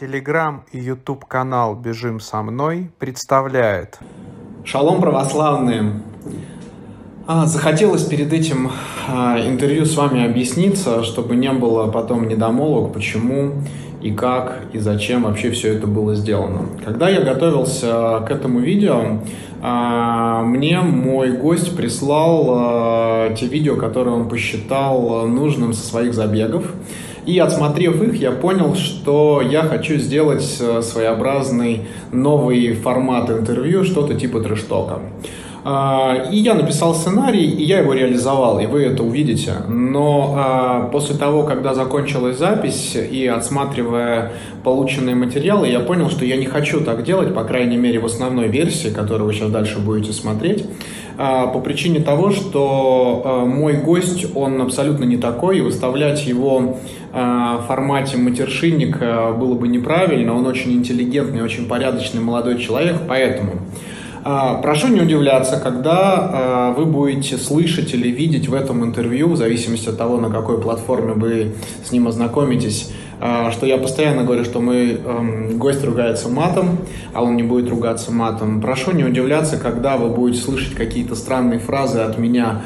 [0.00, 3.98] Телеграм и YouTube канал «Бежим со мной» представляет
[4.64, 6.00] Шалом православные!
[7.26, 8.70] А, захотелось перед этим
[9.08, 13.52] а, интервью с вами объясниться, чтобы не было потом недомолвок, почему
[14.00, 16.68] и как и зачем вообще все это было сделано.
[16.84, 19.20] Когда я готовился к этому видео,
[19.62, 26.64] а, мне мой гость прислал а, те видео, которые он посчитал нужным со своих забегов.
[27.26, 31.82] И отсмотрев их, я понял, что я хочу сделать своеобразный
[32.12, 35.00] новый формат интервью, что-то типа трештока.
[35.62, 39.54] А, и я написал сценарий, и я его реализовал, и вы это увидите.
[39.68, 44.32] Но а, после того, когда закончилась запись, и отсматривая
[44.64, 48.48] полученные материалы, я понял, что я не хочу так делать, по крайней мере, в основной
[48.48, 50.64] версии, которую вы сейчас дальше будете смотреть,
[51.18, 56.78] а, по причине того, что мой гость, он абсолютно не такой, и выставлять его
[57.12, 63.54] в формате матершинника было бы неправильно, он очень интеллигентный, очень порядочный молодой человек, поэтому...
[64.22, 69.36] А, прошу не удивляться, когда а, вы будете слышать или видеть в этом интервью, в
[69.36, 74.44] зависимости от того, на какой платформе вы с ним ознакомитесь, а, что я постоянно говорю,
[74.44, 76.80] что мы эм, гость ругается матом,
[77.14, 78.60] а он не будет ругаться матом.
[78.60, 82.62] Прошу не удивляться, когда вы будете слышать какие-то странные фразы от меня,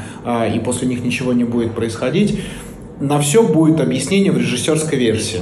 [0.55, 2.41] и после них ничего не будет происходить.
[3.01, 5.41] На все будет объяснение в режиссерской версии.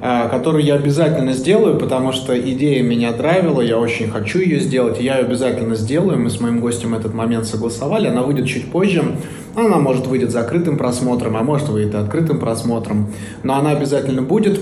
[0.00, 5.00] А, которую я обязательно сделаю, потому что идея меня драйвила, я очень хочу ее сделать,
[5.00, 9.16] я ее обязательно сделаю, мы с моим гостем этот момент согласовали, она выйдет чуть позже,
[9.54, 13.08] она может выйдет закрытым просмотром, а может выйдет открытым просмотром,
[13.42, 14.60] но она обязательно будет.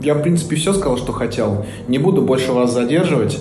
[0.00, 3.40] Я, в принципе, все сказал, что хотел, не буду больше вас задерживать.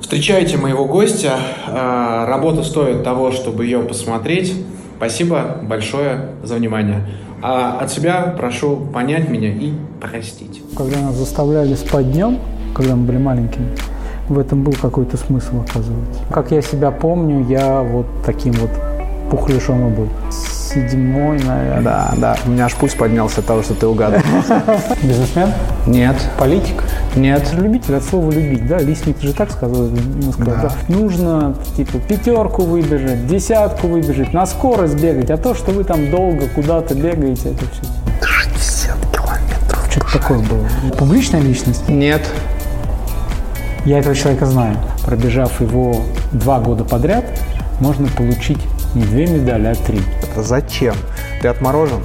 [0.00, 4.54] Встречайте моего гостя, а, работа стоит того, чтобы ее посмотреть.
[4.96, 7.06] Спасибо большое за внимание.
[7.42, 10.62] А от себя прошу понять меня и простить.
[10.76, 12.38] Когда нас заставляли спать днем,
[12.72, 13.66] когда мы были маленькими,
[14.28, 16.20] в этом был какой-то смысл, оказывается.
[16.32, 18.70] Как я себя помню, я вот таким вот
[19.32, 21.80] пухляшом и был седьмой, наверное.
[21.80, 22.36] Да, да.
[22.44, 24.20] У меня аж пульс поднялся от того, что ты угадал.
[25.02, 25.48] Бизнесмен?
[25.86, 26.16] Нет.
[26.38, 26.84] Политик?
[27.16, 27.50] Нет.
[27.54, 28.78] Любитель от слова любить, да?
[28.78, 29.88] Лисник же так сказал.
[30.32, 30.62] сказал да.
[30.62, 30.94] да.
[30.94, 36.46] Нужно, типа, пятерку выбежать, десятку выбежать, на скорость бегать, а то, что вы там долго
[36.48, 38.26] куда-то бегаете, это все.
[38.26, 39.86] 60 километров.
[39.90, 40.68] Что-то такое было.
[40.98, 41.88] Публичная личность?
[41.88, 42.22] Нет.
[43.86, 44.76] Я этого человека знаю.
[45.06, 47.24] Пробежав его два года подряд,
[47.80, 48.60] можно получить
[48.94, 50.00] не две медали, а три.
[50.22, 50.94] Это зачем?
[51.40, 52.00] Ты отморожен?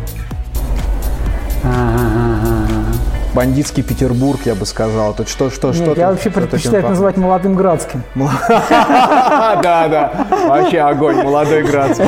[3.33, 5.13] Бандитский Петербург, я бы сказал.
[5.13, 5.93] Тут что, что, Нет, что?
[5.93, 8.03] Я вообще предпочитаю называть молодым Градским.
[8.15, 10.27] Да, да.
[10.47, 12.05] Вообще огонь, молодой Градский.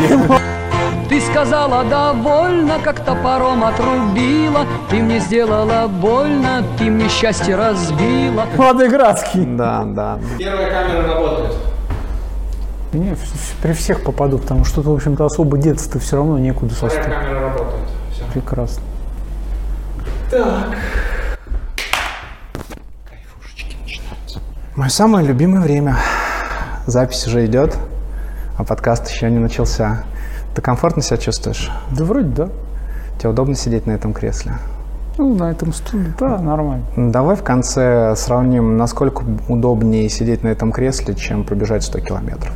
[1.08, 8.90] Ты сказала довольно, как топором отрубила Ты мне сделала больно, ты мне счастье разбила Молодой
[8.90, 9.44] Градский.
[9.44, 10.20] Да, да.
[10.38, 11.69] Первая камера работает.
[12.94, 13.16] Не,
[13.62, 17.06] при всех попаду, потому что тут, в общем-то, особо деться-то все равно некуда составить.
[17.06, 17.90] камера работает.
[18.12, 18.24] Все.
[18.34, 18.84] Прекрасно.
[20.32, 20.78] Так.
[23.08, 24.40] Кайфушечки начинаются.
[24.76, 25.98] Мое самое любимое время.
[26.88, 27.78] Запись уже идет,
[28.58, 30.04] а подкаст еще не начался.
[30.56, 31.72] Ты комфортно себя чувствуешь?
[31.96, 32.50] Да вроде да.
[33.20, 34.54] Тебе удобно сидеть на этом кресле?
[35.18, 36.86] Ну, на этом стуле, да, нормально.
[36.96, 42.54] Давай в конце сравним, насколько удобнее сидеть на этом кресле, чем пробежать 100 километров.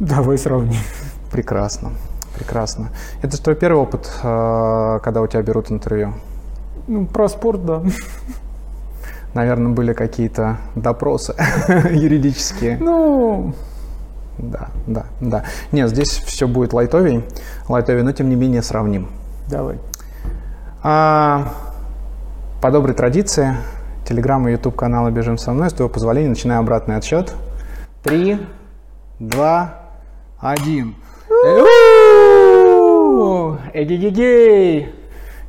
[0.00, 0.80] Давай сравним.
[1.30, 1.92] Прекрасно,
[2.36, 2.90] прекрасно.
[3.22, 6.14] Это твой первый опыт, э, когда у тебя берут интервью?
[6.86, 7.82] Ну, про спорт, да.
[9.34, 11.34] Наверное, были какие-то допросы
[11.90, 12.78] юридические.
[12.78, 13.54] Ну,
[14.38, 15.44] да, да, да.
[15.72, 17.24] Нет, здесь все будет лайтовей,
[17.68, 19.08] лайтовей, но тем не менее сравним.
[19.48, 19.78] Давай.
[20.82, 21.52] А,
[22.60, 23.56] по доброй традиции,
[24.06, 25.70] телеграм и YouTube канала «Бежим со мной».
[25.70, 27.34] С твоего позволения начинаю обратный отсчет.
[28.02, 28.38] Три,
[29.18, 29.83] два,
[30.44, 30.94] один.
[33.72, 34.92] Эгегегей!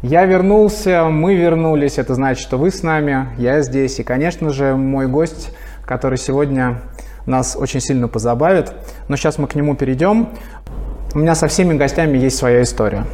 [0.01, 3.99] Я вернулся, мы вернулись, это значит, что вы с нами, я здесь.
[3.99, 5.51] И, конечно же, мой гость,
[5.85, 6.81] который сегодня
[7.25, 8.71] нас очень сильно позабавит.
[9.09, 10.29] Но сейчас мы к нему перейдем.
[11.13, 13.05] У меня со всеми гостями есть своя история.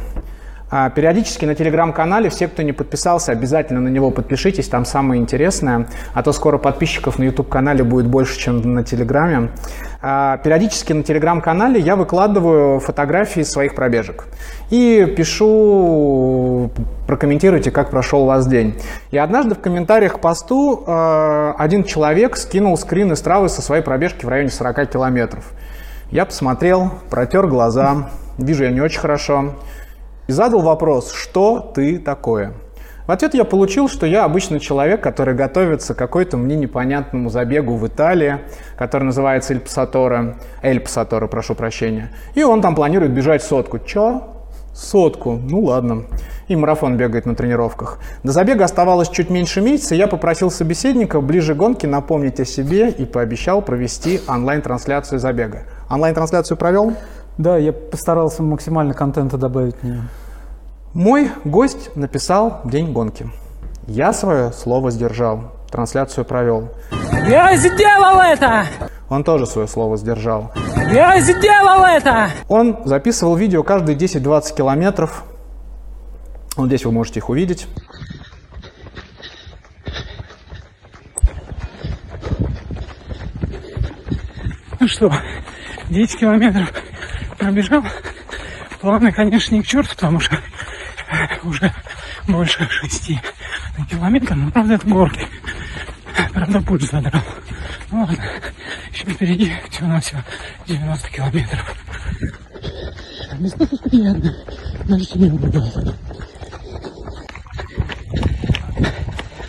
[0.74, 5.86] А, периодически на телеграм-канале, все, кто не подписался, обязательно на него подпишитесь, там самое интересное,
[6.14, 9.50] а то скоро подписчиков на YouTube-канале будет больше, чем на телеграме.
[10.00, 14.24] А, периодически на телеграм-канале я выкладываю фотографии своих пробежек
[14.70, 16.70] и пишу,
[17.06, 18.80] прокомментируйте, как прошел у вас день.
[19.10, 23.82] И однажды в комментариях к посту а, один человек скинул скрин из травы со своей
[23.82, 25.52] пробежки в районе 40 километров.
[26.10, 28.08] Я посмотрел, протер глаза,
[28.38, 29.52] вижу я не очень хорошо,
[30.32, 32.54] и задал вопрос, что ты такое?
[33.06, 37.76] В ответ я получил, что я обычный человек, который готовится к какой-то мне непонятному забегу
[37.76, 38.38] в Италии,
[38.78, 42.12] который называется Эль Пасаторо, Эль Пасаторо, прошу прощения.
[42.34, 43.78] И он там планирует бежать сотку.
[43.78, 44.22] Чё?
[44.72, 45.32] Сотку.
[45.32, 46.04] Ну ладно.
[46.48, 47.98] И марафон бегает на тренировках.
[48.22, 52.88] До забега оставалось чуть меньше месяца, и я попросил собеседника ближе гонки напомнить о себе
[52.88, 55.64] и пообещал провести онлайн-трансляцию забега.
[55.90, 56.94] Онлайн-трансляцию провел?
[57.38, 60.02] Да, я постарался максимально контента добавить в нее.
[60.92, 63.30] Мой гость написал день гонки.
[63.86, 66.68] Я свое слово сдержал, трансляцию провел.
[67.26, 68.66] Я сделал это!
[69.08, 70.52] Он тоже свое слово сдержал.
[70.92, 72.28] Я сделал это!
[72.48, 75.24] Он записывал видео каждые 10-20 километров.
[76.56, 77.66] Вот здесь вы можете их увидеть.
[84.78, 85.10] Ну что,
[85.88, 86.70] 10 километров
[87.42, 87.84] пробежал.
[88.80, 90.38] Планы, конечно, не к черту, потому что
[91.42, 91.72] уже
[92.28, 93.12] больше 6
[93.90, 95.26] километров, но правда это горки.
[96.32, 97.22] Правда пульс задрал.
[97.90, 98.16] Ну ладно,
[98.92, 100.22] еще впереди всего на все
[100.66, 101.76] 90 километров.
[103.38, 104.34] Место тут приятно,
[104.84, 105.96] даже тебе убегает.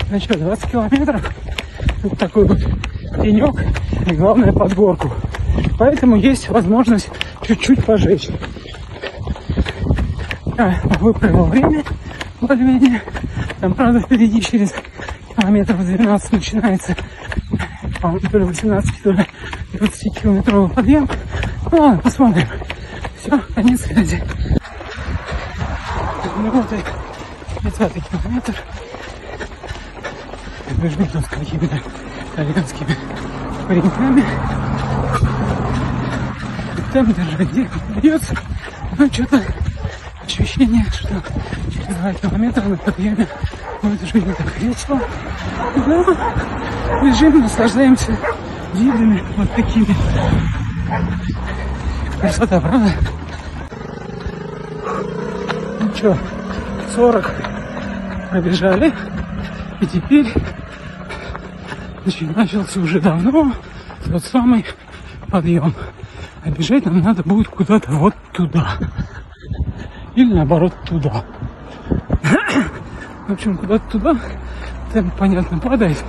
[0.10, 1.36] Ну что, 20 километров,
[2.02, 2.60] тут такой вот
[3.22, 3.56] тенек
[4.10, 5.14] и главное под горку.
[5.78, 7.10] Поэтому есть возможность
[7.42, 8.30] чуть-чуть пожечь.
[10.58, 11.84] Я выправил время
[12.42, 13.02] более-менее.
[13.60, 14.74] Там, правда, впереди через
[15.36, 16.96] километров 12 начинается,
[18.02, 19.26] по-моему, то ли 18, то ли
[19.74, 21.10] 20 километровый подъем.
[21.72, 22.48] Ну ладно, посмотрим.
[23.18, 24.24] Все, конец связи.
[26.38, 26.78] Ну вот и
[27.62, 28.56] 30 километр.
[30.84, 31.80] С какими-то
[32.34, 32.98] итальянскими
[33.68, 34.24] пареньками.
[36.92, 37.70] Там даже где
[38.02, 38.36] бьется,
[38.98, 39.42] ну что-то
[40.24, 41.22] ощущение, что
[41.72, 43.28] через 2 километра на подъеме
[43.82, 45.00] будет уже не так весело.
[45.88, 46.06] Но
[47.02, 48.18] бежим, наслаждаемся
[48.74, 49.96] видами вот такими.
[52.20, 52.92] Красота, правда?
[55.80, 56.18] Ну что,
[56.96, 57.32] 40
[58.30, 58.94] пробежали,
[59.82, 60.32] и теперь
[62.04, 63.54] значит, начался уже давно
[64.06, 64.66] тот самый
[65.30, 65.74] подъем.
[66.44, 68.78] А бежать нам надо будет куда-то вот туда.
[70.16, 71.24] Или наоборот туда.
[73.28, 74.16] В общем, куда-то туда.
[74.92, 76.04] Темп, понятно, падает.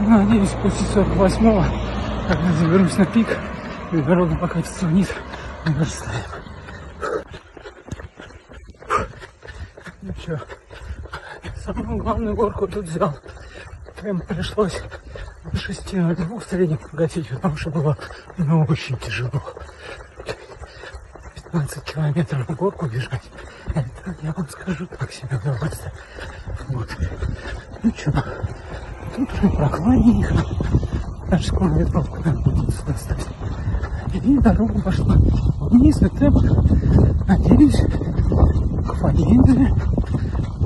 [0.00, 1.64] Надеюсь, после 48-го,
[2.28, 3.28] когда заберусь на пик,
[3.92, 5.08] и дорога покатится вниз,
[5.64, 6.24] мы верстаем.
[10.02, 10.40] Ну что,
[11.56, 13.16] самую главную горку тут взял.
[14.00, 14.80] Темп пришлось
[15.54, 17.96] 6 на двух средних погасить, потому что было
[18.36, 19.42] ну, очень тяжело.
[21.34, 23.22] 15 километров в горку бежать.
[23.68, 25.92] Это, я вам скажу, так себе удовольствие.
[26.68, 26.88] Вот.
[27.82, 28.24] Ну что,
[29.16, 30.34] тут уже прохладненько.
[31.30, 33.26] Даже скоро ветровку надо будет достать.
[34.14, 36.42] И дорога пошла вниз, и темп,
[37.26, 37.80] надеюсь,
[38.86, 39.74] к победе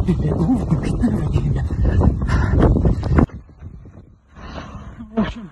[0.06, 1.66] и бегу в нужное время.
[5.14, 5.50] В общем,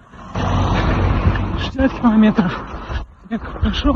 [1.58, 2.50] 60 километров
[3.28, 3.94] бег прошел.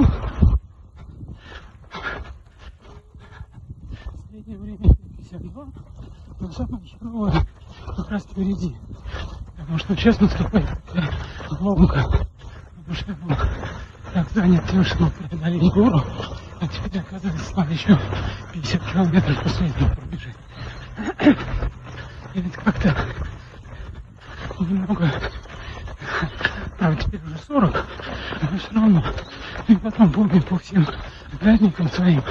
[4.29, 5.65] Среднее время 52,
[6.41, 7.47] но самое херовое
[7.97, 8.77] как раз впереди.
[9.57, 11.11] Потому что сейчас наступает такая
[11.59, 12.29] ломка.
[12.77, 13.35] Потому что я был
[14.13, 16.03] так занят тем, что преодолеть гору,
[16.61, 17.99] а теперь оказывается надо еще
[18.53, 20.37] 50 километров после этого пробежать.
[22.35, 22.95] И это как-то
[24.61, 25.11] немного
[26.79, 29.05] Правда, теперь уже 40, но все равно.
[29.69, 30.87] И потом помню по всем
[31.41, 32.23] праздникам своим,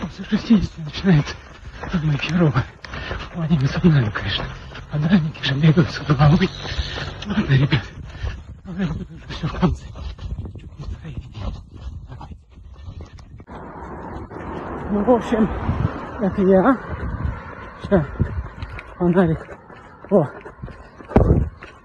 [0.00, 1.34] после 60 начинается.
[1.92, 4.44] В плане эмоционально, конечно.
[4.90, 6.48] Подарники же бегают с головой.
[7.26, 7.82] Ладно, ребят,
[8.66, 8.88] уже
[9.28, 9.84] все в конце.
[14.90, 15.48] Ну, в общем,
[16.20, 16.78] это я.
[17.82, 18.06] Сейчас,
[18.96, 19.46] фонарик.
[20.10, 20.28] О,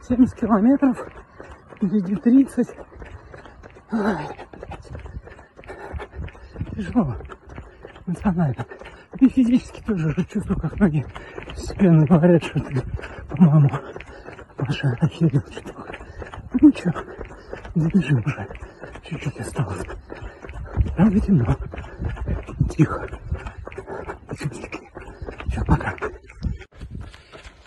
[0.10, 0.98] 70 километров,
[1.76, 2.68] впереди 30.
[3.92, 4.28] Ай,
[6.76, 7.16] тяжело,
[8.08, 8.66] эмоционально.
[9.20, 11.06] И физически тоже уже чувствую, как ноги
[11.48, 12.82] постепенно говорят, что ты,
[13.30, 13.70] по-моему,
[14.58, 15.74] Паша охерел что-то.
[16.60, 16.92] Ну что,
[17.76, 18.48] добежим уже.
[19.04, 19.86] Чуть-чуть осталось.
[20.96, 21.56] Правда темно.
[22.76, 23.08] Тихо.
[24.32, 24.90] Все-таки.
[25.50, 25.94] Все, пока.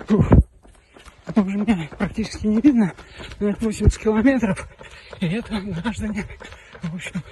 [0.08, 0.41] Фух.
[1.34, 2.92] Уже меня практически не видно.
[3.40, 4.68] Но это 80 километров.
[5.20, 6.26] И это, граждане,
[6.82, 7.22] В общем,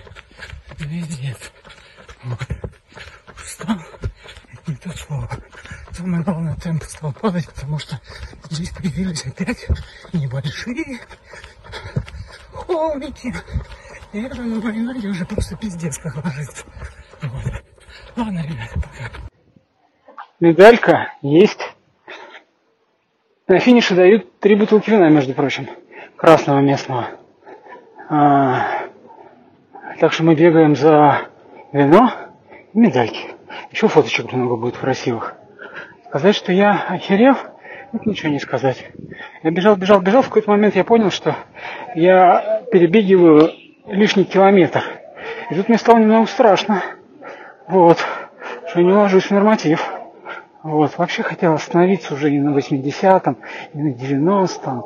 [0.78, 1.52] пиздец.
[2.24, 2.46] Вот.
[3.36, 3.76] Устал.
[4.52, 5.28] Это не то слово.
[5.92, 8.00] Самое главное, темп стал падать, потому что
[8.48, 9.66] здесь появились опять
[10.12, 11.00] небольшие
[12.52, 13.34] холмики.
[14.12, 16.64] И это на ноги уже просто пиздец как ложится.
[17.22, 17.64] Вот.
[18.16, 19.10] Ладно, ребята, пока.
[20.40, 21.60] Медалька есть.
[23.50, 25.68] На финише дают три бутылки вина, между прочим,
[26.14, 27.08] красного местного.
[28.08, 28.84] А,
[29.98, 31.22] так что мы бегаем за
[31.72, 32.12] вино
[32.72, 33.34] и медальки.
[33.72, 35.34] Еще фоточек много будет красивых.
[36.06, 37.34] Сказать, что я охерел,
[37.92, 38.86] это ничего не сказать.
[39.42, 40.22] Я бежал, бежал, бежал.
[40.22, 41.34] В какой-то момент я понял, что
[41.96, 43.50] я перебегиваю
[43.88, 44.84] лишний километр.
[45.50, 46.84] И тут мне стало немного страшно.
[47.66, 47.98] Вот.
[48.68, 49.99] Что не ложусь в норматив.
[50.62, 50.96] Вот.
[50.98, 53.36] Вообще хотел остановиться уже и на 80-м,
[53.74, 54.84] и на 90-м.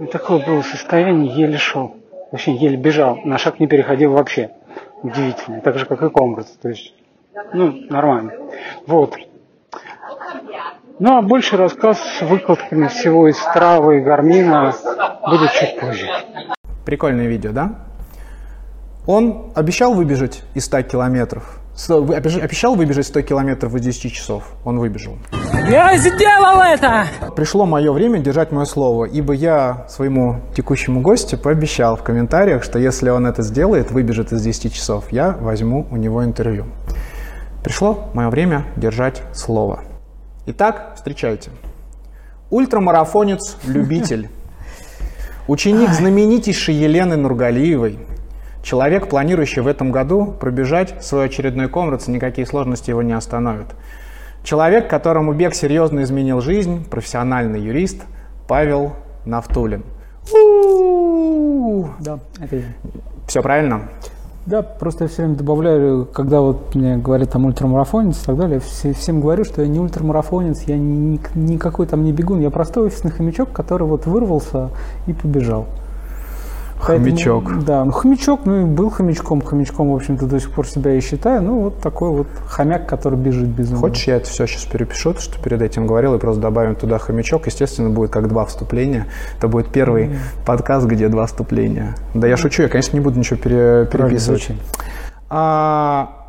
[0.00, 1.96] И такое было состояние, еле шел.
[2.30, 3.16] Точнее, еле бежал.
[3.24, 4.50] На шаг не переходил вообще.
[5.02, 5.60] Удивительно.
[5.60, 6.48] Так же, как и Конгресс.
[6.60, 6.94] То есть,
[7.52, 8.32] ну, нормально.
[8.86, 9.16] Вот.
[10.98, 14.72] Ну, а больше рассказ с выкладками всего из травы и гармина
[15.28, 16.08] будет чуть позже.
[16.84, 17.80] Прикольное видео, да?
[19.06, 21.60] Он обещал выбежать из 100 километров.
[21.74, 24.44] Обещал выбежать 100 километров из 10 часов.
[24.64, 25.18] Он выбежал.
[25.68, 27.06] Я сделал это!
[27.34, 32.78] Пришло мое время держать мое слово, ибо я своему текущему гостю пообещал в комментариях, что
[32.78, 36.66] если он это сделает, выбежит из 10 часов, я возьму у него интервью.
[37.64, 39.80] Пришло мое время держать слово.
[40.46, 41.50] Итак, встречайте.
[42.50, 44.28] Ультрамарафонец-любитель.
[45.48, 47.98] Ученик знаменитейшей Елены Нургалиевой.
[48.64, 53.66] Человек, планирующий в этом году пробежать свой очередной комрад, никакие сложности его не остановят.
[54.42, 58.04] Человек, которому бег серьезно изменил жизнь, профессиональный юрист
[58.48, 58.94] Павел
[59.26, 59.82] Нафтулин.
[62.00, 62.62] Да, это я.
[63.26, 63.82] Все правильно?
[64.46, 68.60] Да, просто я все время добавляю, когда вот мне говорят там ультрамарафонец и так далее,
[68.60, 72.86] все- всем говорю, что я не ультрамарафонец, я ни- никакой там не бегун, я простой
[72.86, 74.70] офисный хомячок, который вот вырвался
[75.06, 75.66] и побежал.
[76.86, 77.64] Поэтому- Хомячок.
[77.64, 81.00] да, ну хомячок, ну и был хомячком, хомячком, в общем-то, до сих пор себя и
[81.00, 83.80] считаю, ну вот такой вот хомяк, который бежит безумно.
[83.80, 86.98] Хочешь, я это все сейчас перепишу, то, что перед этим говорил, и просто добавим туда
[86.98, 87.46] хомячок.
[87.46, 89.06] Естественно, будет как два вступления.
[89.38, 90.10] Это будет первый
[90.44, 91.94] подкаст, где два вступления.
[92.12, 94.48] Да я шучу, я, конечно, не буду ничего пере- переписывать.
[95.30, 96.26] А,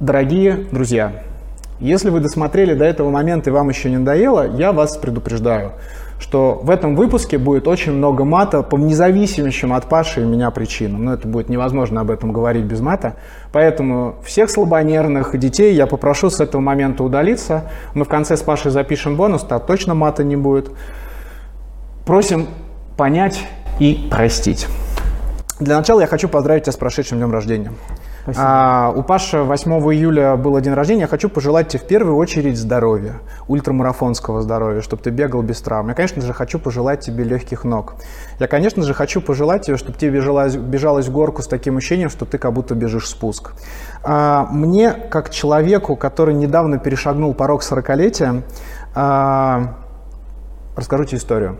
[0.00, 1.12] дорогие друзья,
[1.78, 5.72] если вы досмотрели до этого момента и вам еще не надоело, я вас предупреждаю,
[6.22, 11.04] что в этом выпуске будет очень много мата по независимым от Паши и меня причинам.
[11.04, 13.16] Но это будет невозможно об этом говорить без мата.
[13.50, 17.64] Поэтому всех слабонервных детей я попрошу с этого момента удалиться.
[17.94, 20.70] Мы в конце с Пашей запишем бонус, так точно мата не будет.
[22.06, 22.46] Просим
[22.96, 23.44] понять
[23.80, 24.68] и простить.
[25.58, 27.72] Для начала я хочу поздравить тебя с прошедшим днем рождения.
[28.36, 31.02] А, у Паши 8 июля был день рождения.
[31.02, 35.88] Я хочу пожелать тебе в первую очередь здоровья, ультрамарафонского здоровья, чтобы ты бегал без травм.
[35.88, 37.96] Я, конечно же, хочу пожелать тебе легких ног.
[38.38, 42.10] Я, конечно же, хочу пожелать тебе, чтобы тебе бежалось, бежалось в горку с таким ощущением,
[42.10, 43.54] что ты как будто бежишь спуск.
[44.04, 48.42] А, мне, как человеку, который недавно перешагнул порог 40-летия,
[48.94, 49.74] а,
[50.76, 51.58] расскажу тебе историю.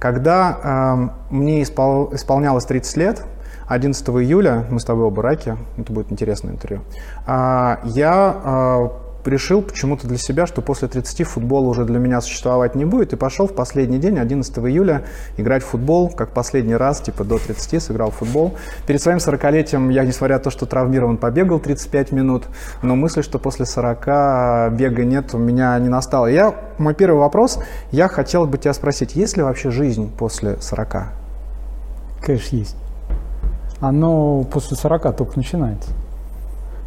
[0.00, 3.22] Когда эм, мне испол- исполнялось 30 лет,
[3.70, 6.82] 11 июля, мы с тобой оба раки, это будет интересное интервью,
[7.24, 8.92] а, я а,
[9.24, 13.16] решил почему-то для себя, что после 30 футбол уже для меня существовать не будет, и
[13.16, 15.04] пошел в последний день, 11 июля,
[15.36, 18.56] играть в футбол, как последний раз, типа до 30 сыграл в футбол.
[18.88, 22.48] Перед своим 40-летием я, несмотря на то, что травмирован, побегал 35 минут,
[22.82, 26.26] но мысль, что после 40 бега нет, у меня не настало.
[26.26, 27.60] Я, мой первый вопрос,
[27.92, 31.04] я хотел бы тебя спросить, есть ли вообще жизнь после 40?
[32.20, 32.76] Конечно, есть.
[33.80, 35.90] Оно после 40 только начинается.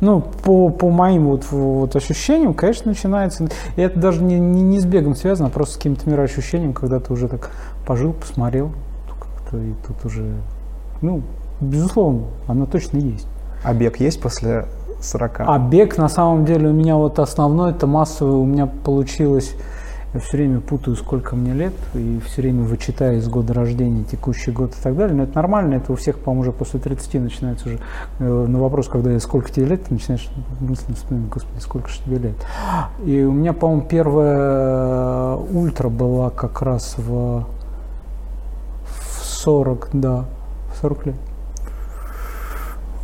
[0.01, 3.47] Ну, по, по моим вот, вот ощущениям, конечно, начинается.
[3.75, 6.99] И это даже не, не, не с бегом связано, а просто с каким-то мироощущением, когда
[6.99, 7.51] ты уже так
[7.85, 8.71] пожил, посмотрел,
[9.53, 10.35] и тут уже,
[11.01, 11.21] ну,
[11.61, 13.27] безусловно, оно точно есть.
[13.63, 14.65] А бег есть после
[15.01, 15.41] 40?
[15.41, 19.55] А бег, на самом деле, у меня вот основной, это массовый, у меня получилось,
[20.13, 24.51] я все время путаю, сколько мне лет, и все время вычитаю из года рождения, текущий
[24.51, 25.15] год и так далее.
[25.15, 27.79] Но это нормально, это у всех, по-моему, уже после 30 начинается уже
[28.19, 30.29] э, на вопрос, когда сколько тебе лет, ты начинаешь
[30.59, 32.35] мысленно вспоминать, господи, сколько же тебе лет.
[33.03, 37.45] И у меня, по-моему, первая ультра была как раз в,
[38.85, 40.25] в 40, да,
[40.73, 41.15] в 40 лет.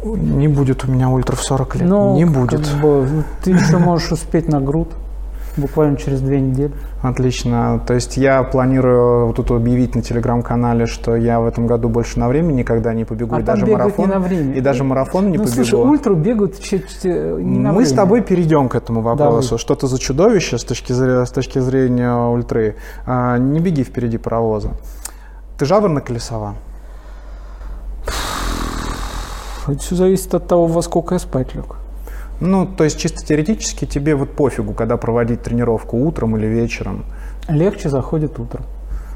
[0.04, 1.90] Не будет у меня ультра в 40 лет.
[1.90, 2.82] Ну, не как будет.
[2.82, 4.90] бы, ты еще можешь успеть на груд.
[5.60, 6.72] Буквально через две недели.
[7.02, 7.82] Отлично.
[7.86, 12.20] То есть я планирую вот тут объявить на телеграм-канале, что я в этом году больше
[12.20, 13.36] на время никогда не побегу.
[13.36, 14.06] А и даже марафон.
[14.06, 14.54] не на время.
[14.56, 15.56] И даже марафон не ну, побегу.
[15.56, 18.04] слушай, ультру бегают чуть не на Мы с время.
[18.04, 19.50] тобой перейдем к этому вопросу.
[19.50, 19.60] Давай.
[19.60, 22.76] Что ты за чудовище с точки зрения, с точки зрения ультры?
[23.06, 24.72] А, не беги впереди паровоза.
[25.58, 26.56] Ты жаворонок или сова?
[29.68, 31.79] Это все зависит от того, во сколько я спать лег.
[32.42, 37.06] Ну, то есть чисто теоретически тебе вот пофигу, когда проводить тренировку утром или вечером.
[37.50, 38.64] Легче заходит утром.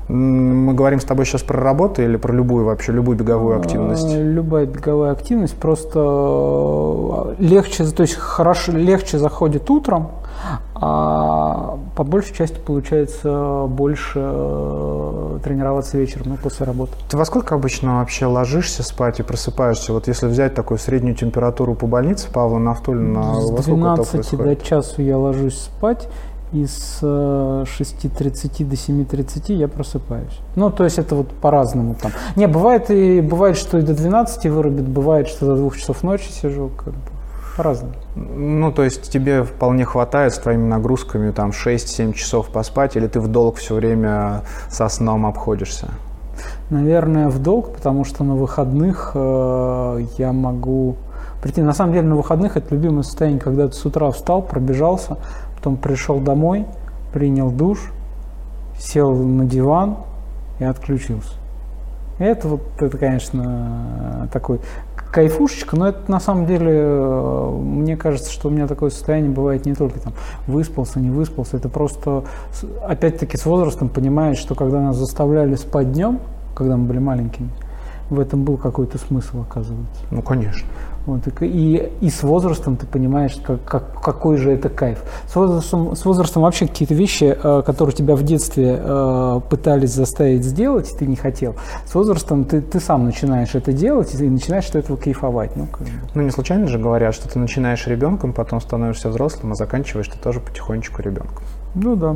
[0.10, 4.14] Мы говорим с тобой сейчас про работу или про любую вообще, любую беговую активность?
[4.14, 10.10] Э, Любая беговая активность просто э, легче, то есть хорошо, легче заходит утром,
[10.76, 16.94] а по большей части получается больше э, тренироваться вечером, ну, после работы.
[17.10, 19.94] Ты во сколько обычно вообще ложишься спать и просыпаешься?
[19.94, 24.12] Вот если взять такую среднюю температуру по больнице Павла Нафтулина, С во сколько это 12
[24.12, 24.64] до происходит?
[24.64, 26.10] часу я ложусь спать,
[26.54, 30.40] и с э, 6.30 до 7.30 я просыпаюсь.
[30.56, 32.12] Ну, то есть это вот по-разному там.
[32.36, 36.30] Не, бывает и бывает, что и до 12 вырубит, бывает, что до 2 часов ночи
[36.30, 37.13] сижу, как бы
[37.56, 37.94] по-разному.
[38.16, 43.20] Ну, то есть тебе вполне хватает с твоими нагрузками там 6-7 часов поспать, или ты
[43.20, 45.90] в долг все время со сном обходишься?
[46.70, 50.98] Наверное, в долг, потому что на выходных э, я могу
[51.42, 51.62] прийти.
[51.62, 55.18] На самом деле на выходных это любимое состояние, когда ты с утра встал, пробежался,
[55.56, 56.66] потом пришел домой,
[57.14, 57.92] принял душ,
[58.80, 59.98] сел на диван
[60.60, 61.34] и отключился.
[62.20, 64.62] Это вот, это, конечно, такой
[65.14, 69.64] кайфушечка, но это на самом деле, э, мне кажется, что у меня такое состояние бывает
[69.68, 70.14] не только там
[70.48, 72.24] выспался, не выспался, это просто,
[72.82, 76.20] опять-таки, с возрастом понимаешь, что когда нас заставляли спать днем,
[76.56, 77.50] когда мы были маленькими,
[78.10, 80.02] в этом был какой-то смысл, оказывается.
[80.10, 80.68] Ну, конечно.
[81.06, 85.04] Вот, и, и, с возрастом ты понимаешь, как, как- какой же это кайф.
[85.28, 90.46] С возрастом, с возрастом вообще какие-то вещи, э, которые тебя в детстве э, пытались заставить
[90.46, 91.56] сделать, ты не хотел.
[91.86, 95.58] С возрастом ты, ты сам начинаешь это делать и начинаешь от этого кайфовать.
[95.58, 95.90] Ну, как бы.
[96.16, 100.18] Ну, не случайно же говорят, что ты начинаешь ребенком, потом становишься взрослым, а заканчиваешь ты
[100.18, 101.44] тоже потихонечку ребенком.
[101.76, 102.16] ну да.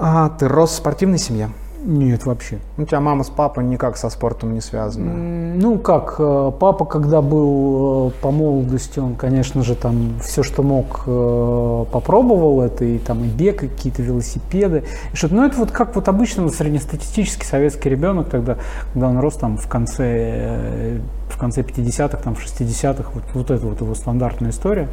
[0.00, 1.50] А ты рос в спортивной семье?
[1.82, 2.58] Нет, вообще.
[2.76, 5.56] У тебя мама с папой никак со спортом не связаны.
[5.56, 10.62] Ну как, э, папа, когда был э, по молодости, он, конечно же, там все, что
[10.62, 12.60] мог, э, попробовал.
[12.60, 14.84] Это и там и бег, и какие-то велосипеды.
[15.12, 18.58] И что ну это вот как вот обычно среднестатистический советский ребенок тогда,
[18.92, 23.66] когда он рос там в конце, в конце 50-х, там в 60-х, вот, вот это
[23.66, 24.88] вот его стандартная история,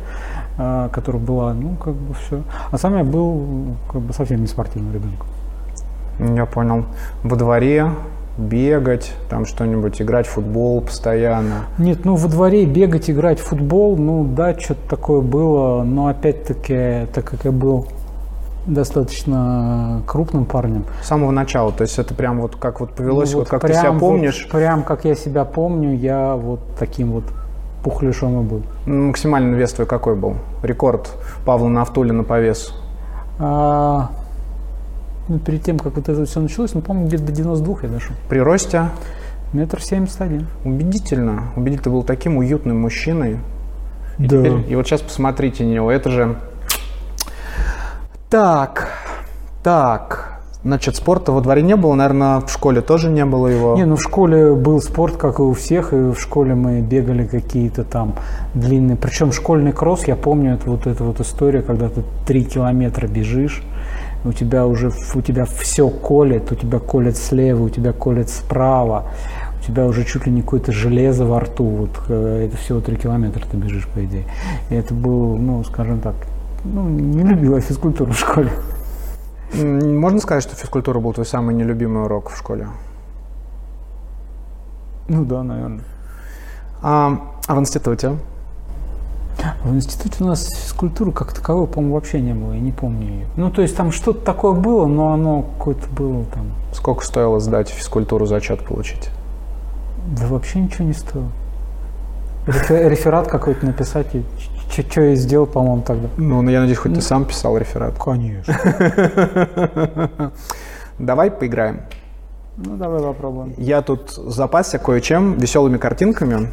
[0.55, 2.43] которая была, ну как бы все.
[2.71, 5.27] А сам я был как бы совсем не спортивным ребенком.
[6.19, 6.85] Я понял.
[7.23, 7.91] Во дворе
[8.37, 11.65] бегать, там что-нибудь, играть в футбол постоянно.
[11.77, 17.07] Нет, ну во дворе бегать, играть в футбол, ну да, что-то такое было, но опять-таки,
[17.13, 17.87] так как я был
[18.67, 20.85] достаточно крупным парнем.
[21.01, 21.71] С самого начала.
[21.71, 23.99] То есть это прям вот как вот повелось, ну, вот, как ты прям себя вот-
[23.99, 27.23] помнишь, прям как я себя помню, я вот таким вот
[27.83, 28.61] пухляшом и был.
[28.85, 30.35] максимальный вес твой какой был?
[30.63, 31.09] Рекорд
[31.45, 32.73] Павла Нафтулина по весу.
[33.39, 34.09] А,
[35.45, 38.15] перед тем, как вот это все началось, ну, по-моему, где-то до 92 я дошел.
[38.29, 38.89] При росте
[39.53, 40.47] Метр семьдесят один.
[40.65, 41.51] убедительно.
[41.55, 43.39] Убедительно, ты был таким уютным мужчиной.
[44.17, 44.37] И, Да.
[44.43, 45.91] теперь- и вот сейчас посмотрите на него.
[45.91, 46.35] Это же...
[48.29, 48.89] Так,
[49.63, 50.33] так.
[50.63, 53.77] Значит, спорта во дворе не было, наверное, в школе тоже не было его.
[53.77, 57.25] Не, ну в школе был спорт, как и у всех, и в школе мы бегали
[57.25, 58.15] какие-то там
[58.53, 58.97] длинные.
[58.97, 63.63] Причем школьный кросс, я помню, это вот эта вот история, когда ты три километра бежишь,
[64.27, 69.05] у тебя уже у тебя все колет, у тебя колет слева, у тебя колет справа,
[69.59, 71.63] у тебя уже чуть ли не какое-то железо во рту.
[71.63, 74.25] Вот э, это всего три километра ты бежишь, по идее.
[74.69, 76.15] И это был, ну, скажем так,
[76.63, 78.51] ну, не любил я физкультуру в школе.
[79.53, 82.67] Можно сказать, что физкультура был твой самый нелюбимый урок в школе?
[85.07, 85.83] Ну да, наверное.
[86.81, 88.17] А, а в институте?
[89.63, 93.25] В институте у нас физкультуры как таковой, по-моему, вообще не было, я не помню ее.
[93.35, 97.69] Ну, то есть там что-то такое было, но оно какое-то было там, Сколько стоило сдать
[97.69, 99.09] физкультуру, зачет получить?
[100.17, 101.27] да вообще ничего не стоило.
[102.45, 104.23] Рефе- Реферат какой-то написать, и
[104.71, 106.07] что я сделал, по-моему, тогда.
[106.17, 107.95] Ну, я надеюсь, хоть ты сам писал реферат.
[108.01, 108.55] Конечно.
[110.99, 111.81] Давай поиграем.
[112.57, 113.53] Ну, давай попробуем.
[113.57, 116.49] Я тут запасся кое-чем, веселыми картинками.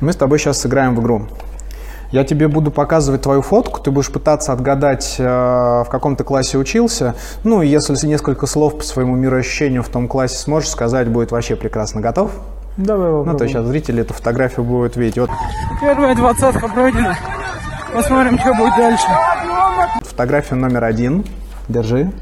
[0.00, 1.22] Мы с тобой сейчас сыграем в игру.
[2.12, 6.56] Я тебе буду показывать твою фотку, ты будешь пытаться отгадать, э, в каком ты классе
[6.56, 7.14] учился.
[7.44, 11.56] Ну, и если несколько слов по своему мироощущению в том классе сможешь сказать, будет вообще
[11.56, 12.00] прекрасно.
[12.00, 12.30] Готов?
[12.76, 13.32] Давай попробуем.
[13.32, 15.18] Ну, то сейчас зрители эту фотографию будут видеть.
[15.18, 15.30] Вот
[15.80, 17.16] Первая двадцатка пройдена.
[17.92, 19.06] Посмотрим, что будет дальше.
[20.02, 21.24] фотография номер один.
[21.68, 22.12] Держи.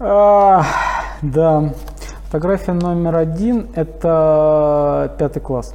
[0.00, 0.64] А,
[1.22, 1.72] да.
[2.26, 5.74] Фотография номер один– это пятый класс.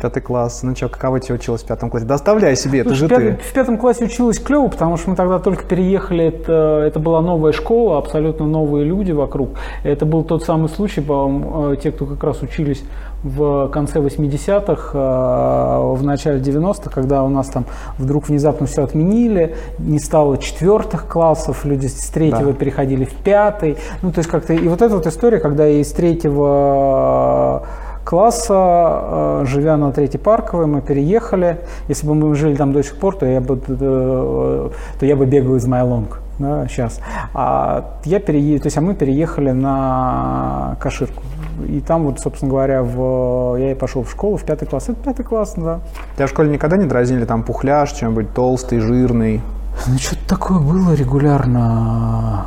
[0.00, 0.62] Пятый класс.
[0.62, 2.06] Ну что, каково тебе училась в пятом классе?
[2.06, 3.42] Доставляй себе, это же в, пятом, ты.
[3.42, 7.52] в пятом классе училась клево, потому что мы тогда только переехали, это, это была новая
[7.52, 9.50] школа, абсолютно новые люди вокруг.
[9.84, 12.82] Это был тот самый случай, по-моему, э, те, кто как раз учились
[13.22, 17.66] в конце 80-х, э, в начале 90-х, когда у нас там
[17.98, 22.58] вдруг внезапно все отменили, не стало четвертых классов, люди с третьего Да.
[22.58, 23.76] переходили в пятый.
[24.02, 24.54] Ну, то есть как-то...
[24.54, 27.66] И вот эта вот история, когда из третьего
[28.10, 31.60] класса, э, живя на Третьей Парковой, мы переехали.
[31.86, 35.26] Если бы мы жили там до сих пор, то я бы, э, то я бы
[35.26, 36.18] бегал из Майлонг.
[36.40, 37.00] Да, сейчас.
[37.34, 38.58] А я перее...
[38.58, 41.22] то есть, а мы переехали на Каширку.
[41.68, 43.56] И там вот, собственно говоря, в...
[43.60, 44.88] я и пошел в школу в пятый класс.
[44.88, 45.78] Это пятый класс, да.
[46.16, 49.40] Тебя в школе никогда не дразнили там пухляж, чем-нибудь толстый, жирный?
[49.86, 52.46] Ну, что-то такое было регулярно.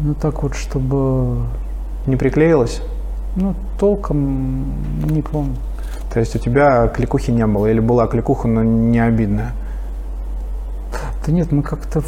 [0.00, 1.42] Ну, так вот, чтобы...
[2.06, 2.80] Не приклеилось?
[3.36, 4.64] Ну, толком
[5.04, 5.56] не помню.
[6.12, 7.66] То есть у тебя кликухи не было?
[7.66, 9.52] Или была кликуха, но не обидная?
[11.24, 12.02] Да нет, мы как-то,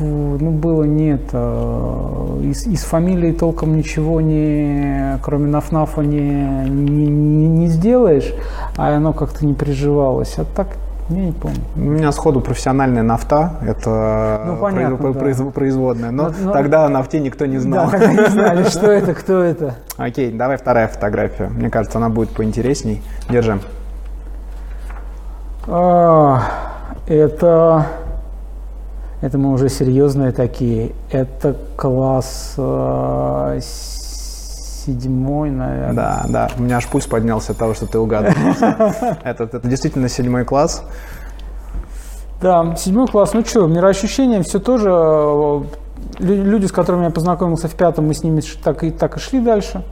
[0.00, 7.66] ну было нет, из, из фамилии толком ничего не, кроме нафнафа не, не, не, не
[7.66, 8.32] сделаешь,
[8.76, 10.68] а оно как-то не приживалось, а так
[11.10, 11.58] я не помню.
[11.76, 15.20] У меня сходу профессиональная нафта, это Ну, понятно, произ- да.
[15.20, 17.86] произ- производная, но Но- но- тогда о нафте никто не знал.
[17.90, 19.74] Да, тогда не знали, что это, кто это.
[19.96, 21.48] Окей, давай вторая фотография.
[21.48, 23.02] Мне кажется, она будет поинтересней.
[23.30, 23.58] Держи.
[25.66, 26.42] А,
[27.06, 27.86] Это,
[29.22, 30.92] это мы уже серьезные такие.
[31.10, 33.60] Это класс э,
[34.88, 35.92] седьмой, наверное.
[35.94, 38.32] Да, да, у меня аж пульс поднялся от того, что ты угадал.
[39.22, 40.82] Это, это действительно седьмой класс.
[42.40, 43.34] Да, седьмой класс.
[43.34, 44.88] Ну что, мироощущение все тоже.
[44.90, 45.62] э,
[46.20, 49.20] лю- Люди, с которыми я познакомился в пятом, мы с ними так и, так и
[49.20, 49.82] шли дальше.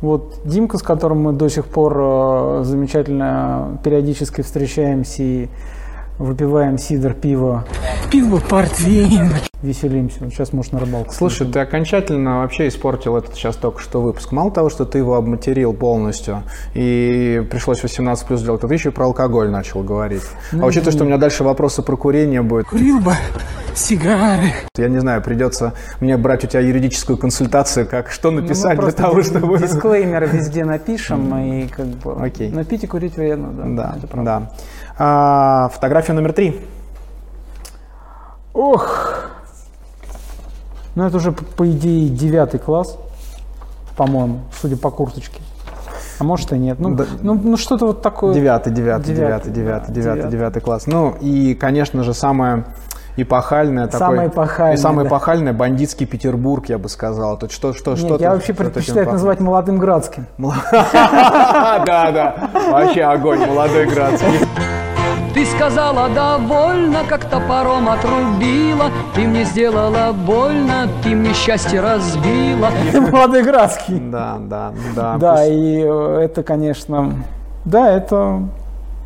[0.00, 5.48] Вот Димка, с которым мы до сих пор э, замечательно периодически встречаемся и
[6.18, 7.64] выпиваем сидр, пиво,
[8.12, 9.30] Пиво, портвейн.
[9.66, 10.18] Веселимся.
[10.20, 11.12] Вот сейчас, может, на рыбалку.
[11.12, 14.32] Слушай, ты окончательно вообще испортил этот сейчас только что выпуск.
[14.32, 16.42] Мало того, что ты его обматерил полностью,
[16.74, 20.22] и пришлось 18 плюс делать, а ты еще и про алкоголь начал говорить.
[20.52, 23.12] Ну, а учитывая, что у меня дальше вопросы про курение будет, Курил бы
[23.74, 24.52] сигары.
[24.76, 28.82] я не знаю, придется мне брать у тебя юридическую консультацию, как что Ну, написать для
[28.82, 29.58] просто того, чтобы...
[29.58, 32.16] Дисклеймеры везде напишем, и как бы...
[32.22, 32.50] Окей.
[32.50, 33.96] Но пить и курить вредно, да.
[34.12, 34.52] Да, да.
[34.98, 36.60] А, фотография номер три.
[38.54, 39.35] Ох!
[40.96, 42.98] Ну, это уже, по- идее, девятый класс,
[43.96, 45.40] по-моему, судя по курточке.
[46.18, 46.78] А может и нет.
[46.80, 47.04] Ну, Да.
[47.22, 48.32] ну, ну, что-то вот такое.
[48.34, 50.86] Девятый, девятый, Девятый, девятый, девятый, девятый, класс.
[50.86, 52.64] Ну и, конечно же, самое
[53.18, 54.44] эпохальное Самое такое.
[54.44, 55.08] эпохальное, И самое да.
[55.08, 57.38] эпохальное бандитский Петербург, я бы сказал.
[57.38, 60.26] Тут что, что, Нет, что я вообще предпочитаю это называть молодым градским.
[60.38, 62.50] Да, да.
[62.70, 64.28] Вообще огонь, молодой Градский.
[65.36, 72.70] Ты сказала довольно, как топором отрубила Ты мне сделала больно, ты мне счастье разбила
[73.12, 74.00] Молодой градский.
[74.00, 75.18] Да, да, да.
[75.18, 77.12] Да, Пусть- и э, это, конечно,
[77.66, 78.44] да, это,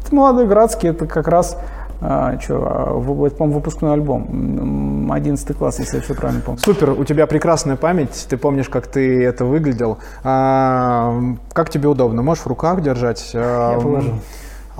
[0.04, 1.58] это молодой градский, это как раз,
[2.00, 6.60] а, что, а, это, по-моему, выпускной альбом, М, 11 класс, если я все правильно помню.
[6.60, 9.98] Супер, у тебя прекрасная память, ты помнишь, как ты это выглядел.
[10.22, 11.12] А,
[11.52, 12.22] как тебе удобно?
[12.22, 13.32] Можешь в руках держать?
[13.34, 14.12] А, Я положу.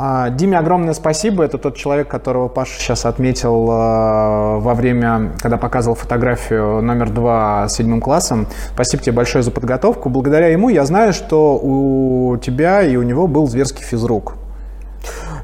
[0.03, 1.45] А, Диме огромное спасибо.
[1.45, 7.69] Это тот человек, которого Паша сейчас отметил а, во время, когда показывал фотографию номер два
[7.69, 8.47] с седьмым классом.
[8.73, 10.09] Спасибо тебе большое за подготовку.
[10.09, 14.37] Благодаря ему я знаю, что у тебя и у него был зверский физрук.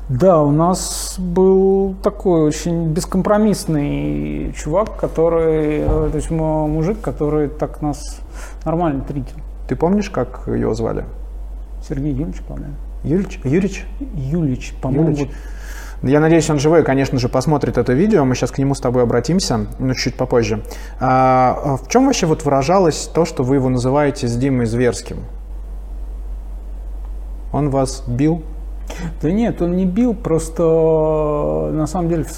[0.08, 7.82] Да, у нас был такой очень бескомпромиссный чувак, который, э, то есть мужик, который так
[7.82, 8.20] нас
[8.64, 9.36] нормально тритил.
[9.68, 11.04] Ты помнишь, как его звали?
[11.86, 12.85] Сергей Юльевич, по-моему.
[13.06, 13.38] Юрич?
[13.44, 13.84] Юрич?
[14.14, 15.28] Юлич, по-моему.
[16.02, 18.24] Я надеюсь, он живой, конечно же, посмотрит это видео.
[18.24, 20.62] Мы сейчас к нему с тобой обратимся, но чуть попозже.
[21.00, 25.18] А, а в чем вообще вот выражалось то, что вы его называете с Димой зверским?
[27.52, 28.42] Он вас бил?
[29.22, 30.62] Да нет, он не бил, просто
[31.72, 32.28] на самом деле, в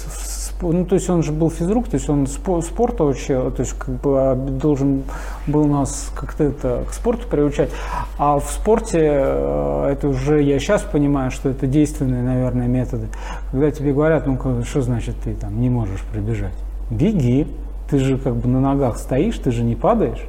[0.61, 3.73] ну то есть он же был физрук, то есть он спо- спорта вообще, то есть
[3.73, 5.03] как бы а, должен
[5.47, 7.69] был нас как-то это к спорту приучать,
[8.17, 13.07] а в спорте э, это уже я сейчас понимаю, что это действенные, наверное, методы.
[13.51, 16.53] Когда тебе говорят, ну что значит ты там не можешь пробежать?
[16.89, 17.47] Беги,
[17.89, 20.25] ты же как бы на ногах стоишь, ты же не падаешь.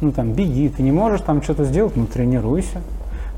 [0.00, 2.82] Ну там беги, ты не можешь там что-то сделать, ну тренируйся.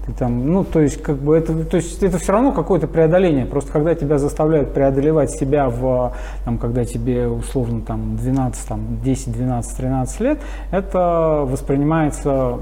[0.07, 3.45] Ты там, ну, то есть, как бы это, то есть, это все равно какое-то преодоление.
[3.45, 6.13] Просто когда тебя заставляют преодолевать себя в,
[6.45, 10.39] там, когда тебе условно там 12, там, 10, 12, 13 лет,
[10.71, 12.61] это воспринимается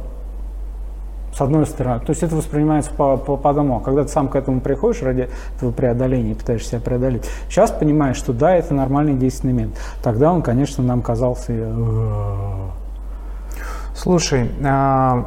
[1.34, 2.00] с одной стороны.
[2.00, 3.76] То есть это воспринимается по, по, по одному.
[3.76, 7.70] А когда ты сам к этому приходишь ради этого преодоления и пытаешься себя преодолеть, сейчас
[7.72, 9.76] понимаешь, что да, это нормальный действенный метод.
[10.02, 11.52] Тогда он, конечно, нам казался...
[11.52, 12.54] э,
[13.94, 15.26] Слушай, а,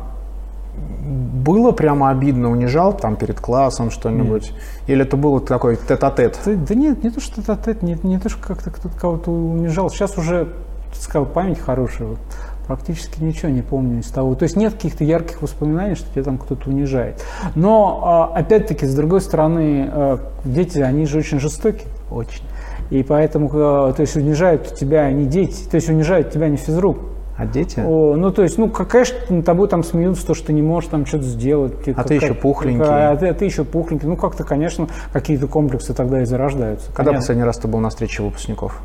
[0.78, 4.52] было прямо обидно, унижал там перед классом что-нибудь?
[4.88, 6.40] Или это было такой тет-а-тет?
[6.46, 9.90] Да, да нет, не то, что ответ, не, не то, что как-то кто-то кого-то унижал.
[9.90, 10.54] Сейчас уже,
[10.94, 12.10] сказал, память хорошая.
[12.10, 12.20] Вот,
[12.68, 14.36] практически ничего не помню из того.
[14.36, 17.24] То есть нет каких-то ярких воспоминаний, что тебя там кто-то унижает.
[17.56, 21.86] Но, а, опять-таки, с другой стороны, а, дети, они же очень жестоки.
[22.12, 22.44] Очень.
[22.90, 26.98] И поэтому, а, то есть унижают тебя не дети, то есть унижают тебя не физрук.
[27.38, 27.84] А дети?
[27.86, 30.64] О, ну, то есть, ну, как, конечно, над тобой там смеются, то, что ты не
[30.64, 31.84] можешь там что-то сделать.
[31.84, 32.84] Ты А ты еще пухленький.
[32.84, 34.08] А ты, а ты еще пухленький.
[34.08, 36.88] Ну, как-то, конечно, какие-то комплексы тогда и зарождаются.
[36.88, 37.20] Когда Понятно.
[37.20, 38.82] последний раз ты был на встрече выпускников?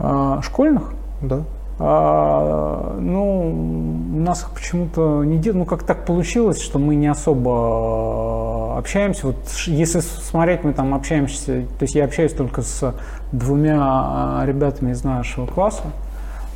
[0.00, 0.92] А, школьных?
[1.20, 1.42] Да.
[1.78, 5.60] А, ну, у нас почему-то не делают.
[5.60, 9.28] Ну, как так получилось, что мы не особо общаемся.
[9.28, 12.94] Вот если смотреть, мы там общаемся, то есть я общаюсь только с
[13.30, 16.12] двумя а, ребятами из нашего класса, а,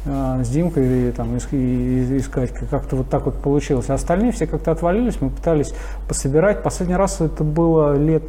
[0.06, 2.68] с Димкой и, там, и, с- и, и с Катькой.
[2.68, 3.90] Как-то вот так вот получилось.
[3.90, 5.74] А остальные все как-то отвалились, мы пытались
[6.08, 6.62] пособирать.
[6.62, 8.22] Последний раз это было лет,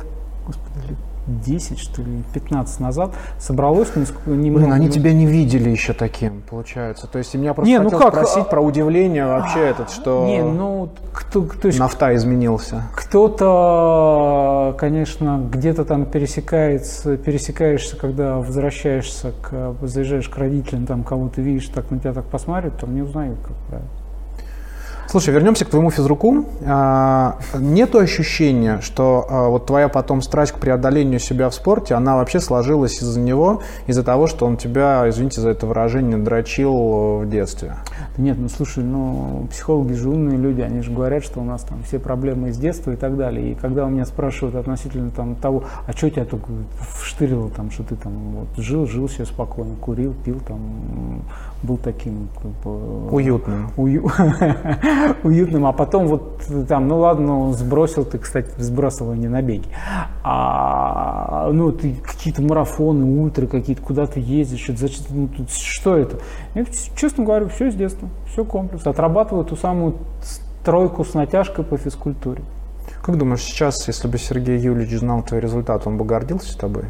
[0.46, 3.12] господи, лет 10, что ли, 15 назад.
[3.40, 4.66] Собралось несколько- немного.
[4.66, 7.08] Блин, они тебя не видели еще таким, получается.
[7.08, 10.26] То есть меня просто Не, ну хотел как, спросить а- про удивление вообще этот, что
[10.26, 12.84] Не, ну, кто, то есть нафта изменился.
[12.96, 21.68] кто-то, конечно, где-то там пересекается, пересекаешься, когда возвращаешься, к, заезжаешь к родителям, там кого-то видишь,
[21.68, 23.88] так на тебя так посмотрят, там не узнают, как правило.
[25.10, 26.46] Слушай, вернемся к твоему физруку.
[26.66, 32.18] А, Нету ощущения, что а, вот твоя потом страсть к преодолению себя в спорте, она
[32.18, 37.30] вообще сложилась из-за него, из-за того, что он тебя, извините за это выражение, дрочил в
[37.30, 37.76] детстве?
[38.18, 41.62] Да Нет, ну слушай, ну психологи же умные люди, они же говорят, что у нас
[41.64, 43.52] там все проблемы из детства и так далее.
[43.52, 46.48] И когда у меня спрашивают относительно там того, а что тебя только
[47.00, 50.60] вштырило, там, что ты там вот, жил, жил себе спокойно, курил, пил, там,
[51.64, 53.72] был таким как бы, Уютным.
[53.78, 54.10] ую-
[55.24, 59.68] уютным, а потом вот там, ну ладно, ну, сбросил ты, кстати, сбрасывал не на беги,
[60.24, 66.20] а, ну ты какие-то марафоны, ультры какие-то, куда ты ездишь, что, зачем, ну, что это?
[66.54, 69.96] Я, честно говоря, все с детства, все комплекс, отрабатываю ту самую
[70.64, 72.44] тройку с натяжкой по физкультуре.
[73.02, 76.86] Как думаешь, сейчас, если бы Сергей Юрьевич знал твой результат, он бы гордился тобой?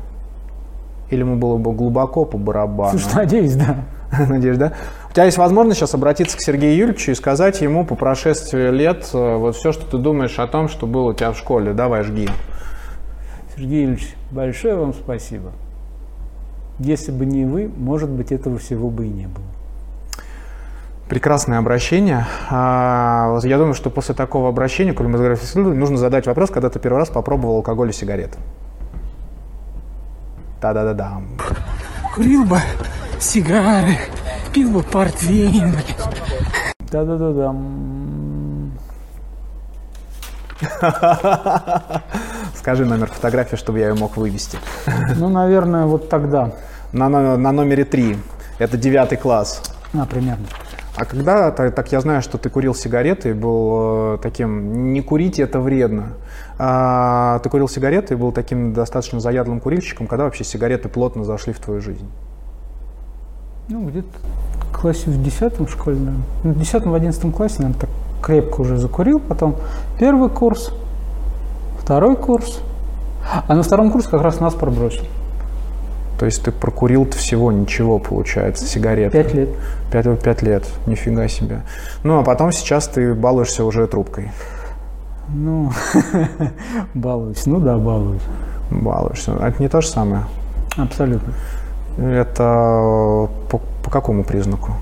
[1.09, 2.97] Или ему было бы глубоко по барабану?
[2.97, 3.85] Слушай, надеюсь, да.
[4.27, 4.73] Надеюсь, да?
[5.09, 9.09] У тебя есть возможность сейчас обратиться к Сергею Юрьевичу и сказать ему по прошествии лет
[9.13, 11.73] э, вот все, что ты думаешь о том, что было у тебя в школе.
[11.73, 12.29] Давай, жги.
[13.55, 15.51] Сергей Ильич, большое вам спасибо.
[16.79, 19.45] Если бы не вы, может быть, этого всего бы и не было.
[21.09, 22.25] Прекрасное обращение.
[22.49, 24.93] А, Я думаю, что после такого обращения,
[25.33, 28.37] о физкультуре, нужно задать вопрос, когда ты первый раз попробовал алкоголь и сигареты.
[30.61, 31.21] Да-да-да-да.
[32.13, 32.59] Курил бы
[33.19, 33.97] сигары,
[34.53, 35.73] пил бы портвейн.
[36.91, 37.55] Да-да-да-да.
[42.55, 44.57] Скажи номер фотографии, чтобы я ее мог вывести.
[45.15, 46.51] Ну, наверное, вот тогда.
[46.91, 48.17] На, но- на номере три.
[48.59, 49.61] Это девятый класс.
[49.93, 50.45] А, примерно.
[50.97, 55.01] А когда, та- так я знаю, что ты курил сигареты и был э, таким, не
[55.01, 56.13] курить это вредно.
[56.57, 61.53] А, ты курил сигареты и был таким достаточно заядлым курильщиком, когда вообще сигареты плотно зашли
[61.53, 62.09] в твою жизнь?
[63.69, 64.07] Ну, где-то
[64.71, 66.23] в классе в десятом школе, наверное.
[66.43, 67.89] Ну, в десятом, в одиннадцатом классе, наверное, так
[68.23, 69.19] крепко уже закурил.
[69.19, 69.57] Потом
[69.99, 70.71] первый курс,
[71.79, 72.61] второй курс.
[73.47, 75.03] А на втором курсе как раз нас пробросил.
[76.17, 79.11] То есть ты прокурил всего ничего, получается, сигарет.
[79.11, 79.49] Пять лет.
[79.91, 81.61] Пять, пять лет, нифига себе.
[82.03, 84.31] Ну, а потом сейчас ты балуешься уже трубкой.
[85.29, 85.71] Ну,
[86.93, 87.45] балуюсь.
[87.45, 88.21] Ну да, балуюсь.
[88.71, 89.33] Балуешься.
[89.33, 90.23] Это не то же самое.
[90.75, 91.33] Абсолютно.
[91.97, 94.73] Это по, по какому признаку?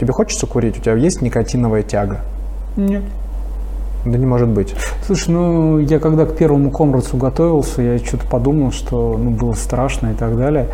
[0.00, 0.78] Тебе хочется курить?
[0.78, 2.20] У тебя есть никотиновая тяга?
[2.76, 3.02] Нет.
[4.10, 4.74] Да не может быть.
[5.04, 10.08] Слушай, ну я когда к первому комрадсу готовился, я что-то подумал, что ну, было страшно
[10.08, 10.68] и так далее.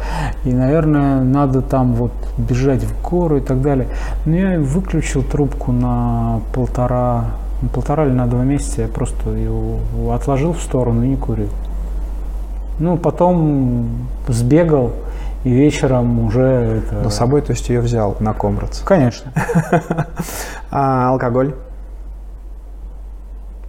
[0.44, 3.88] И, наверное, надо там вот бежать в гору и так далее.
[4.24, 7.26] Но я выключил трубку на полтора,
[7.60, 8.82] на полтора или на два месяца.
[8.82, 9.78] Я просто ее
[10.12, 11.48] отложил в сторону и не курил.
[12.78, 13.88] Ну, потом
[14.28, 14.92] сбегал
[15.44, 17.02] и вечером уже это...
[17.02, 18.80] Но с собой, то есть, ее взял на комрадс.
[18.80, 19.30] Конечно.
[20.70, 21.54] А алкоголь?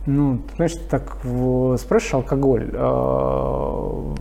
[0.05, 1.17] Ну, ты так
[1.79, 2.69] спрашиваешь алкоголь.
[2.73, 4.13] А,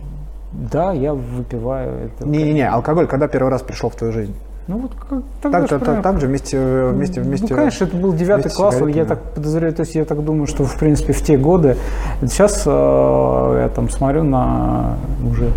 [0.71, 2.05] Да, я выпиваю.
[2.05, 4.35] Это Не-не-не, алкоголь когда первый раз пришел в твою жизнь?
[4.67, 7.47] Ну вот как, тогда Так, ж так, так же вместе, вместе, вместе.
[7.49, 10.63] Ну, конечно, это был девятый класс, я так подозреваю, то есть я так думаю, что,
[10.63, 11.77] в принципе, в те годы,
[12.21, 15.51] сейчас э, я там смотрю на уже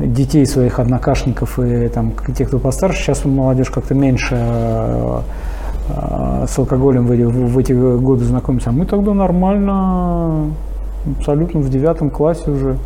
[0.00, 5.20] детей своих однокашников и там тех, кто постарше, сейчас молодежь как-то меньше э, э,
[5.88, 10.52] с алкоголем в эти, в эти годы знакомится, а мы тогда нормально,
[11.18, 12.78] абсолютно в девятом классе уже,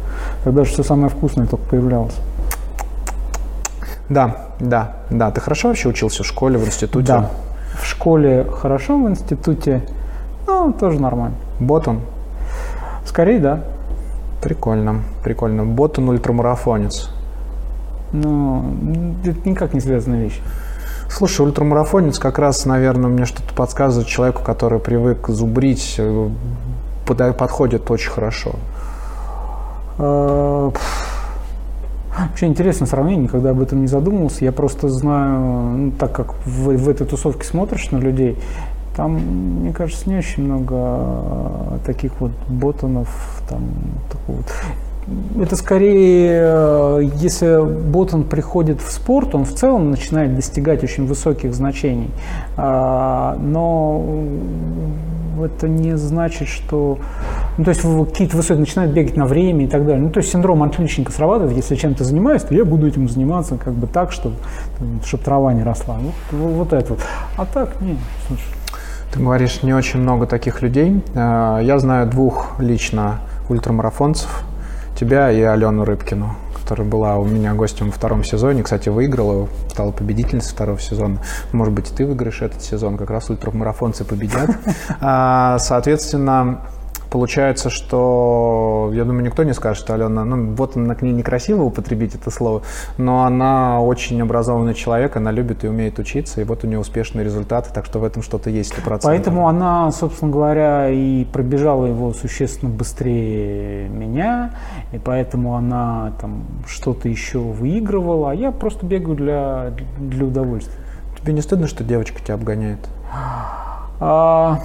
[0.44, 2.16] когда же все самое вкусное только появлялось.
[4.08, 5.30] Да, да, да.
[5.30, 7.06] Ты хорошо вообще учился в школе, в институте?
[7.06, 7.30] Да,
[7.80, 9.82] в школе хорошо, в институте,
[10.46, 11.36] ну, тоже нормально.
[11.58, 12.00] Ботан?
[13.06, 13.60] Скорее, да.
[14.42, 15.64] Прикольно, прикольно.
[15.64, 17.10] Ботан ультрамарафонец.
[18.12, 18.64] Но
[19.24, 20.40] это никак не связанная вещь.
[21.14, 26.30] Слушай, ультрамарафонец как раз, наверное, мне что-то подсказывает человеку, который привык зубрить, э,
[27.06, 28.52] подходит очень хорошо.
[29.98, 30.70] Э.
[32.18, 34.44] Вообще интересное сравнение, никогда об этом не задумывался.
[34.46, 38.38] Я просто знаю, ну, так как в, в этой тусовке смотришь на людей,
[38.96, 43.08] там, мне кажется, не очень много э, таких вот ботанов,
[43.50, 43.62] там,
[44.10, 44.46] такого вот.
[45.40, 51.54] Это скорее, э, если ботан приходит в спорт, он в целом начинает достигать очень высоких
[51.54, 52.10] значений.
[52.56, 54.04] А, Но
[55.44, 56.98] это не значит, что...
[57.58, 60.02] Ну, то есть какие-то высокие начинают бегать на время и так далее.
[60.02, 63.74] Ну, то есть синдром отличника срабатывает, если чем-то занимаюсь, то я буду этим заниматься как
[63.74, 64.36] бы так, чтобы,
[65.04, 65.96] чтобы трава не росла.
[66.30, 67.00] Вот, вот это вот.
[67.36, 68.44] А так, не, слушай.
[69.12, 71.02] Ты говоришь, не очень много таких людей.
[71.14, 74.44] Э, Я знаю двух лично ультрамарафонцев.
[74.98, 78.62] Тебя и Алену Рыбкину, которая была у меня гостем во втором сезоне.
[78.62, 81.18] Кстати, выиграла, стала победительницей второго сезона.
[81.52, 82.96] Может быть, и ты выиграешь этот сезон.
[82.96, 84.50] Как раз ультрамарафонцы победят.
[85.00, 86.60] А, Соответственно,
[87.12, 91.62] Получается, что, я думаю, никто не скажет, что Алена, ну, вот она к ней некрасиво
[91.62, 92.62] употребить это слово,
[92.96, 97.22] но она очень образованный человек, она любит и умеет учиться, и вот у нее успешные
[97.22, 99.00] результаты, так что в этом что-то есть 100%.
[99.02, 104.54] Поэтому она, собственно говоря, и пробежала его существенно быстрее меня,
[104.92, 110.82] и поэтому она там что-то еще выигрывала, а я просто бегаю для, для удовольствия.
[111.20, 112.88] Тебе не стыдно, что девочка тебя обгоняет?
[114.00, 114.60] А,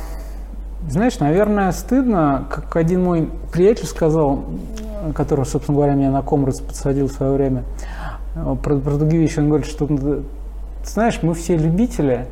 [0.89, 4.45] знаешь, наверное, стыдно, как один мой приятель сказал,
[5.15, 7.63] который, собственно говоря, меня на комрад подсадил в свое время,
[8.34, 10.23] про, про другие вещи, он говорит, что, ты
[10.86, 12.28] знаешь, мы все любители,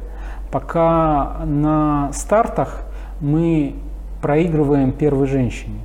[0.52, 2.84] пока на стартах
[3.20, 3.76] мы
[4.22, 5.80] проигрываем первой женщине.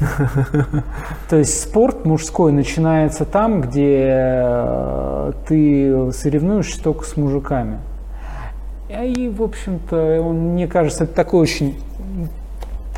[1.28, 7.78] То есть спорт мужской начинается там, где э, ты соревнуешься только с мужиками.
[8.88, 11.76] И, в общем-то, мне кажется, это такое очень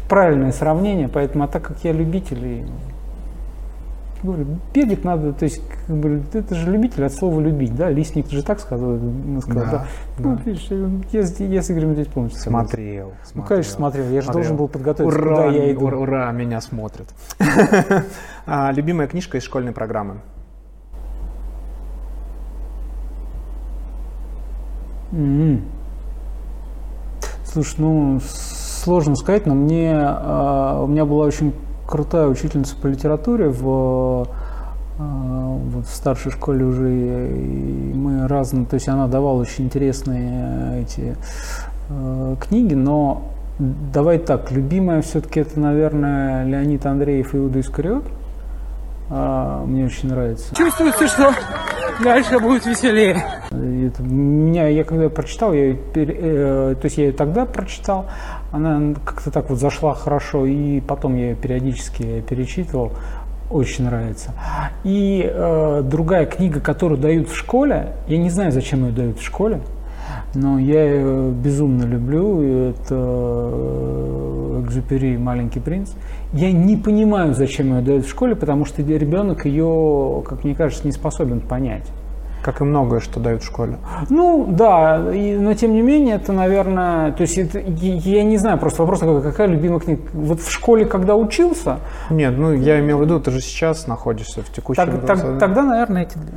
[0.08, 2.64] правильное сравнение, поэтому, а так как я любитель, и,
[4.22, 8.30] говорю, бегать надо, то есть, как бы, это же любитель от слова любить, да, Лисник
[8.30, 9.86] же так сказал, ну, сказал, Да, да.
[10.18, 10.68] Ну, видишь,
[11.12, 12.68] я, с- я с Игорем здесь полностью согласен.
[12.68, 13.12] Смотрел.
[13.34, 14.32] Ну, конечно, смотрел, я же Смотрел.
[14.42, 15.86] должен был подготовиться, Ура, куда я иду.
[15.86, 17.08] ура, ура, меня смотрят.
[18.46, 20.16] А, Любимая книжка из школьной программы?
[25.12, 25.62] М.
[27.44, 28.20] Слушай, ну
[28.84, 31.54] сложно сказать, но мне а, у меня была очень
[31.86, 34.28] крутая учительница по литературе в,
[34.98, 40.82] а, в старшей школе уже, и мы разные, то есть она давала очень интересные э,
[40.82, 41.16] эти
[41.88, 43.22] э, книги, но
[43.58, 48.04] давай так, любимая все-таки это, наверное, Леонид Андреев и Иуда Искариот.
[49.10, 50.54] А, мне очень нравится.
[50.54, 51.34] Чувствуется, что
[52.02, 53.22] дальше будет веселее.
[53.50, 58.06] Это меня, я когда прочитал, я э, то есть я ее тогда прочитал,
[58.50, 62.92] она как-то так вот зашла хорошо, и потом я ее периодически перечитывал,
[63.50, 64.32] очень нравится.
[64.84, 69.22] И э, другая книга, которую дают в школе, я не знаю, зачем ее дают в
[69.22, 69.60] школе,
[70.34, 75.90] но я ее безумно люблю, это э, Экзюпери «Маленький принц».
[76.32, 80.86] Я не понимаю, зачем ее дают в школе, потому что ребенок ее, как мне кажется,
[80.86, 81.87] не способен понять.
[82.42, 83.76] Как и многое, что дают в школе.
[84.10, 88.37] Ну, да, и- но тем не менее, это, наверное, то есть это, я, я не
[88.37, 90.02] знаю, просто вопрос такой, какая любимая книга.
[90.12, 91.78] Вот в школе, когда учился,
[92.10, 94.85] Нет, ну я имел в виду, ты же сейчас находишься в текущем...
[94.85, 96.32] так- так- тогда, наверное, эти две.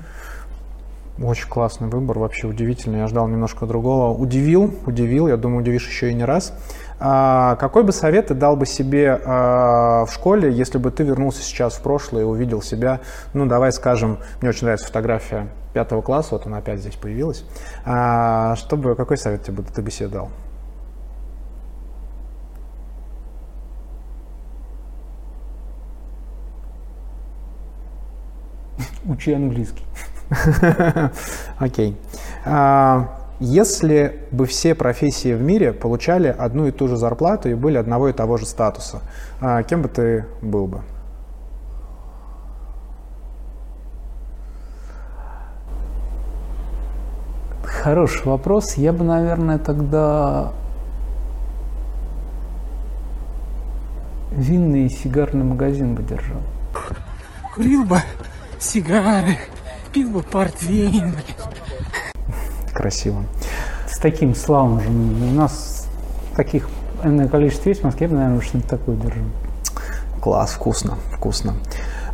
[1.21, 2.99] Очень классный выбор, вообще удивительный.
[2.99, 4.15] Я ждал немножко другого.
[4.15, 6.53] Удивил, удивил, я думаю, удивишь еще и не раз.
[6.99, 11.41] А, какой бы совет ты дал бы себе а, в школе, если бы ты вернулся
[11.41, 13.01] сейчас в прошлое и увидел себя,
[13.33, 17.43] ну, давай скажем, мне очень нравится фотография пятого класса, вот она опять здесь появилась.
[17.83, 20.29] А, чтобы, какой совет тебе бы, ты бы себе дал?
[29.05, 29.83] Учи английский.
[31.59, 31.97] Окей.
[32.45, 33.09] А,
[33.39, 38.09] Если бы все профессии в мире получали одну и ту же зарплату и были одного
[38.09, 39.01] и того же статуса,
[39.39, 40.81] а, кем бы ты был бы?
[47.63, 48.73] Хороший вопрос.
[48.73, 50.51] Я бы, наверное, тогда
[54.31, 56.41] винный и сигарный магазин бы держал.
[57.53, 57.99] Курил бы
[58.59, 59.37] сигары,
[59.97, 61.15] пил бы портвейн.
[62.71, 63.23] Красиво.
[63.87, 65.31] С таким слаунжем.
[65.31, 65.87] У нас
[66.35, 66.69] таких
[67.03, 69.25] энное количество есть в Москве, наверное, что-нибудь такое держал.
[70.21, 71.55] Класс, вкусно, вкусно.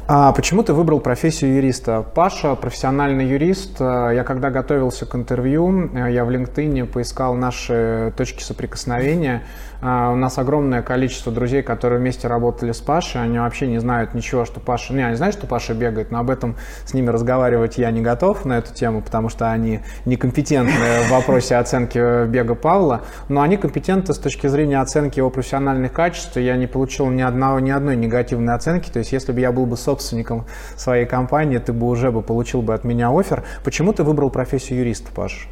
[0.07, 2.05] А почему ты выбрал профессию юриста?
[2.15, 3.75] Паша профессиональный юрист.
[3.81, 9.43] А, Я когда готовился к интервью, а, я в LinkedIn поискал наши точки соприкосновения.
[9.85, 13.21] А, У нас огромное количество друзей, которые вместе работали с Пашей.
[13.21, 14.93] Они вообще не знают ничего, что Паша...
[14.93, 16.55] Не, они знают, что Паша бегает, но об этом
[16.85, 20.71] с ними разговаривать я не готов на эту тему, потому что они некомпетентны
[21.05, 23.01] в вопросе оценки бега Павла.
[23.27, 26.37] Но они компетентны с точки зрения оценки его профессиональных качеств.
[26.37, 28.89] Я не получил ни, одного, ни одной негативной оценки.
[28.89, 30.45] То есть если бы я был бы собственником
[30.77, 33.43] своей компании, ты бы уже бы получил бы от меня офер.
[33.65, 35.49] Почему ты выбрал профессию юриста, Паш?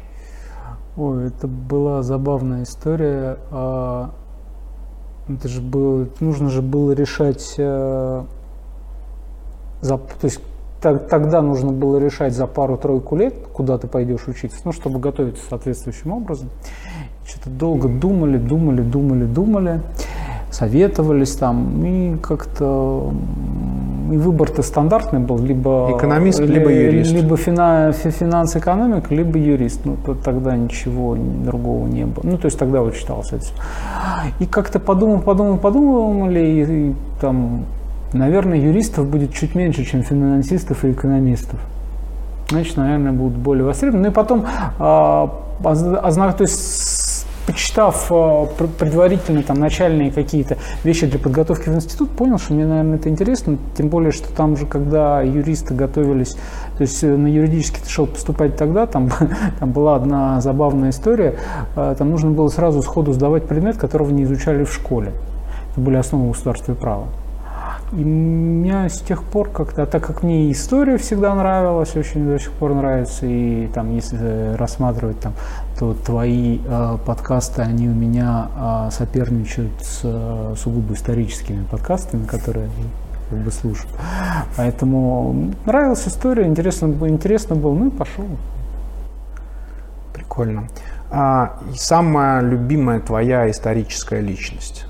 [0.96, 3.38] Ой, это была забавная история.
[5.38, 8.24] Это же было, нужно же было решать, э,
[9.80, 10.40] за, то есть
[10.80, 15.42] так- тогда нужно было решать за пару-тройку лет, куда ты пойдешь учиться, ну, чтобы готовиться
[15.48, 16.50] соответствующим образом.
[17.32, 19.80] Что-то долго думали, думали, думали, думали,
[20.50, 23.10] советовались там, и как-то
[24.12, 27.12] и выбор-то стандартный был, либо Экономист, ли- либо юрист.
[27.12, 29.80] либо фина, фи- финанс-экономик, либо юрист.
[29.86, 32.22] Ну, то тогда ничего другого не было.
[32.24, 33.46] Ну, то есть тогда вот читалось это.
[34.40, 37.64] И как-то подумал, подумал, подумали, и, и там,
[38.12, 41.58] наверное, юристов будет чуть меньше, чем финансистов и экономистов.
[42.50, 44.02] Значит, наверное, будут более востребованы.
[44.02, 44.44] Ну и потом,
[44.78, 45.30] а,
[45.64, 46.60] озна- то есть,
[47.46, 52.96] почитав пр- предварительно там начальные какие-то вещи для подготовки в институт, понял, что мне, наверное,
[52.96, 53.58] это интересно.
[53.76, 56.36] Тем более, что там же, когда юристы готовились,
[56.76, 59.10] то есть э, на юридический ты шел поступать тогда, там,
[59.58, 61.34] там была одна забавная история.
[61.76, 65.12] А, Там нужно было сразу сходу сдавать предмет, которого не изучали в школе.
[65.72, 67.06] Это были основы государства и права.
[67.92, 72.38] И меня с тех пор как-то, а так как мне история всегда нравилась, очень до
[72.38, 75.34] сих пор нравится, и там, если рассматривать там,
[75.78, 82.70] то твои э, подкасты, они у меня э, соперничают с э, сугубо историческими подкастами, которые
[83.28, 83.90] как бы слушаю.
[84.56, 88.24] Поэтому нравилась история, интересно, интересно было, ну и пошел.
[90.14, 90.68] Прикольно.
[91.10, 94.86] А, самая любимая твоя историческая личность?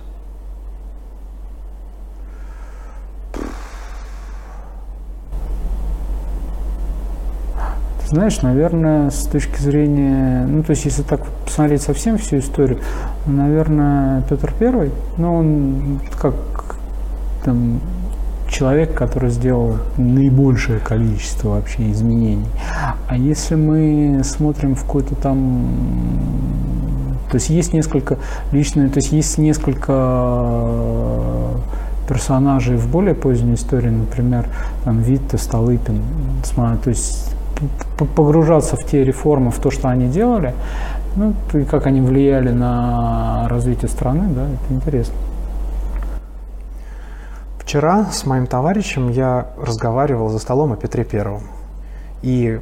[8.13, 12.79] Знаешь, наверное, с точки зрения, ну, то есть, если так посмотреть совсем всю историю,
[13.27, 16.35] наверное, Петр Первый, ну, он как
[17.45, 17.81] там
[18.49, 22.45] человек, который сделал наибольшее количество вообще изменений.
[23.09, 25.67] А если мы смотрим в какой-то там
[27.31, 28.19] то есть есть несколько
[28.53, 31.57] личное, то есть есть несколько э,
[32.07, 34.45] персонажей в более поздней истории, например,
[34.85, 36.03] там Витте, Столыпин,
[36.85, 37.35] то есть
[38.17, 40.55] погружаться в те реформы, в то, что они делали,
[41.17, 45.15] ну, и как они влияли на развитие страны, да, это интересно.
[47.59, 51.43] Вчера с моим товарищем я разговаривал за столом о Петре Первом.
[52.23, 52.61] И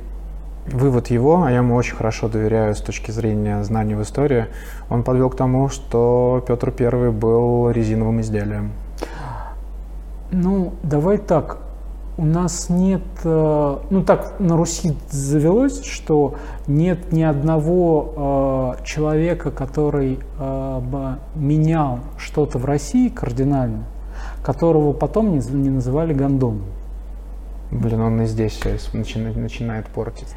[0.67, 4.47] вывод его, а я ему очень хорошо доверяю с точки зрения знаний в истории,
[4.89, 8.73] он подвел к тому, что Петр Первый был резиновым изделием.
[10.31, 11.59] Ну, давай так.
[12.21, 16.35] У нас нет, э, ну так на Руси завелось, что
[16.67, 23.85] нет ни одного э, человека, который э, бы менял что-то в России кардинально,
[24.45, 26.67] которого потом не, не называли гондоном.
[27.71, 28.61] Блин, он и здесь
[28.93, 30.29] начинает, начинает портить.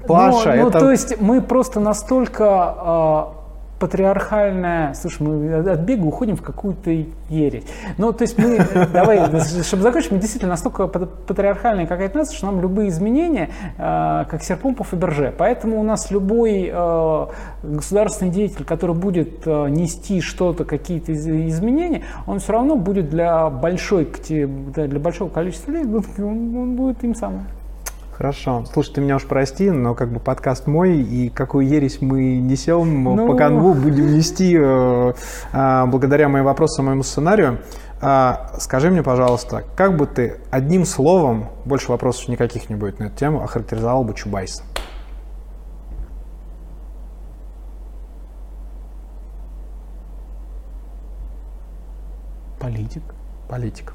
[0.00, 0.78] Ну, Паша, ну, это...
[0.78, 3.34] то есть мы просто настолько
[3.78, 6.90] патриархальная, слушай, мы от бега уходим в какую-то
[7.28, 7.64] ересь.
[7.96, 8.58] Ну, то есть мы,
[8.92, 9.18] давай,
[9.62, 14.42] чтобы закончить, мы действительно настолько пат- патриархальная какая-то нация, что нам любые изменения, э, как
[14.42, 15.32] серпом по Фаберже.
[15.36, 17.26] Поэтому у нас любой э,
[17.62, 23.48] государственный деятель, который будет э, нести что-то, какие-то из- изменения, он все равно будет для
[23.50, 25.86] большой, для большого количества людей,
[26.18, 27.46] он он будет им самым.
[28.18, 28.64] Хорошо.
[28.72, 33.04] Слушай, ты меня уж прости, но как бы подкаст мой, и какую ересь мы несем
[33.04, 33.28] ну...
[33.28, 35.12] по канву, будем нести э,
[35.52, 37.60] э, благодаря моим вопросам, моему сценарию.
[38.00, 43.04] А, скажи мне, пожалуйста, как бы ты одним словом, больше вопросов никаких не будет на
[43.04, 44.64] эту тему, охарактеризовал бы Чубайса?
[52.58, 53.02] Политик.
[53.48, 53.94] Политик.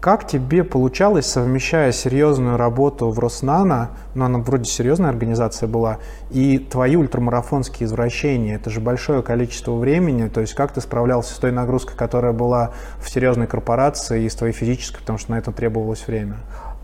[0.00, 5.98] Как тебе получалось, совмещая серьезную работу в Роснано, ну она вроде серьезная организация была,
[6.30, 8.56] и твои ультрамарафонские извращения?
[8.56, 12.70] Это же большое количество времени, то есть как ты справлялся с той нагрузкой, которая была
[12.98, 16.36] в серьезной корпорации и с твоей физической, потому что на это требовалось время?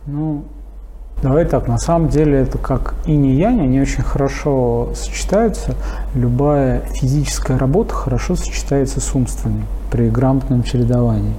[0.06, 0.44] Ну,
[1.22, 5.74] Давай так, на самом деле это как и не янь, они очень хорошо сочетаются.
[6.14, 11.36] Любая физическая работа хорошо сочетается с умственной при грамотном чередовании.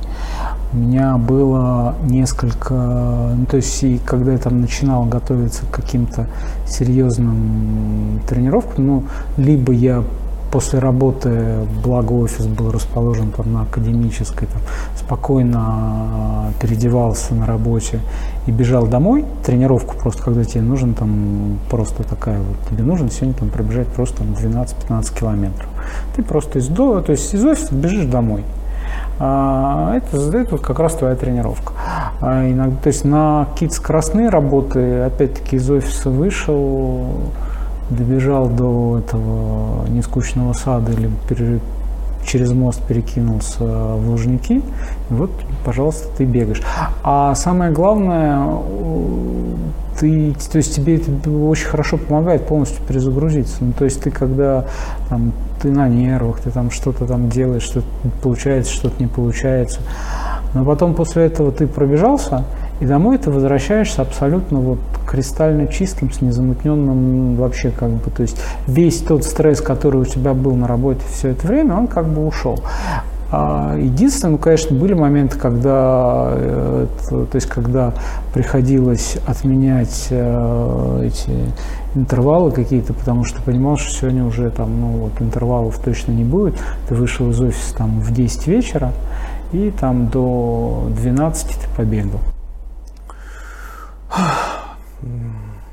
[0.74, 6.28] У меня было несколько, ну, то есть и когда я там начинал готовиться к каким-то
[6.68, 9.04] серьезным тренировкам, ну,
[9.38, 10.04] либо я
[10.52, 14.62] после работы, благо офис был расположен там на академической, там,
[14.98, 18.00] спокойно а, переодевался на работе
[18.46, 23.34] и бежал домой, тренировку просто, когда тебе нужен там просто такая вот, тебе нужно сегодня
[23.34, 25.70] там пробежать просто 12-15 километров.
[26.16, 28.44] Ты просто из, до, то есть из офиса бежишь домой.
[29.20, 31.74] А, это, это как раз твоя тренировка.
[32.22, 37.08] А иногда, то есть на какие-то скоростные работы, опять-таки из офиса вышел,
[37.90, 41.60] добежал до этого нескучного сада или пере,
[42.26, 44.62] через мост перекинулся в Лужники,
[45.10, 45.32] и вот,
[45.66, 46.62] пожалуйста, ты бегаешь.
[47.04, 48.46] А самое главное,
[50.00, 53.58] ты, то есть тебе это очень хорошо помогает полностью перезагрузиться.
[53.62, 54.66] Ну, то есть ты когда
[55.10, 55.32] там,
[55.62, 57.88] ты на нервах, ты там что-то там делаешь, что-то
[58.22, 59.80] получается, что-то не получается.
[60.54, 62.44] Но потом после этого ты пробежался,
[62.80, 68.42] и домой ты возвращаешься абсолютно вот кристально чистым, с незамутненным вообще как бы, то есть
[68.68, 72.26] весь тот стресс, который у тебя был на работе все это время, он как бы
[72.26, 72.60] ушел.
[73.30, 77.94] А единственное, ну, конечно, были моменты, когда, э, то есть, когда
[78.34, 81.52] приходилось отменять э, эти
[81.94, 86.56] интервалы какие-то, потому что понимал, что сегодня уже там, ну, вот интервалов точно не будет.
[86.88, 88.94] Ты вышел из офиса там в 10 вечера,
[89.52, 92.22] и там до 12 ты побегал.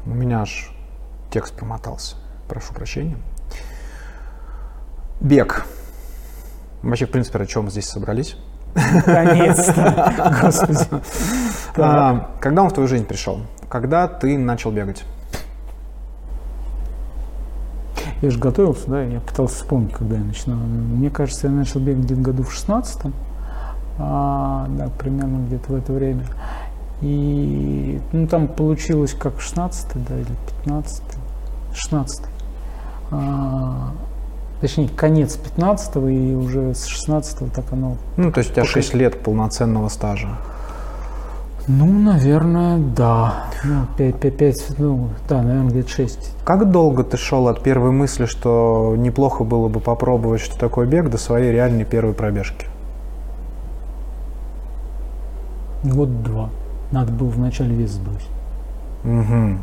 [0.07, 0.73] У меня аж
[1.31, 2.17] текст промотался.
[2.49, 3.17] Прошу прощения.
[5.21, 5.65] Бег.
[6.85, 8.37] Вообще, в принципе, ради чего мы здесь собрались?
[8.75, 10.39] Наконец-то.
[10.43, 11.03] Господи.
[11.77, 13.41] А, когда он в твою жизнь пришел?
[13.69, 15.05] Когда ты начал бегать?
[18.21, 20.59] Я же готовился, да, я пытался вспомнить, когда я начинал.
[20.59, 23.13] Мне кажется, я начал бегать где-то году в 16
[23.99, 26.25] а, да, примерно где-то в это время.
[27.01, 30.33] И ну, там получилось как 16 да, или
[30.65, 31.03] 15
[31.75, 32.27] 16
[33.11, 33.93] а,
[34.65, 37.99] точнее, конец 15 и уже с 16 так оно...
[38.17, 40.39] Ну, то есть у тебя 6 лет полноценного стажа.
[41.69, 43.45] Ну, наверное, да.
[43.63, 46.31] Ну, 5, 5, 5, ну, да, наверное, где-то 6.
[46.45, 51.11] Как долго ты шел от первой мысли, что неплохо было бы попробовать, что такое бег,
[51.11, 52.67] до своей реальной первой пробежки?
[55.83, 56.49] Год два.
[56.91, 58.31] Надо было вначале вес сбросить.
[59.05, 59.59] Угу.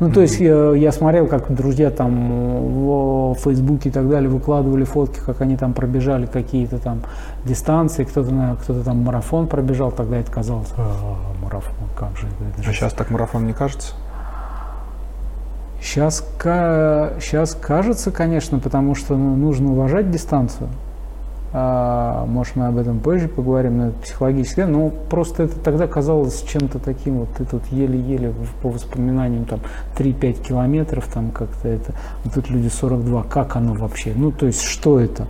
[0.00, 4.84] Ну, то есть я, я смотрел, как друзья там в Фейсбуке и так далее выкладывали
[4.84, 7.02] фотки, как они там пробежали какие-то там
[7.44, 12.68] дистанции, кто-то кто там марафон пробежал, тогда это казалось, а, марафон, как же это?
[12.68, 13.94] А сейчас так марафон не кажется?
[15.82, 20.68] Сейчас, сейчас кажется, конечно, потому что ну, нужно уважать дистанцию.
[21.52, 26.42] А, может, мы об этом позже поговорим, но это психологически, но просто это тогда казалось
[26.42, 28.32] чем-то таким, вот ты тут еле-еле
[28.62, 29.58] по воспоминаниям там
[29.98, 31.92] 3-5 километров, там как-то это,
[32.22, 35.26] вот тут люди 42, как оно вообще, ну то есть что это?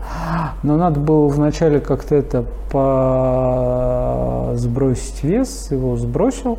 [0.63, 6.59] Но надо было вначале как-то это по сбросить вес, его сбросил,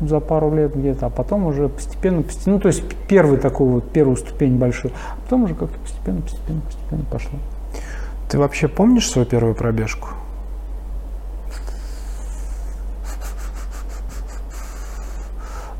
[0.00, 3.90] за пару лет где-то, а потом уже постепенно, постепенно, ну то есть первый такой вот,
[3.90, 7.38] первую ступень большую, а потом уже как-то постепенно, постепенно, постепенно пошло.
[8.34, 10.08] Ты вообще помнишь свою первую пробежку?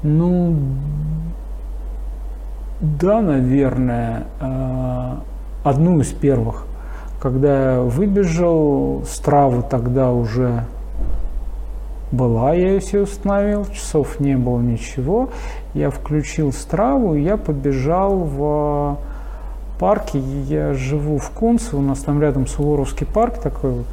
[0.05, 0.57] Ну,
[2.80, 4.28] да, наверное.
[4.38, 5.18] А,
[5.64, 6.64] одну из первых.
[7.20, 10.64] Когда я выбежал, с травы тогда уже
[12.12, 15.30] была, я ее себе установил, часов не было ничего.
[15.74, 18.98] Я включил страву, и я побежал в
[19.79, 20.18] парке.
[20.18, 23.87] Я живу в Кунце, у нас там рядом Суворовский парк такой вот.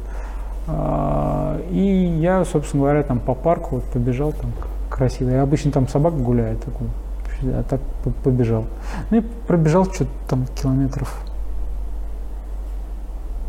[0.68, 1.80] А, и
[2.20, 4.50] я, собственно говоря, там по парку вот побежал там
[4.90, 5.30] красиво.
[5.30, 6.86] Я обычно там собака гуляет, такой,
[7.44, 8.64] а так по- побежал.
[9.10, 11.24] Ну и пробежал что-то там километров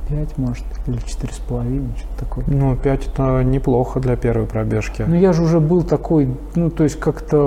[0.09, 2.45] пять, может, или четыре с половиной, что-то такое.
[2.47, 5.03] Ну, 5 это неплохо для первой пробежки.
[5.07, 7.37] Ну, я же уже был такой, ну, то есть как-то,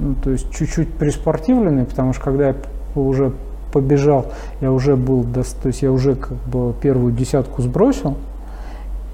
[0.00, 2.56] ну, то есть чуть-чуть приспортивленный, потому что когда я
[3.00, 3.32] уже
[3.72, 4.26] побежал,
[4.60, 8.16] я уже был, то есть я уже как бы первую десятку сбросил,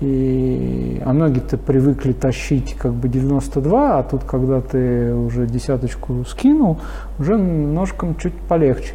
[0.01, 6.79] и, а ноги-то привыкли тащить как бы 92, а тут, когда ты уже десяточку скинул,
[7.19, 8.95] уже ножкам чуть полегче.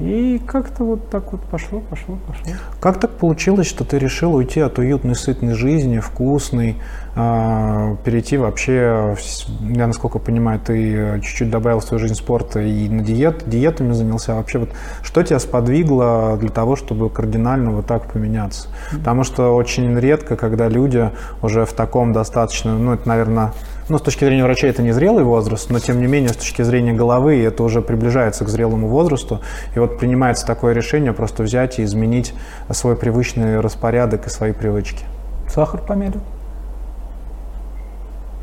[0.00, 2.54] И как-то вот так вот пошло, пошло, пошло.
[2.80, 6.76] Как так получилось, что ты решил уйти от уютной, сытной жизни, вкусной,
[7.14, 9.14] а, перейти вообще,
[9.60, 13.92] я насколько понимаю, ты э, чуть-чуть добавил в свою жизнь спорта и на диет, диетами
[13.92, 14.34] занялся.
[14.34, 14.70] Вообще вот
[15.02, 18.68] что тебя сподвигло для того, чтобы кардинально вот так поменяться?
[18.92, 21.10] Потому что очень редко, когда люди
[21.42, 23.52] уже в таком достаточно, ну это, наверное,
[23.90, 26.62] ну, с точки зрения врача это не зрелый возраст, но тем не менее, с точки
[26.62, 29.40] зрения головы это уже приближается к зрелому возрасту.
[29.74, 32.32] И вот принимается такое решение просто взять и изменить
[32.70, 35.04] свой привычный распорядок и свои привычки.
[35.48, 36.20] Сахар померил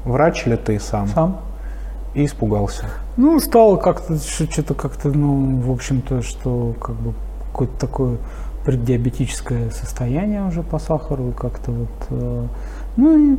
[0.03, 1.07] Врач ли ты сам?
[1.07, 1.37] сам.
[2.13, 2.85] И испугался.
[3.17, 7.13] Ну, стало как-то, что- что-то как-то, ну, в общем-то, что как бы
[7.51, 8.17] какое-то такое
[8.65, 12.43] преддиабетическое состояние уже по сахару, как-то вот, э,
[12.97, 13.37] ну, и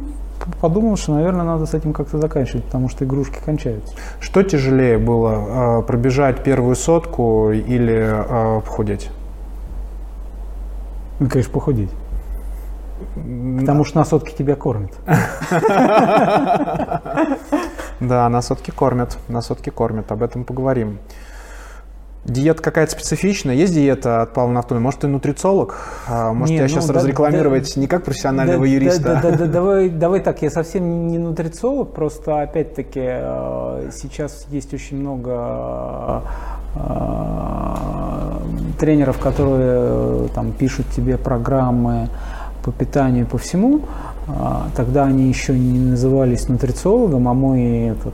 [0.60, 3.94] подумал, что, наверное, надо с этим как-то заканчивать, потому что игрушки кончаются.
[4.20, 9.10] Что тяжелее было, э, пробежать первую сотку или э, похудеть?
[11.20, 11.90] Ну, конечно, похудеть.
[13.14, 14.92] Потому что на сотке тебя кормят.
[18.00, 21.00] Да, на сотки кормят, на сотки кормят, об этом поговорим.
[22.24, 23.54] Диета какая-то специфичная?
[23.54, 24.82] Есть диета от Павла Нафтулина?
[24.82, 25.76] Может, ты нутрициолог?
[26.08, 29.20] А, Может, Не, тебя ну, сейчас да- разрекламировать не как профессионального Да, юриста?
[29.22, 34.74] Да, да, да, давай, давай так, я совсем не нутрициолог, просто опять-таки э, сейчас есть
[34.74, 36.22] очень много
[36.74, 38.38] э,
[38.78, 42.08] тренеров, которые э, там пишут тебе программы
[42.64, 43.80] по питанию и по всему.
[44.28, 48.12] А, Тогда они еще не назывались нутрициологом, а мой этот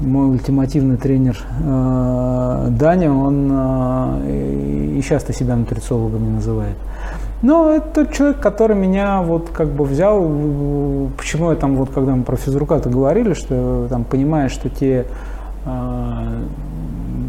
[0.00, 6.76] мой ультимативный тренер э, Даня, он э, и часто себя нутрициологом не называет.
[7.42, 10.20] Но это тот человек, который меня вот как бы взял,
[11.16, 15.06] почему я там вот, когда мы про физрука-то говорили, что там понимаешь, что те
[15.64, 16.42] э,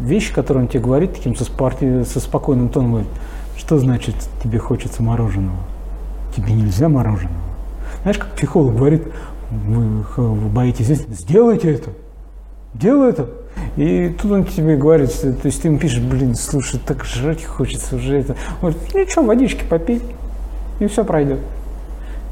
[0.02, 3.10] вещи, которые он тебе говорит, таким со, спорти- со спокойным тоном говорит,
[3.56, 5.58] что значит тебе хочется мороженого?
[6.36, 7.38] Тебе нельзя мороженого.
[8.02, 9.04] Знаешь, как психолог говорит,
[9.50, 11.90] вы, вы боитесь, сделайте это,
[12.74, 13.28] делай это.
[13.76, 17.44] И тут он тебе говорит, что, то есть ты ему пишешь, блин, слушай, так жрать
[17.44, 18.36] хочется уже это.
[18.62, 20.02] Он говорит, ну что, водички попей,
[20.78, 21.40] и все пройдет.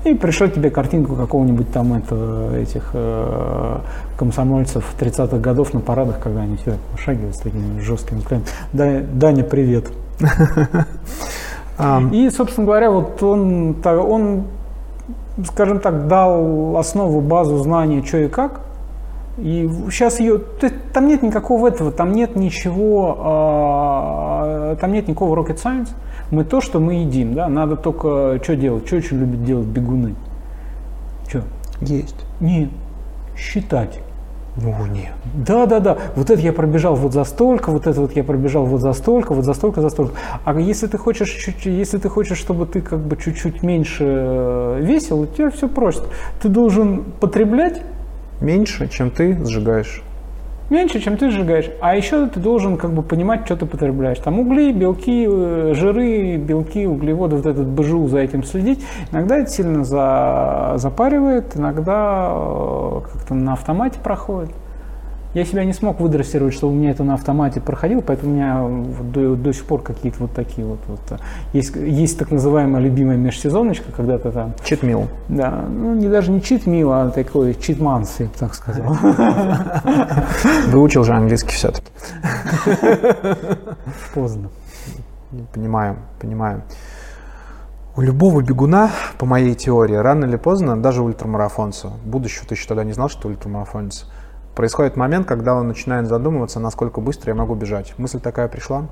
[0.04, 3.78] И пришлет тебе картинку какого-нибудь там это, этих э,
[4.16, 8.48] комсомольцев 30-х годов на парадах, когда они все шагивают с такими жесткими взглядами.
[8.72, 9.92] Да, Даня, привет.
[12.12, 14.44] И, собственно говоря, вот он, он,
[15.46, 18.60] скажем так, дал основу, базу знаний, что и как.
[19.38, 20.40] И сейчас ее,
[20.92, 25.88] там нет никакого этого, там нет ничего, а, там нет никакого rocket science.
[26.30, 30.14] Мы то, что мы едим, да, надо только что делать, что очень любят делать бегуны.
[31.28, 31.42] Что?
[31.80, 32.26] Есть.
[32.40, 32.70] Нет,
[33.36, 34.00] считать.
[34.56, 35.12] Ну, нет.
[35.34, 35.96] Да, да, да.
[36.14, 39.32] Вот это я пробежал вот за столько, вот это вот я пробежал вот за столько,
[39.32, 40.12] вот за столько, за столько.
[40.44, 44.78] А если ты хочешь, чуть, если ты хочешь, чтобы ты как бы чуть-чуть меньше э,
[44.82, 46.08] весил, у тебя все просто.
[46.42, 47.80] Ты должен потреблять
[48.42, 50.02] Меньше, чем ты сжигаешь.
[50.68, 51.70] меньше, чем ты сжигаешь.
[51.80, 54.18] А еще ты должен как бы понимать, что ты потребляешь.
[54.18, 58.84] Там угли, белки, э, жиры, белки, углеводы, вот этот БЖУ за этим следить.
[59.12, 64.50] Иногда это сильно за, запаривает, иногда э, как-то на автомате проходит.
[65.34, 68.62] Я себя не смог выдрессировать, чтобы у меня это на автомате проходило, поэтому у меня
[68.62, 71.16] вот до, до сих пор какие-то вот такие вот, вот э,
[71.54, 75.08] есть, есть так называемая любимая межсезоночка, когда ты там Читмил.
[75.28, 78.94] да, ну не даже не чит мил, а такой чит манс, я бы так сказал.
[80.68, 81.88] Выучил же английский все-таки.
[84.14, 84.50] Поздно.
[85.54, 86.62] Понимаю, понимаю.
[87.94, 92.84] У любого бегуна, по моей теории, рано или поздно, даже ультрамарафонца, будущего ты еще тогда
[92.84, 94.06] не знал, что ультрамарафонец,
[94.54, 97.94] происходит момент, когда он начинает задумываться, насколько быстро я могу бежать.
[97.98, 98.86] Мысль такая пришла?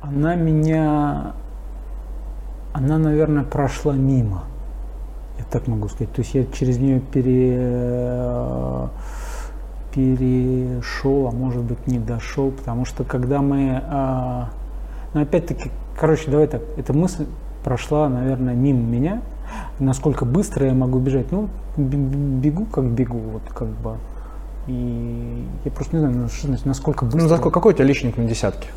[0.00, 1.32] Она меня,
[2.72, 4.44] она, наверное, прошла мимо.
[5.38, 6.12] Я так могу сказать.
[6.12, 8.88] То есть я через нее пере,
[9.96, 14.50] перешел, а может быть не дошел, потому что когда мы, а,
[15.14, 17.26] ну опять-таки, короче, давай так, эта мысль
[17.64, 19.22] прошла, наверное, мимо меня.
[19.78, 21.30] Насколько быстро я могу бежать.
[21.32, 23.96] Ну, бегу как бегу, вот как бы.
[24.66, 27.22] И я просто не знаю, значит, насколько быстро.
[27.22, 28.68] Ну, за сколько, какой у тебя личник на десятке?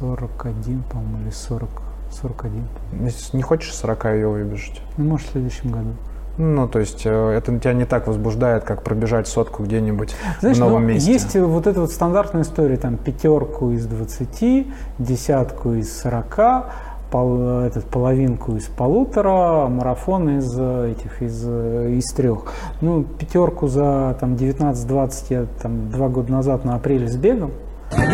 [0.00, 1.68] 41, по-моему, или 40,
[2.10, 2.66] 41.
[3.00, 4.82] Если не хочешь 40 ее выбежать?
[4.96, 5.90] Ну, может, в следующем году.
[6.38, 10.60] Ну, то есть э, это тебя не так возбуждает, как пробежать сотку где-нибудь Знаешь, в
[10.60, 11.12] новом ну, месте.
[11.12, 14.66] Есть вот эта вот стандартная история, там, пятерку из 20,
[14.98, 16.66] десятку из 40,
[17.12, 22.46] пол, этот, половинку из полутора, марафон из э, этих, из, э, из трех.
[22.80, 27.50] Ну, пятерку за там 19-20 я там два года назад на апреле сбегал.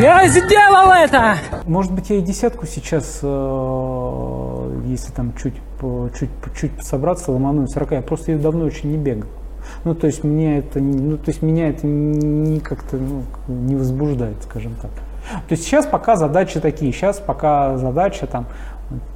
[0.01, 1.37] Я сделал это!
[1.67, 5.55] Может быть, я и десятку сейчас, э, если там чуть,
[6.19, 6.31] чуть,
[6.61, 9.29] чуть собраться, ломану 40, я просто ее давно очень не бегал.
[9.85, 14.43] Ну, то есть меня это, ну, то есть меня это не как-то ну, не возбуждает,
[14.43, 14.91] скажем так.
[15.49, 18.47] То есть сейчас пока задачи такие, сейчас пока задача там,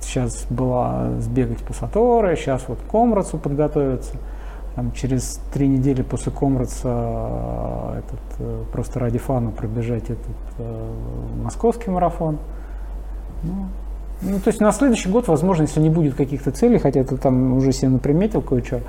[0.00, 4.16] сейчас была сбегать по Саторе, сейчас вот к Комрацу подготовиться–
[4.74, 10.18] там, через три недели после Комрадса э, этот, э, просто ради фана пробежать этот
[10.58, 10.92] э,
[11.42, 12.38] московский марафон.
[13.42, 13.66] Ну,
[14.22, 17.54] ну, то есть на следующий год, возможно, если не будет каких-то целей, хотя ты там
[17.54, 18.80] уже себе наприметил кое-что,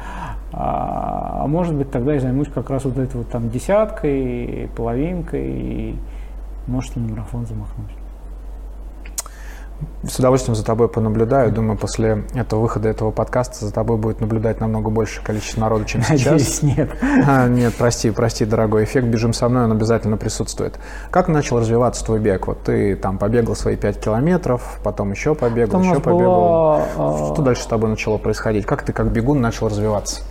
[0.52, 5.50] а, а может быть тогда я займусь как раз вот этой вот там десяткой, половинкой,
[5.50, 5.96] и
[6.68, 8.03] может и на марафон замахнусь.
[10.08, 11.52] С удовольствием за тобой понаблюдаю.
[11.52, 16.02] Думаю, после этого выхода этого подкаста за тобой будет наблюдать намного больше количество народу, чем
[16.04, 16.26] сейчас.
[16.26, 16.92] Надеюсь, нет.
[17.28, 18.84] А, нет, прости, прости, дорогой.
[18.84, 20.80] Эффект «Бежим со мной» он обязательно присутствует.
[21.12, 22.48] Как начал развиваться твой бег?
[22.48, 26.86] Вот ты там побегал свои 5 километров, потом еще побегал, у еще побегал.
[26.96, 28.66] была, Что а, дальше с тобой начало происходить?
[28.66, 30.22] Как ты как бегун начал развиваться?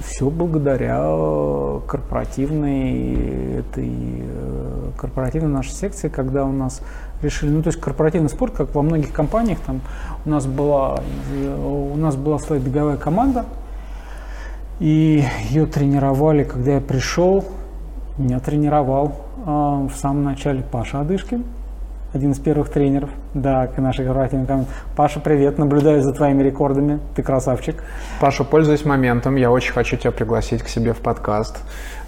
[0.00, 3.90] Все благодаря э, корпоративной этой
[4.22, 6.80] э, корпоративной нашей секции, когда у нас
[7.22, 9.80] решили, ну то есть корпоративный спорт, как во многих компаниях, там
[10.24, 11.02] у нас была
[11.64, 13.44] у нас была своя беговая команда,
[14.80, 17.44] и ее тренировали, когда я пришел,
[18.16, 21.44] меня тренировал э, в самом начале Паша Адышкин,
[22.12, 24.68] один из первых тренеров, да, к нашей корпоративной команде.
[24.96, 27.84] Паша, привет, наблюдаю за твоими рекордами, ты красавчик.
[28.20, 31.58] Паша, пользуясь моментом, я очень хочу тебя пригласить к себе в подкаст.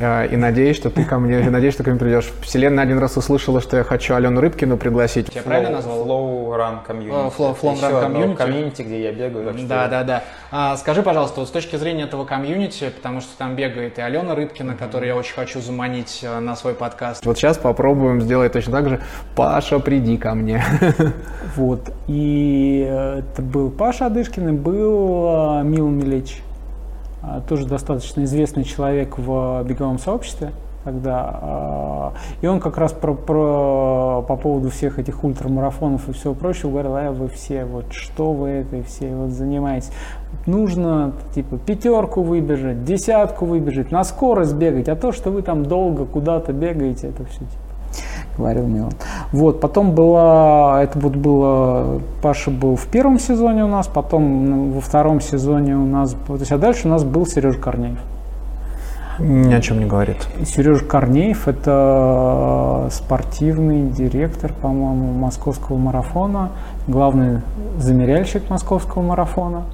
[0.00, 2.32] Э, И надеюсь, что ты ко мне, надеюсь, что ты ко мне придешь.
[2.42, 5.32] Вселенная один раз услышала, что я хочу Алену Рыбкину пригласить.
[5.36, 6.04] Я правильно назвал?
[6.04, 7.28] Flow Run Community.
[7.28, 8.36] Э, Flow- Flow Еще Run Community.
[8.36, 9.54] комьюнити, где я бегаю.
[9.68, 10.22] Да, да, да.
[10.50, 14.34] А, скажи, пожалуйста, вот с точки зрения этого комьюнити, потому что там бегает и Алена
[14.34, 17.24] Рыбкина, которую я очень хочу заманить э, на свой подкаст.
[17.24, 19.00] Вот сейчас попробуем сделать точно так же.
[19.36, 20.62] Паша, приди ко мне.
[21.54, 21.92] Вот.
[22.08, 26.42] И э, это был Паша Адышкин и был э, Мил Милич,
[27.22, 31.38] а, тоже достаточно известный человек в беговом сообществе тогда.
[31.42, 36.70] а, И он как раз про, про- по поводу всех этих ультрамарафонов и всего прочего
[36.70, 39.90] говорил, а вы все, вот что вы этой все вот занимаетесь.
[40.46, 46.06] Нужно типа пятерку выбежать, десятку выбежать, на скорость бегать, а то, что вы там долго
[46.06, 47.71] куда-то бегаете, это все типа
[48.36, 48.92] говорил мне он.
[49.32, 54.70] Вот, потом была, это вот было, Паша был в первом сезоне у нас, потом ну,
[54.72, 57.98] во втором сезоне у нас, то есть, а дальше у нас был Сережа Корнеев.
[59.18, 60.26] Ни о чем не говорит.
[60.46, 66.50] Сережа Корнеев– это спортивный директор, по-моему, московского марафона,
[66.88, 67.42] главный
[67.78, 69.64] замеряльщик московского марафона.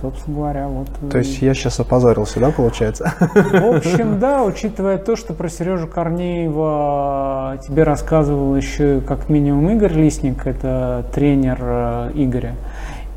[0.00, 0.88] Собственно говоря, вот.
[1.10, 3.12] То есть я сейчас опозорился, да, получается?
[3.34, 9.92] В общем, да, учитывая то, что про Сережу Корнеева тебе рассказывал еще как минимум Игорь
[9.92, 12.54] Лисник, это тренер э, Игоря,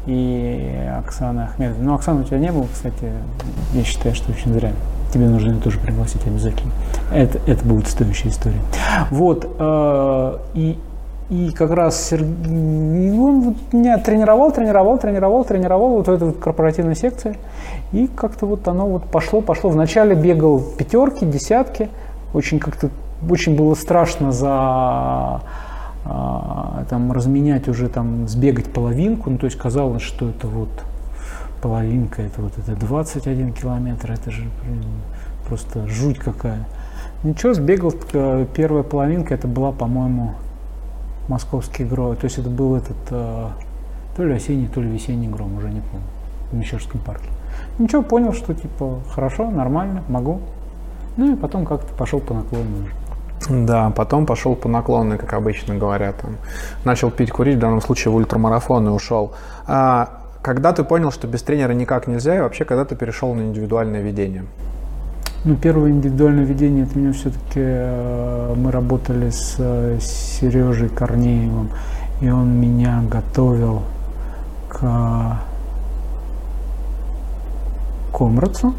[0.05, 1.81] и Оксана Ахмедова.
[1.81, 3.11] Ну, Оксана у тебя не было, кстати,
[3.73, 4.71] я считаю, что очень зря.
[5.13, 6.71] Тебе нужно ее тоже пригласить обязательно.
[7.13, 8.59] Это, это будет стоящая история.
[9.11, 10.77] Вот, э, и,
[11.29, 16.95] и как раз Сергей, он меня тренировал, тренировал, тренировал, тренировал вот в этой вот корпоративной
[16.95, 17.37] секции.
[17.91, 19.69] И как-то вот оно вот пошло, пошло.
[19.69, 21.89] Вначале бегал пятерки, десятки.
[22.33, 22.89] Очень как-то,
[23.29, 25.41] очень было страшно за
[26.05, 29.29] а, там разменять уже там, сбегать половинку.
[29.29, 30.69] Ну, то есть казалось, что это вот
[31.61, 34.83] половинка, это вот это 21 километр, это же блин,
[35.47, 36.67] просто жуть какая.
[37.23, 40.33] Ничего, сбегал, э, первая половинка, это была, по-моему,
[41.27, 42.15] московский гром.
[42.15, 43.47] То есть это был этот, э,
[44.15, 46.05] то ли осенний, то ли весенний гром, уже не помню,
[46.51, 47.27] в Мещерском парке.
[47.79, 50.41] Ничего, понял, что типа хорошо, нормально, могу.
[51.17, 53.65] Ну и потом как-то пошел по наклону уже.
[53.65, 56.17] Да, потом пошел по наклонной, как обычно говорят.
[56.17, 56.37] Там.
[56.85, 59.33] Начал пить, курить, в данном случае в ультрамарафон и ушел.
[59.67, 63.41] А когда ты понял, что без тренера никак нельзя, и вообще, когда ты перешел на
[63.41, 64.45] индивидуальное ведение?
[65.45, 67.59] Ну, первое индивидуальное ведение, это меня все-таки,
[68.55, 71.69] мы работали с, э, Сережей Корнеевым
[72.21, 73.81] и он меня готовил
[74.69, 75.39] к
[78.13, 78.73] Комрацу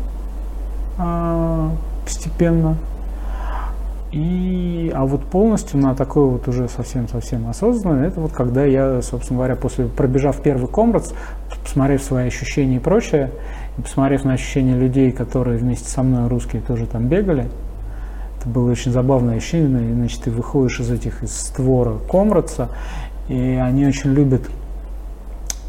[0.97, 1.73] а,
[2.05, 2.79] постепенно.
[4.13, 9.39] И, а вот полностью на такой вот уже совсем-совсем осознанный, это вот когда я, собственно
[9.39, 11.11] говоря, после пробежав первый комрац,
[11.65, 13.31] посмотрев свои ощущения и прочее,
[13.79, 17.49] и посмотрев на ощущения людей, которые вместе со мной русские тоже там бегали,
[18.39, 22.69] это было очень забавное ощущение, значит, ты выходишь из этих, из створа комраца,
[23.29, 24.43] и они очень любят,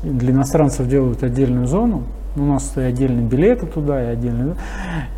[0.04, 2.04] для иностранцев делают отдельную зону,
[2.36, 4.56] у нас и отдельные билеты туда, и отдельные,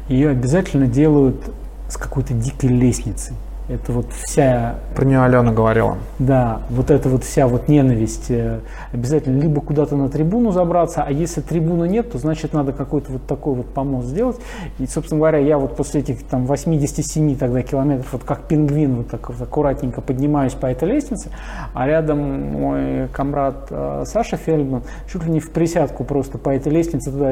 [0.07, 1.51] ее обязательно делают
[1.89, 3.35] с какой-то дикой лестницей.
[3.69, 4.75] Это вот вся...
[4.95, 5.97] Про нее Алена говорила.
[6.19, 8.31] Да, вот эта вот вся вот ненависть.
[8.31, 8.59] э,
[8.93, 13.27] Обязательно либо куда-то на трибуну забраться, а если трибуны нет, то значит надо какой-то вот
[13.27, 14.37] такой вот помост сделать.
[14.79, 19.09] И, собственно говоря, я вот после этих там 87 тогда километров, вот как пингвин, вот
[19.09, 21.29] так вот аккуратненько поднимаюсь по этой лестнице,
[21.73, 26.71] а рядом мой комрад э, Саша Фельдман чуть ли не в присядку просто по этой
[26.71, 27.31] лестнице туда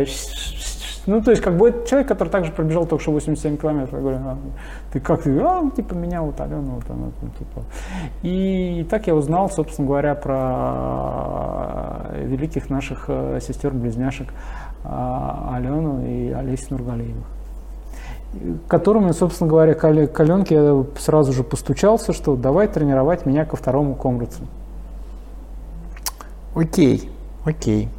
[1.05, 3.93] ну, то есть, как бы человек, который также пробежал только что 87 километров.
[3.93, 4.37] Я говорю, а,
[4.91, 5.39] ты как ты?
[5.39, 7.61] А, ну, типа, меня вот Алена, вот она, там, типа.
[8.23, 14.27] И так я узнал, собственно говоря, про великих наших э, сестер-близняшек
[14.83, 17.25] а, Алену и Олесю Нургалиевых
[18.67, 23.45] которым, собственно говоря, к Але- к Аленке я сразу же постучался, что давай тренировать меня
[23.45, 24.43] ко второму комрацу.
[26.53, 27.09] Окей,
[27.45, 27.89] окей.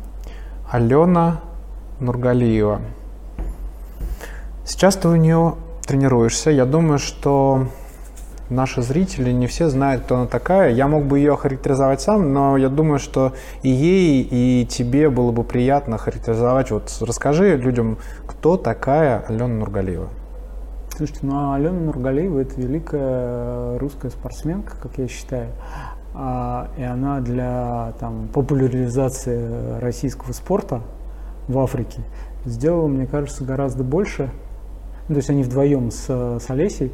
[0.71, 1.41] Алена
[2.01, 2.81] Нургалиева.
[4.65, 5.55] Сейчас ты у нее
[5.87, 6.51] тренируешься.
[6.51, 7.69] Я думаю, что
[8.51, 10.73] наши зрители не все знают, кто она такая.
[10.73, 13.33] Я мог бы ее охарактеризовать сам, но я думаю, что
[13.63, 16.71] и ей, и тебе было бы приятно характеризовать.
[16.71, 20.09] Вот расскажи людям, кто такая Алена Нургалиева.
[20.97, 25.49] Слушайте, ну а Алена Нургалиева это великая русская спортсменка, как я считаю.
[26.15, 30.81] А, и она для там, популяризации российского спорта
[31.49, 32.01] в Африке
[32.45, 34.31] сделала, мне кажется, гораздо больше.
[35.09, 36.93] Ну, то есть они вдвоем с, с Олесей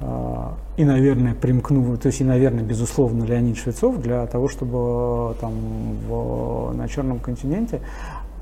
[0.00, 5.52] а, и, наверное, примкнули, то есть и, наверное, безусловно, Леонид Швецов для того, чтобы там
[6.08, 7.80] в, на Черном континенте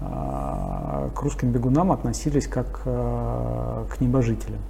[0.00, 4.60] а, к русским бегунам относились как а, к небожителям.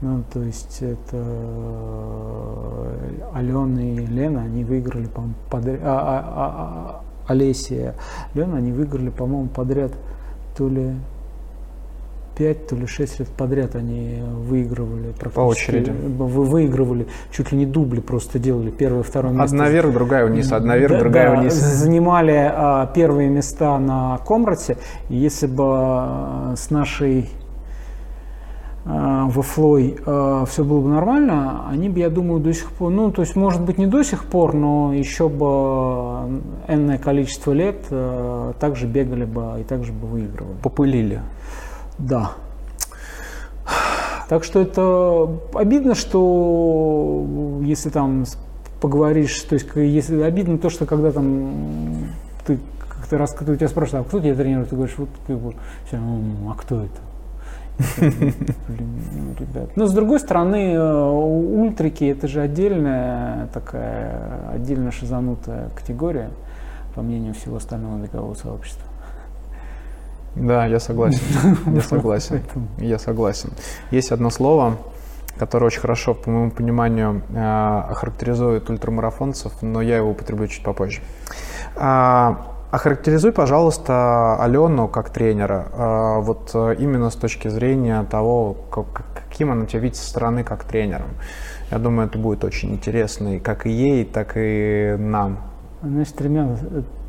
[0.00, 1.24] Ну, то есть это
[3.34, 7.94] Алена и Лена, они выиграли, по-моему, подряд, а, а, а, а, Олеся
[8.34, 9.92] и Лена, они выиграли, по-моему, подряд
[10.56, 10.94] то ли
[12.36, 15.38] 5, то ли 6 лет подряд они выигрывали практически.
[15.70, 15.90] очереди.
[15.90, 18.70] Вы выигрывали, чуть ли не дубли просто делали.
[18.70, 19.44] Первое, второе место.
[19.56, 21.54] Одна вверх, другая вниз, одна вверх, Да, другая да, вниз.
[21.54, 24.78] Занимали а, первые места на Комрате.
[25.08, 27.28] Если бы а, с нашей
[28.84, 29.96] во Флой
[30.46, 33.62] все было бы нормально, они бы, я думаю, до сих пор, ну, то есть, может
[33.62, 37.76] быть, не до сих пор, но еще бы энное количество лет
[38.58, 40.56] также бегали бы и также бы выигрывали.
[40.62, 41.20] Попылили.
[41.98, 42.32] Да.
[44.28, 48.24] Так что это обидно, что если там
[48.80, 52.08] поговоришь, то есть если обидно то, что когда там
[52.46, 52.58] ты
[52.88, 55.54] как-то раз, когда у тебя спрашивают, а кто тебя тренирует, ты говоришь, вот как бы,
[55.86, 57.11] всё, «М, а кто это?
[57.98, 59.76] Блин, ребят.
[59.76, 66.30] Но с другой стороны, э, ультрики это же отдельная такая, отдельно шизанутая категория,
[66.94, 68.86] по мнению всего остального бегового сообщества.
[70.34, 71.20] Да, я согласен.
[71.74, 72.40] Я согласен.
[72.78, 73.50] Я согласен.
[73.90, 74.78] Есть одно слово,
[75.36, 81.00] которое очень хорошо, по моему пониманию, э, охарактеризует ультрамарафонцев, но я его употреблю чуть попозже.
[81.76, 89.04] А, Охарактеризуй, пожалуйста, Алену как тренера, а, вот э, именно с точки зрения того, как-
[89.14, 91.08] каким она тебя видит со стороны как тренером.
[91.70, 95.40] Я думаю, это будет очень интересно и как и ей, так и нам.
[95.82, 96.56] Значит, тремя,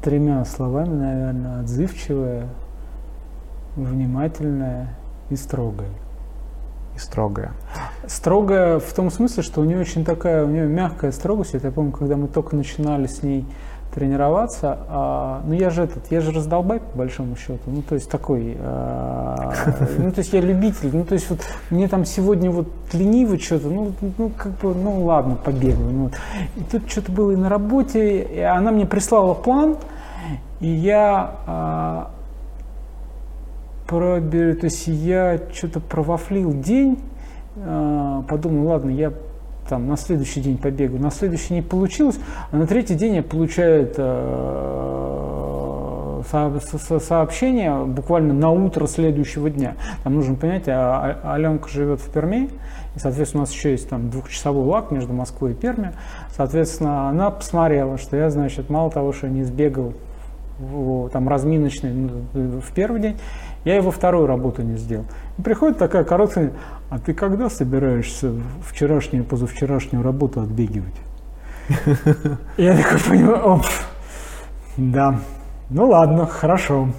[0.03, 2.49] тремя словами, наверное, отзывчивая,
[3.77, 4.89] внимательная
[5.29, 5.87] и строгая.
[6.93, 7.53] И строгая.
[8.05, 11.55] Строгая в том смысле, что у нее очень такая, у нее мягкая строгость.
[11.55, 13.45] Это я помню, когда мы только начинали с ней
[13.93, 18.09] тренироваться, а, ну я же этот, я же раздолбай по большому счету, ну то есть
[18.09, 19.53] такой, а,
[19.97, 21.39] ну то есть я любитель, ну то есть вот
[21.69, 26.13] мне там сегодня вот лениво что-то, ну, ну как бы, ну ладно, побегаю, ну, вот.
[26.55, 29.77] и тут что-то было и на работе, и она мне прислала план,
[30.59, 32.11] и я а,
[33.87, 36.99] пробер- то есть я что-то провафлил день,
[37.57, 39.13] а, подумал, ладно, я
[39.69, 42.19] там на следующий день побегаю, на следующий не получилось,
[42.51, 44.03] а на третий день я получаю это,
[46.29, 49.75] э, со- со- сообщение буквально на утро следующего дня.
[50.03, 52.49] Там нужно понять, а, а- Аленка живет в Перми,
[52.95, 55.93] и, соответственно, у нас еще есть там двухчасовой лак между Москвой и Перми.
[56.35, 59.93] Соответственно, она посмотрела, что я, значит, мало того, что не сбегал
[61.11, 63.17] там разминочный ну, в первый день,
[63.65, 65.05] я во вторую работу не сделал.
[65.41, 66.51] Приходит такая короткая,
[66.89, 68.33] а ты когда собираешься
[68.67, 70.93] вчерашнюю, позавчерашнюю работу отбегивать?
[72.57, 73.65] Я такой понимаю, оп,
[74.77, 75.19] да,
[75.69, 76.89] ну ладно, хорошо.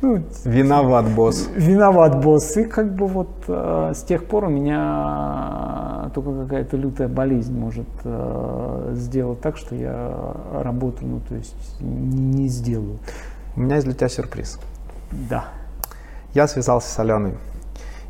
[0.00, 1.48] Ну, Виноват, босс.
[1.54, 2.56] виноват босс.
[2.56, 7.86] И как бы вот э, с тех пор у меня только какая-то лютая болезнь может
[8.04, 12.98] э, сделать так, что я работу, ну то есть не сделаю.
[13.54, 14.58] У меня есть для тебя сюрприз.
[15.10, 15.46] Да.
[16.36, 17.32] Я связался с Аленой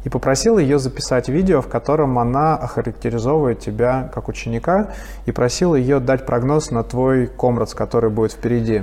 [0.02, 4.88] и попросил ее записать видео, в котором она охарактеризовывает тебя как ученика
[5.26, 8.82] и просил ее дать прогноз на твой комрадс, который будет впереди.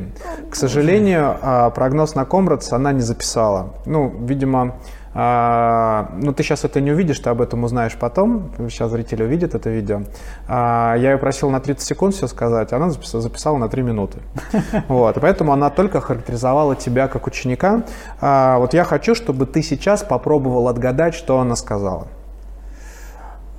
[0.49, 3.73] К сожалению, а, прогноз на комрадс она не записала.
[3.85, 4.75] Ну, видимо,
[5.15, 8.51] а, ну ты сейчас это не увидишь, ты об этом узнаешь потом.
[8.69, 10.01] Сейчас зрители увидят это видео.
[10.47, 14.19] А, Я ее просил на 30 секунд все сказать, она записала, записала на 3 минуты.
[14.87, 17.83] Вот, поэтому она только характеризовала тебя как ученика.
[18.21, 22.07] А, Вот я хочу, чтобы ты сейчас попробовал отгадать, что она сказала.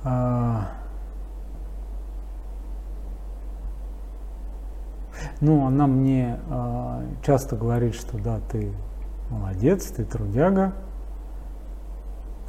[0.03, 0.67] А,
[5.41, 8.71] Ну, она мне а, часто говорит, что да, ты
[9.29, 10.73] молодец, ты трудяга,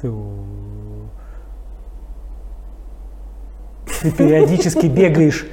[0.01, 0.11] ты,
[4.11, 5.45] периодически бегаешь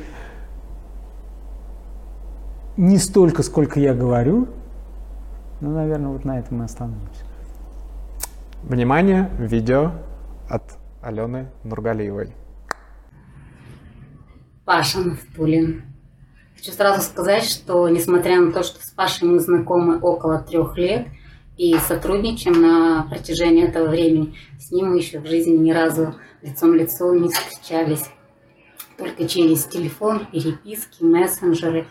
[2.76, 4.48] не столько, сколько я говорю.
[5.60, 7.24] Ну, наверное, вот на этом мы остановимся.
[8.62, 9.92] Внимание, видео
[10.48, 10.62] от
[11.00, 12.34] Алены Нургалиевой.
[14.64, 15.82] Паша Нафтулин.
[16.56, 21.06] Хочу сразу сказать, что несмотря на то, что с Пашей мы знакомы около трех лет
[21.56, 26.76] и сотрудничаем на протяжении этого времени, с ним мы еще в жизни ни разу лицом
[26.76, 28.04] к не встречались.
[28.98, 31.86] Только через телефон, переписки, мессенджеры,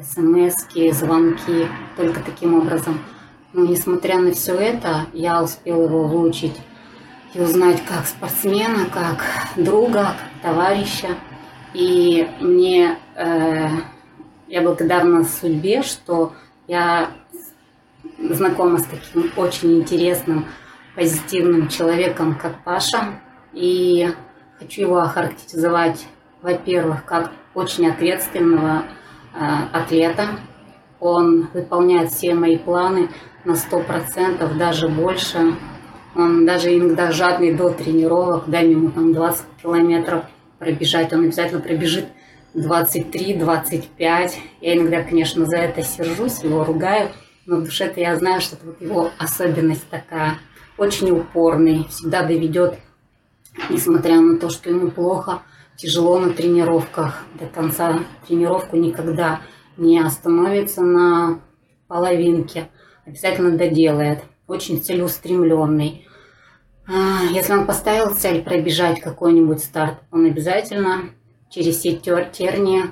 [0.00, 0.54] смс,
[0.92, 3.00] звонки, только таким образом.
[3.52, 6.56] Но несмотря на все это, я успела его выучить
[7.34, 9.24] и узнать как спортсмена, как
[9.56, 11.08] друга, как товарища.
[11.74, 13.68] И мне э,
[14.48, 16.32] я благодарна судьбе, что
[16.66, 17.10] я
[18.18, 20.46] знакома с таким очень интересным,
[20.94, 23.20] позитивным человеком, как Паша.
[23.52, 24.08] И
[24.58, 26.06] хочу его охарактеризовать,
[26.42, 28.84] во-первых, как очень ответственного
[29.34, 29.38] э,
[29.72, 30.40] атлета.
[31.00, 33.08] Он выполняет все мои планы
[33.44, 35.54] на 100%, даже больше.
[36.14, 40.24] Он даже иногда жадный до тренировок, дай ему там 20 километров
[40.58, 42.06] пробежать, он обязательно пробежит
[42.54, 44.32] 23-25.
[44.60, 47.10] Я иногда, конечно, за это сержусь, его ругаю,
[47.48, 50.38] но в душе-то я знаю, что это вот его особенность такая.
[50.76, 52.78] Очень упорный, всегда доведет,
[53.70, 55.40] несмотря на то, что ему плохо,
[55.76, 59.40] тяжело на тренировках, до конца тренировку никогда
[59.78, 61.40] не остановится на
[61.88, 62.68] половинке,
[63.06, 64.22] обязательно доделает.
[64.46, 66.06] Очень целеустремленный.
[66.86, 71.10] А, Если он поставил цель пробежать какой-нибудь старт, он обязательно
[71.48, 72.90] через все тер- терния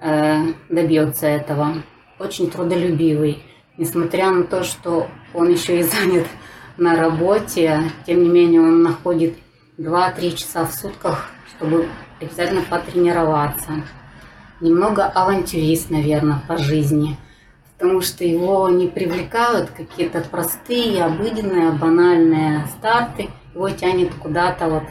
[0.00, 1.82] э, добьется этого.
[2.20, 3.42] Очень трудолюбивый.
[3.78, 6.26] Несмотря на то, что он еще и занят
[6.76, 9.34] на работе, тем не менее он находит
[9.78, 11.88] 2-3 часа в сутках, чтобы
[12.20, 13.84] обязательно потренироваться.
[14.60, 17.18] Немного авантюрист, наверное, по жизни.
[17.76, 23.28] Потому что его не привлекают какие-то простые, обыденные, банальные старты.
[23.54, 24.84] Его тянет куда-то вот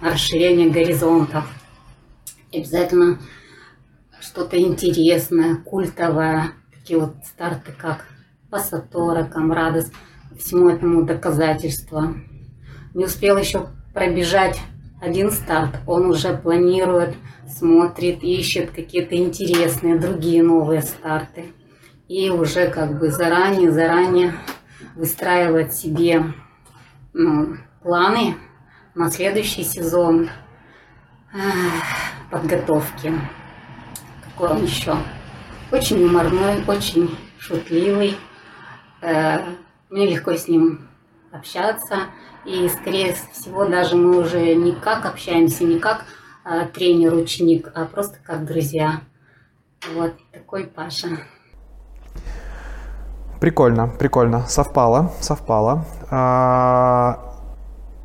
[0.00, 1.44] расширение горизонтов.
[2.52, 3.18] Обязательно
[4.20, 6.52] что-то интересное, культовое.
[6.90, 8.04] Такие вот старты, как
[8.50, 9.92] Пассатора, Камрадос.
[10.36, 12.16] Всему этому доказательство.
[12.94, 14.60] Не успел еще пробежать
[15.00, 17.14] один старт, он уже планирует,
[17.46, 21.52] смотрит, ищет какие-то интересные другие новые старты.
[22.08, 24.34] И уже как бы заранее, заранее
[24.96, 26.24] выстраивает себе
[27.12, 28.34] ну, планы
[28.96, 30.28] на следующий сезон
[32.32, 33.12] подготовки.
[34.24, 34.96] Какой он еще?
[35.72, 38.16] Очень юморной, очень шутливый.
[39.02, 39.38] Э,
[39.88, 40.88] Мне легко с ним
[41.32, 42.06] общаться.
[42.44, 46.04] И, скорее всего, даже мы уже не как общаемся, не как
[46.44, 49.02] э, тренер-ученик, а просто как друзья.
[49.94, 51.08] Вот такой Паша.
[53.40, 54.46] Прикольно, прикольно.
[54.46, 55.86] Совпало, совпало.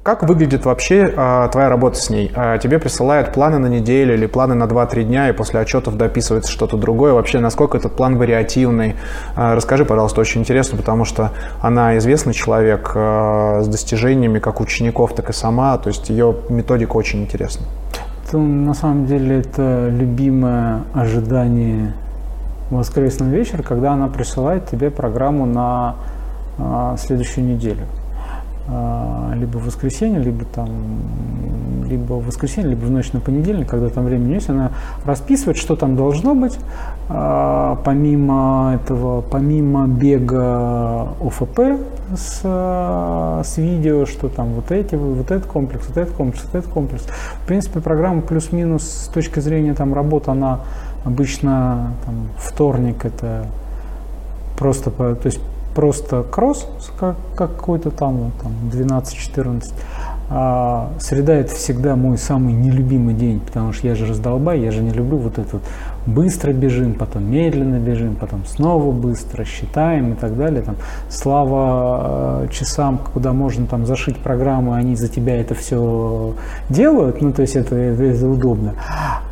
[0.05, 2.31] Как выглядит вообще а, твоя работа с ней?
[2.35, 6.51] А, тебе присылают планы на неделю или планы на 2-3 дня, и после отчетов дописывается
[6.51, 7.13] что-то другое.
[7.13, 8.97] Вообще, насколько этот план вариативный?
[9.35, 15.15] А, расскажи, пожалуйста, очень интересно, потому что она известный человек а, с достижениями как учеников,
[15.15, 15.75] так и сама.
[15.79, 17.65] То есть ее методика очень интересна.
[18.27, 21.93] Это, на самом деле это любимое ожидание
[22.69, 25.95] воскресного вечера, когда она присылает тебе программу на
[26.59, 27.87] а, следующую неделю.
[28.67, 30.69] А, либо в воскресенье, либо там,
[31.87, 34.71] либо в воскресенье, либо в ночь на понедельник, когда там времени есть, она
[35.05, 36.57] расписывает, что там должно быть,
[37.07, 41.59] а, помимо этого, помимо бега ОФП
[42.15, 46.71] с, с видео, что там вот эти, вот этот комплекс, вот этот комплекс, вот этот
[46.71, 47.05] комплекс.
[47.43, 50.61] В принципе, программа плюс-минус с точки зрения там работы, она
[51.03, 53.45] обычно там, вторник это
[54.57, 55.39] просто, то есть
[55.75, 56.67] просто кросс,
[56.97, 59.73] как, какой-то там, там 12-14.
[60.27, 64.81] А среда это всегда мой самый нелюбимый день, потому что я же раздолбай, я же
[64.81, 65.61] не люблю вот этот
[66.05, 70.61] быстро бежим, потом медленно бежим, потом снова быстро считаем и так далее.
[70.61, 70.75] Там,
[71.09, 76.33] слава э, часам, куда можно там зашить программы, они за тебя это все
[76.69, 78.75] делают, ну то есть это, это, это удобно.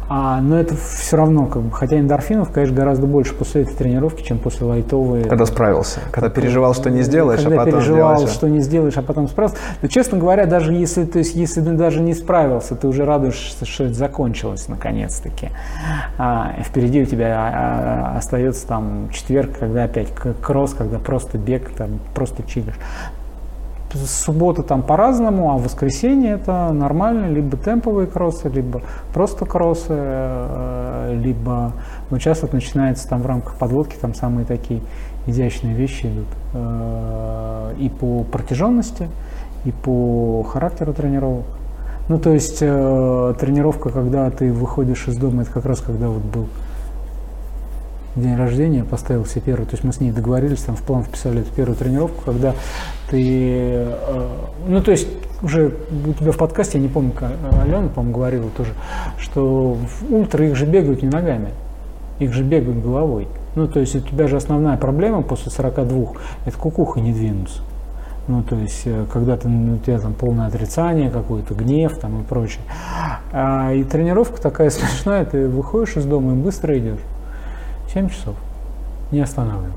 [0.10, 4.22] А, но это все равно, как бы, хотя эндорфинов, конечно, гораздо больше после этой тренировки,
[4.22, 5.24] чем после лайтовой.
[5.24, 8.36] Когда справился, когда переживал, что не сделаешь, когда а потом переживал, сделаешь.
[8.36, 9.58] что не сделаешь, а потом справился.
[9.82, 13.66] Но, честно говоря, даже если, то есть, если ты даже не справился, ты уже радуешься,
[13.66, 15.50] что это закончилось наконец-таки.
[16.18, 20.10] А, впереди у тебя а, а, остается там четверг, когда опять
[20.42, 22.76] кросс, когда просто бег, там просто чилишь
[23.96, 28.82] суббота там по-разному, а воскресенье это нормально, либо темповые кроссы, либо
[29.14, 31.74] просто кроссы, э, либо
[32.10, 34.82] ну, вот начинается там в рамках подводки там самые такие
[35.28, 39.10] изящные вещи идут э, и по протяженности,
[39.66, 41.46] и по характеру тренировок.
[42.10, 46.22] Ну, то есть э, тренировка, когда ты выходишь из дома, это как раз когда вот
[46.22, 46.48] был
[48.16, 51.42] день рождения, поставил себе первый, то есть мы с ней договорились, там в план вписали
[51.42, 52.54] эту первую тренировку, когда
[53.10, 54.28] ты, э,
[54.68, 55.08] ну то есть
[55.42, 55.74] уже
[56.08, 57.14] у тебя в подкасте, я не помню,
[57.62, 58.74] Алена, по-моему, говорила тоже,
[59.18, 61.50] что в ультра их же бегают не ногами,
[62.20, 63.28] их же бегают головой.
[63.56, 66.12] Ну то есть у тебя же основная проблема после 42,
[66.46, 67.62] это кукуха не двинуться.
[68.28, 72.62] Ну, то есть, когда ты, у тебя там полное отрицание, какой-то гнев там и прочее.
[73.34, 77.02] А, и тренировка такая смешная, ты выходишь из дома и быстро идешь.
[77.94, 78.36] 7 часов,
[79.12, 79.74] не останавливаясь.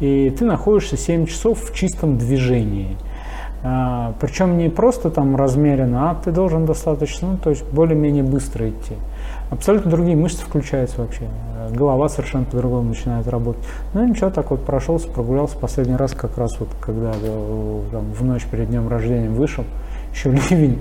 [0.00, 2.96] И ты находишься 7 часов в чистом движении.
[3.62, 8.68] А, причем не просто там размеренно, а ты должен достаточно, ну, то есть более-менее быстро
[8.68, 8.94] идти.
[9.50, 11.24] Абсолютно другие мышцы включаются вообще.
[11.72, 13.62] Голова совершенно по-другому начинает работать.
[13.94, 15.56] Ну ничего, так вот прошелся, прогулялся.
[15.58, 19.64] Последний раз как раз вот, когда там, в ночь перед днем рождения вышел,
[20.12, 20.78] еще ливень,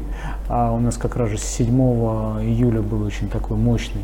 [0.48, 4.02] а у нас как раз же с 7 июля был очень такой мощный.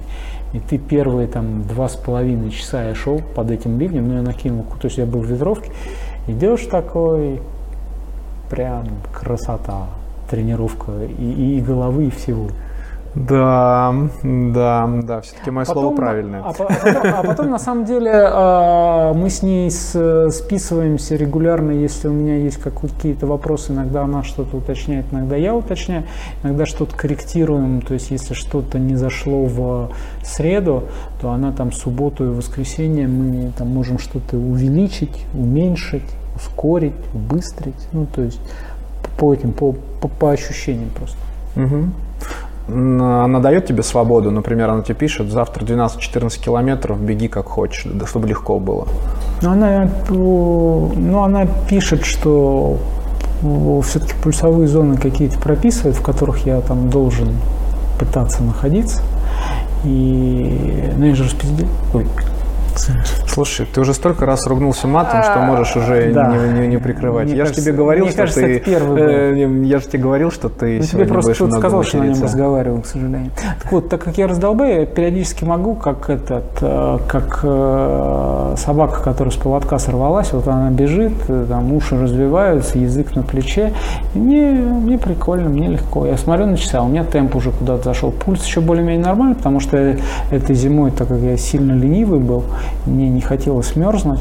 [0.54, 4.22] И ты первые там два с половиной часа я шел под этим ливнем, ну я
[4.22, 5.72] накинул, то есть я был в ветровке,
[6.28, 7.42] идешь такой,
[8.50, 9.88] прям красота,
[10.30, 12.48] тренировка и, и головы, и всего.
[13.16, 16.42] Да, да, да, все-таки мое потом, слово правильное.
[16.42, 22.10] А, а, потом, а потом, на самом деле, а, мы с ней списываемся регулярно, если
[22.10, 26.04] у меня есть какие-то вопросы, иногда она что-то уточняет, иногда я уточняю,
[26.44, 29.92] иногда что-то корректируем, то есть если что-то не зашло в
[30.22, 30.84] среду,
[31.22, 36.04] то она там субботу и воскресенье мы там можем что-то увеличить, уменьшить,
[36.36, 38.42] ускорить, убыстрить, ну то есть
[39.18, 41.18] по этим, по, по, по ощущениям просто.
[41.56, 41.92] Угу
[42.68, 48.08] она дает тебе свободу, например, она тебе пишет, завтра 12-14 километров, беги как хочешь, да,
[48.08, 48.88] чтобы легко было.
[49.42, 52.78] Ну, она, ну, она пишет, что
[53.84, 57.36] все-таки пульсовые зоны какие-то прописывает, в которых я там должен
[58.00, 59.04] пытаться находиться.
[59.84, 61.68] И, ну, я же распиздил.
[63.28, 66.36] Слушай, ты уже столько раз ругнулся матом, что можешь уже да.
[66.36, 67.28] не, не, не прикрывать.
[67.28, 68.60] Мне я же тебе говорил, что кажется, ты.
[68.60, 69.10] первый был.
[69.10, 70.80] Э, я же тебе говорил, что ты.
[70.80, 73.32] Ну, тебе просто кто-то сказал, что на нем разговаривал, к сожалению.
[73.36, 79.04] Так вот, так как я раздолбаю, я периодически могу, как этот, э, как э, собака,
[79.04, 81.14] которая с поводка сорвалась, вот она бежит,
[81.50, 83.74] там уши развиваются, язык на плече.
[84.14, 86.06] И мне, мне прикольно, мне легко.
[86.06, 88.12] Я смотрю на часы, а у меня темп уже куда-то зашел.
[88.12, 89.78] Пульс еще более-менее нормальный, потому что
[90.32, 92.44] этой зимой, так как я сильно ленивый был,
[92.86, 94.20] мне не хотелось мерзнуть,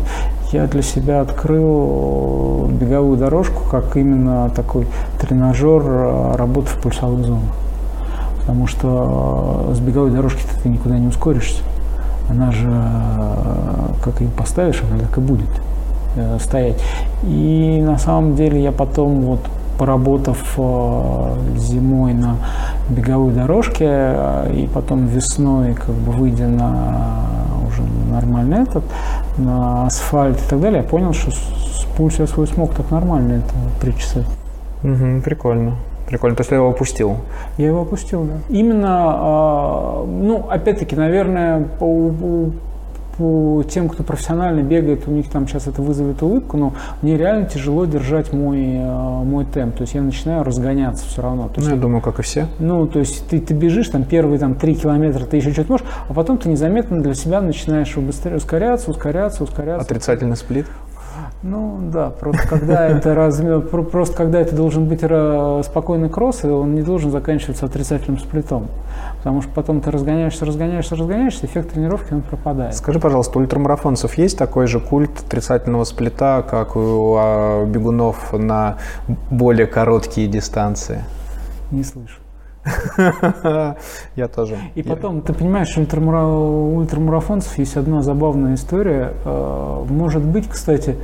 [0.53, 4.87] я для себя открыл беговую дорожку как именно такой
[5.21, 7.57] тренажер э, работы в пульсовых зонах.
[8.41, 11.63] Потому что э, с беговой дорожки ты никуда не ускоришься.
[12.31, 15.51] Она же, э, как ее поставишь, она так и будет
[16.41, 16.81] стоять.
[17.25, 19.41] И на самом деле я потом вот
[19.79, 22.37] поработав э, зимой на
[22.89, 27.27] беговой дорожке э, и потом весной, как бы выйдя на
[27.69, 28.85] уже нормальный этот,
[29.39, 33.35] на асфальт и так далее, я понял, что с пульс я свой смог так нормально
[33.35, 34.27] это причесать.
[34.83, 35.75] Мгм, прикольно.
[36.07, 36.37] Прикольно.
[36.37, 37.17] То есть ты его опустил.
[37.57, 38.35] Я его опустил, да.
[38.51, 41.67] Именно, ну, опять-таки, наверное,
[43.17, 47.47] по, тем, кто профессионально бегает, у них там сейчас это вызовет улыбку, но мне реально
[47.47, 49.77] тяжело держать мой, а, мой темп.
[49.77, 51.45] То есть я начинаю разгоняться все равно.
[51.49, 52.47] То Ну, есть, я думаю, как и все.
[52.59, 55.87] ну, то есть ты, ты бежишь, там первые там, три километра ты еще что-то можешь,
[56.09, 59.85] а потом ты незаметно для себя начинаешь быстрее ускоряться, ускоряться, ускоряться.
[59.85, 60.67] Отрицательный сплит.
[61.43, 65.01] Ну да, просто когда это размер, про- просто когда это должен быть
[65.67, 68.69] спокойный кросс, и он не должен заканчиваться отрицательным сплитом.
[69.19, 72.75] Потому что потом ты разгоняешься, разгоняешься, разгоняешься, эффект тренировки он пропадает.
[72.75, 78.77] Скажи, пожалуйста, у ультрамарафонцев есть такой же культ отрицательного сплита, как у а, бегунов на
[79.31, 81.05] более короткие дистанции?
[81.71, 82.24] Не слышу.
[84.17, 84.57] Я тоже.
[84.75, 89.13] И потом, ты понимаешь, ультрамарафонцев есть одна забавная история.
[89.25, 90.97] Э, Может быть, кстати,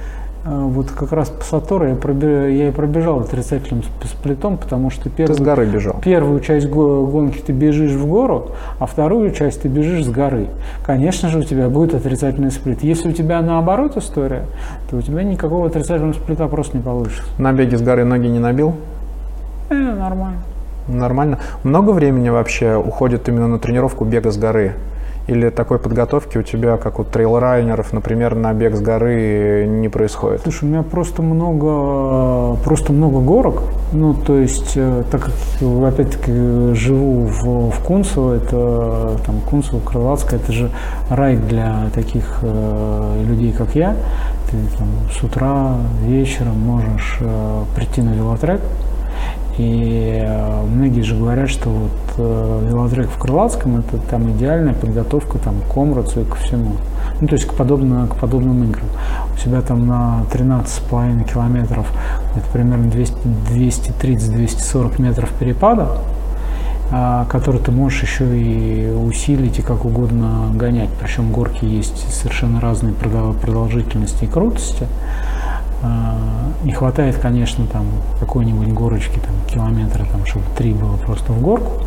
[0.44, 5.10] э, вот как раз по Сатору я, я и пробежал отрицательным сп- сплитом, потому что
[5.10, 5.96] Ты с первый, горы бежал.
[6.02, 10.46] Первую часть го- гонки ты бежишь в гору, а вторую часть ты бежишь с горы.
[10.86, 12.82] Конечно же, у тебя будет отрицательный сплит.
[12.82, 14.44] Если у тебя наоборот история,
[14.90, 17.22] то у тебя никакого отрицательного сплита просто не получится.
[17.38, 18.74] На беге с горы ноги не набил?
[19.68, 20.38] Э, нормально.
[20.90, 21.38] Нормально.
[21.62, 24.74] Много времени вообще уходит именно на тренировку бега с горы?
[25.30, 30.40] Или такой подготовки у тебя, как у трейлрайнеров, например, на бег с горы не происходит?
[30.42, 33.62] Слушай, у меня просто много, просто много горок.
[33.92, 39.78] Ну, то есть, э, так как, э, опять-таки, живу в, в Кунцево, это там Кунцево,
[39.78, 40.70] Крылатское, это же
[41.08, 43.94] рай для таких э, людей, как я.
[44.50, 48.60] Ты там с утра, вечером можешь э, прийти на велотрек,
[49.60, 55.38] и э, многие же говорят, что вот э, велотрек в Крылатском это там идеальная подготовка
[55.38, 56.76] там, к Омрацу и ко всему.
[57.20, 58.86] Ну, то есть к, подобно, к подобным играм.
[59.34, 61.86] У себя там на 13,5 километров
[62.34, 63.16] это примерно 200
[63.50, 65.98] 230-240 метров перепада,
[66.90, 70.90] а, который ты можешь еще и усилить и как угодно гонять.
[71.00, 74.86] Причем горки есть совершенно разные продол- продолжительности и крутости.
[75.82, 76.16] А,
[76.62, 77.86] Не хватает, конечно, там
[78.18, 81.84] какой-нибудь горочки, там, километра, там, чтобы три было просто в горку.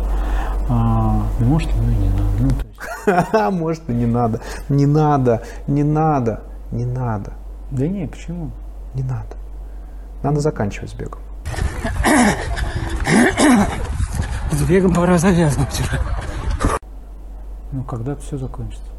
[0.68, 2.22] А, да может, ну и не надо.
[2.40, 4.40] Ну, то есть, Ха-ха, Может, и не надо.
[4.68, 6.40] Не надо, не надо,
[6.70, 7.32] не надо,
[7.70, 8.50] да не, почему?
[8.94, 9.36] не надо.
[10.22, 11.20] Надо заканчивать с бегом.
[14.52, 16.00] С бегом пора завязывать уже.
[17.72, 18.93] Ну, когда-то все закончится.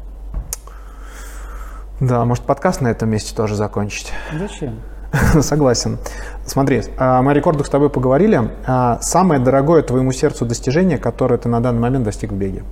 [2.00, 4.12] Да, может, подкаст на этом месте тоже закончить.
[4.38, 4.74] Зачем?
[5.40, 5.98] Согласен.
[6.44, 8.50] Смотри, а, мы о рекордах с тобой поговорили.
[8.66, 12.64] А, Самое дорогое твоему сердцу достижение, которое ты на данный момент достиг в беге?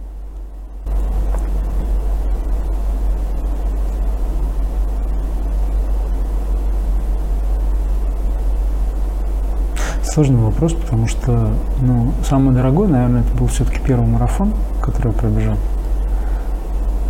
[10.03, 15.19] Сложный вопрос, потому что, ну, самый дорогой, наверное, это был все-таки первый марафон, который я
[15.19, 15.57] пробежал.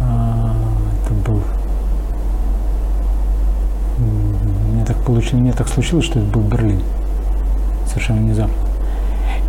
[0.00, 0.54] А,
[1.04, 1.42] Это был...
[3.98, 6.82] М, Мне так получилось, мне так случилось, что это был Берлин.
[7.86, 8.54] Совершенно внезапно.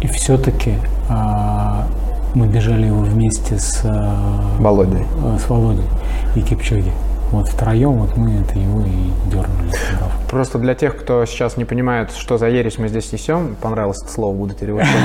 [0.02, 0.76] И все-таки
[2.36, 4.16] мы бежали его вместе с, а,
[4.60, 5.04] Володей.
[5.26, 5.84] э, с Володей
[6.36, 6.94] и Кипчоги.
[7.36, 9.70] Вот втроем вот мы это его и дернули.
[10.30, 14.12] Просто для тех, кто сейчас не понимает, что за ересь мы здесь несем, понравилось это
[14.12, 14.90] слово, буду переводить.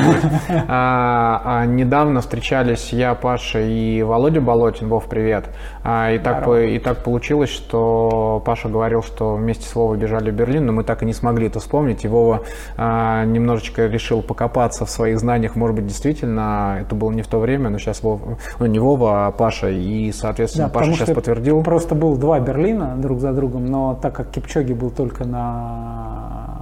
[0.72, 4.88] А, а, Недавно встречались я, Паша и Володя Болотин.
[4.88, 5.46] Вов, привет.
[5.82, 10.34] А, И так, и так получилось, что Паша говорил, что вместе с Вовой бежали в
[10.34, 12.04] Берлин, но мы так и не смогли это вспомнить.
[12.04, 12.42] И Вова
[12.76, 15.56] немножечко решил покопаться в своих знаниях.
[15.56, 19.26] Может быть, действительно, это было не в то время, но сейчас Вова, ну не Вова,
[19.26, 19.70] а Паша.
[19.70, 21.62] И, соответственно, Паша сейчас подтвердил.
[21.62, 26.60] Просто было два Берлина друг за другом, но так как Кипчоги был только на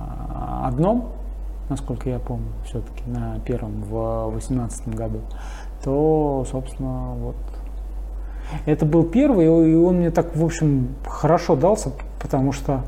[0.65, 1.11] одном,
[1.69, 5.21] насколько я помню, все-таки на первом в восемнадцатом году,
[5.85, 7.37] то, собственно, вот
[8.65, 11.91] это был первый, и он мне так, в общем, хорошо дался,
[12.21, 12.81] потому что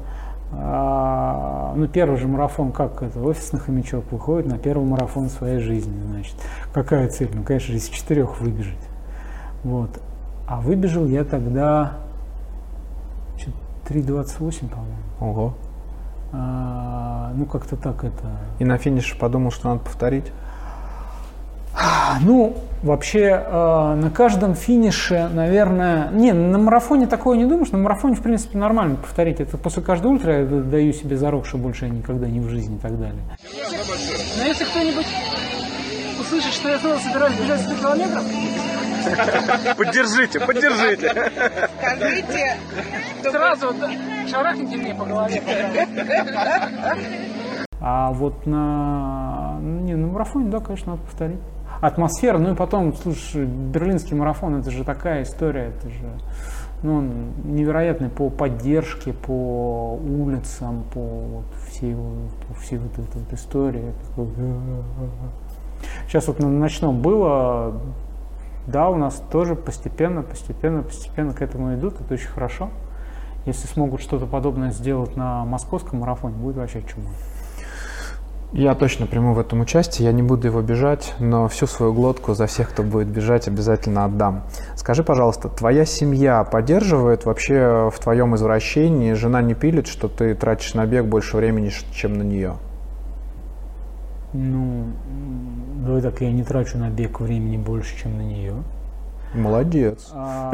[0.53, 5.95] а, ну, первый же марафон, как это, офисный хомячок выходит на первый марафон своей жизни,
[6.11, 6.35] значит.
[6.73, 7.31] Какая цель?
[7.33, 8.89] Ну, конечно, из четырех выбежать.
[9.63, 9.91] Вот.
[10.49, 11.99] А выбежал я тогда
[13.91, 14.97] 3.28, по-моему.
[15.21, 15.55] Ого.
[16.33, 18.39] А, ну, как-то так это...
[18.61, 20.27] И на финише подумал, что надо повторить.
[22.23, 26.11] Ну, вообще э, на каждом финише, наверное...
[26.11, 27.71] Не, на марафоне такое не думаешь.
[27.71, 29.41] На марафоне, в принципе, нормально повторить.
[29.41, 32.77] Это после каждого ультра я даю себе зарок, что больше я никогда не в жизни
[32.77, 33.23] и так далее.
[34.39, 35.07] Но если кто-нибудь
[36.21, 38.25] услышит, что я снова собираюсь бежать 100 километров,
[39.77, 41.31] Поддержите, поддержите.
[41.79, 42.57] Скажите,
[43.23, 43.75] сразу
[44.29, 45.43] шарахните мне по голове.
[47.81, 51.41] А вот на, не, на марафоне, да, конечно, надо повторить.
[51.81, 56.05] Атмосфера, ну и потом, слушай, берлинский марафон, это же такая история, это же
[56.83, 63.33] ну, он невероятный по поддержке, по улицам, по вот всей, по всей вот этой вот
[63.33, 63.93] истории.
[66.07, 67.81] Сейчас вот на ночном было,
[68.71, 72.71] да, у нас тоже постепенно, постепенно, постепенно к этому идут, это очень хорошо.
[73.47, 77.09] Если смогут что-то подобное сделать на московском марафоне, будет вообще чудо.
[78.53, 82.35] Я точно приму в этом участие, я не буду его бежать, но всю свою глотку
[82.35, 84.43] за всех, кто будет бежать, обязательно отдам.
[84.75, 89.13] Скажи, пожалуйста, твоя семья поддерживает вообще в твоем извращении?
[89.13, 92.55] Жена не пилит, что ты тратишь на бег больше времени, чем на нее?
[94.33, 94.87] Ну,
[95.85, 98.55] давай так, я не трачу на бег времени больше, чем на нее.
[99.35, 100.09] Молодец.
[100.13, 100.53] А,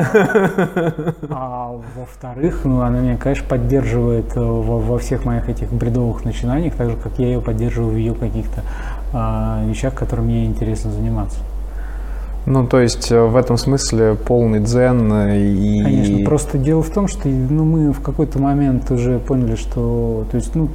[1.30, 6.74] а во-вторых, ну, она меня, конечно, поддерживает э, во, во всех моих этих бредовых начинаниях,
[6.74, 8.62] так же, как я ее поддерживаю в ее каких-то
[9.14, 11.38] а, вещах, которыми ей интересно заниматься.
[12.44, 15.82] Ну, то есть э, в этом смысле полный дзен э, и...
[15.82, 20.36] Конечно, просто дело в том, что ну, мы в какой-то момент уже поняли, что то
[20.36, 20.68] есть, ну,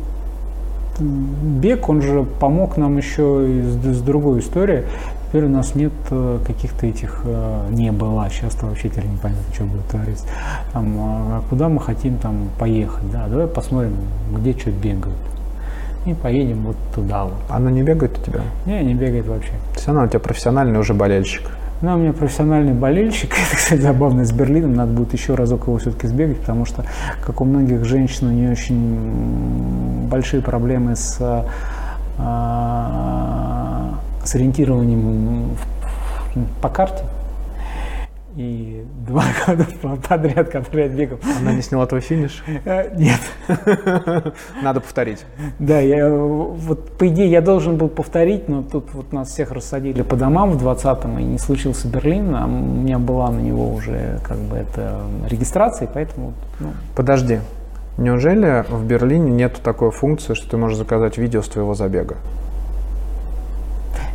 [1.01, 4.83] бег, он же помог нам еще и с, с другой историей.
[5.27, 9.53] Теперь у нас нет э, каких-то этих, э, не было, сейчас то вообще теперь непонятно,
[9.53, 10.25] что будет твориться.
[10.73, 13.95] Там, а куда мы хотим там поехать, да, давай посмотрим,
[14.35, 15.17] где что бегают.
[16.05, 17.33] И поедем вот туда вот.
[17.49, 18.41] Она не бегает у тебя?
[18.65, 19.51] Не, не бегает вообще.
[19.51, 21.43] То есть она у тебя профессиональный уже болельщик.
[21.81, 23.33] Ну, у меня профессиональный болельщик.
[23.47, 24.75] Это, кстати, забавно с Берлином.
[24.75, 26.85] Надо будет еще разок его все-таки сбегать, потому что,
[27.25, 31.17] как у многих женщин, у нее очень большие проблемы с,
[32.19, 35.57] а, с ориентированием
[36.61, 37.03] по карте.
[38.35, 39.65] И два года
[40.07, 41.19] подряд, которые я бегал.
[41.39, 42.43] Она не сняла твой финиш?
[42.65, 43.19] Э, Нет.
[44.63, 45.25] Надо повторить.
[45.59, 50.01] Да, я вот по идее я должен был повторить, но тут вот нас всех рассадили
[50.01, 54.19] по домам в 20-м, и не случился Берлин, а у меня была на него уже
[54.23, 57.39] как бы это регистрация, поэтому ну, Подожди.
[57.97, 62.17] Неужели в Берлине нет такой функции, что ты можешь заказать видео с твоего забега?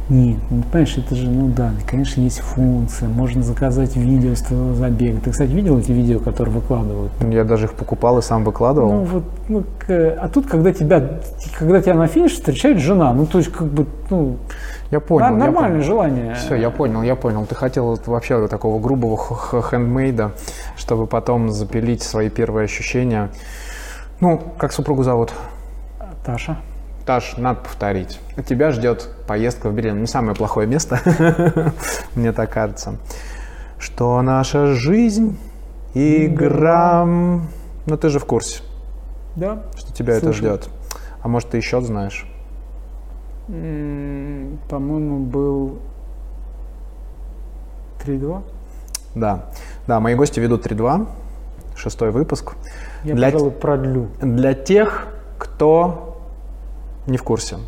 [0.09, 4.73] Нет, ну, понимаешь, это же, ну да, конечно, есть функция, можно заказать видео с твоего
[4.75, 5.21] забега.
[5.21, 7.13] Ты, кстати, видел эти видео, которые выкладывают?
[7.29, 8.93] Я даже их покупал и сам выкладывал.
[8.93, 11.21] Ну вот, ну, а тут, когда тебя,
[11.59, 14.37] когда тебя на финише встречает жена, ну то есть как бы, ну,
[14.93, 15.27] я понял.
[15.27, 15.85] я нормальное понял.
[15.85, 16.35] желание.
[16.35, 17.45] Все, я понял, я понял.
[17.45, 20.33] Ты хотел вообще такого грубого хендмейда,
[20.77, 23.31] чтобы потом запилить свои первые ощущения.
[24.21, 25.33] Ну, как супругу зовут?
[26.25, 26.59] Таша.
[27.07, 28.19] Таш, надо повторить.
[28.49, 30.01] Тебя ждет поездка в Берлин.
[30.01, 30.99] Не самое плохое место,
[32.17, 32.97] мне так кажется.
[33.79, 35.39] Что наша жизнь
[35.95, 37.05] игра...
[37.05, 38.63] Ну, ты же в курсе,
[39.37, 40.69] Да, что тебя это ждет.
[41.23, 42.27] А может, ты еще знаешь?
[43.47, 45.79] По-моему, был
[48.05, 48.43] 3-2.
[49.15, 49.45] Да.
[49.87, 51.07] Да, мои гости ведут 3-2.
[51.77, 52.55] Шестой выпуск.
[53.05, 54.09] Я, Для- пожалуй, продлю.
[54.21, 55.07] Для тех,
[55.39, 56.16] кто
[57.07, 57.59] не в курсе,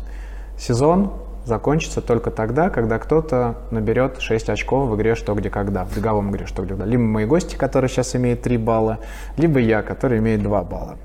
[0.57, 1.13] сезон
[1.45, 6.31] закончится только тогда, когда кто-то наберет 6 очков в игре «Что, где, когда», в беговом
[6.31, 6.85] игре «Что, где, когда».
[6.85, 8.99] Либо мои гости, которые сейчас имеют 3 балла,
[9.37, 10.97] либо я, который имеет 2 балла.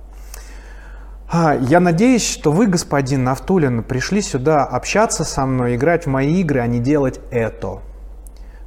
[1.30, 6.40] А, Я надеюсь, что вы, господин Нафтулин, пришли сюда общаться со мной, играть в мои
[6.40, 7.80] игры, а не делать это.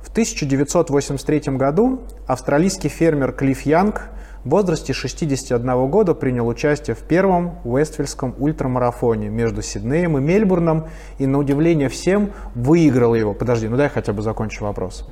[0.02, 4.10] В 1983 году австралийский фермер Клифф Янг
[4.48, 10.88] в возрасте 61 года принял участие в первом Уэстфильском ультрамарафоне между Сиднеем и Мельбурном
[11.18, 13.34] и, на удивление всем, выиграл его.
[13.34, 15.06] Подожди, ну дай хотя бы закончу вопрос.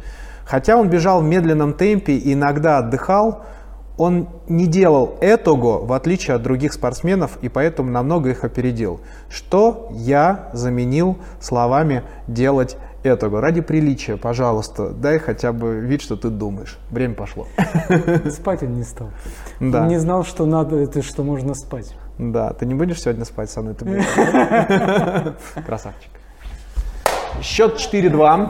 [0.45, 3.43] Хотя он бежал в медленном темпе и иногда отдыхал,
[3.97, 9.01] он не делал этого, в отличие от других спортсменов, и поэтому намного их опередил.
[9.29, 13.41] Что я заменил словами «делать этого»?
[13.41, 16.77] Ради приличия, пожалуйста, дай хотя бы вид, что ты думаешь.
[16.91, 17.47] Время пошло.
[18.29, 19.09] Спать он не стал.
[19.59, 21.95] Да, Он не знал, что надо, это что можно спать.
[22.17, 22.53] да.
[22.53, 23.73] Ты не будешь сегодня спать со мной?
[23.75, 24.05] Ты будешь?
[25.65, 26.09] Красавчик.
[27.41, 28.49] Счет 4-2.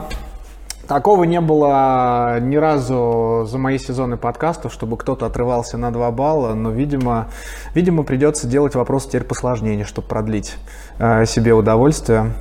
[0.86, 6.54] Такого не было ни разу за мои сезоны подкастов, чтобы кто-то отрывался на 2 балла,
[6.54, 7.26] но, видимо,
[7.74, 10.54] видимо придется делать вопрос теперь посложнее, чтобы продлить
[11.00, 12.32] э, себе удовольствие.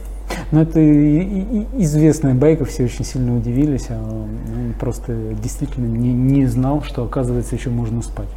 [0.51, 0.79] Ну, это
[1.79, 7.55] известная байка, все очень сильно удивились, а он просто действительно не, не знал, что, оказывается,
[7.55, 8.29] еще можно спать.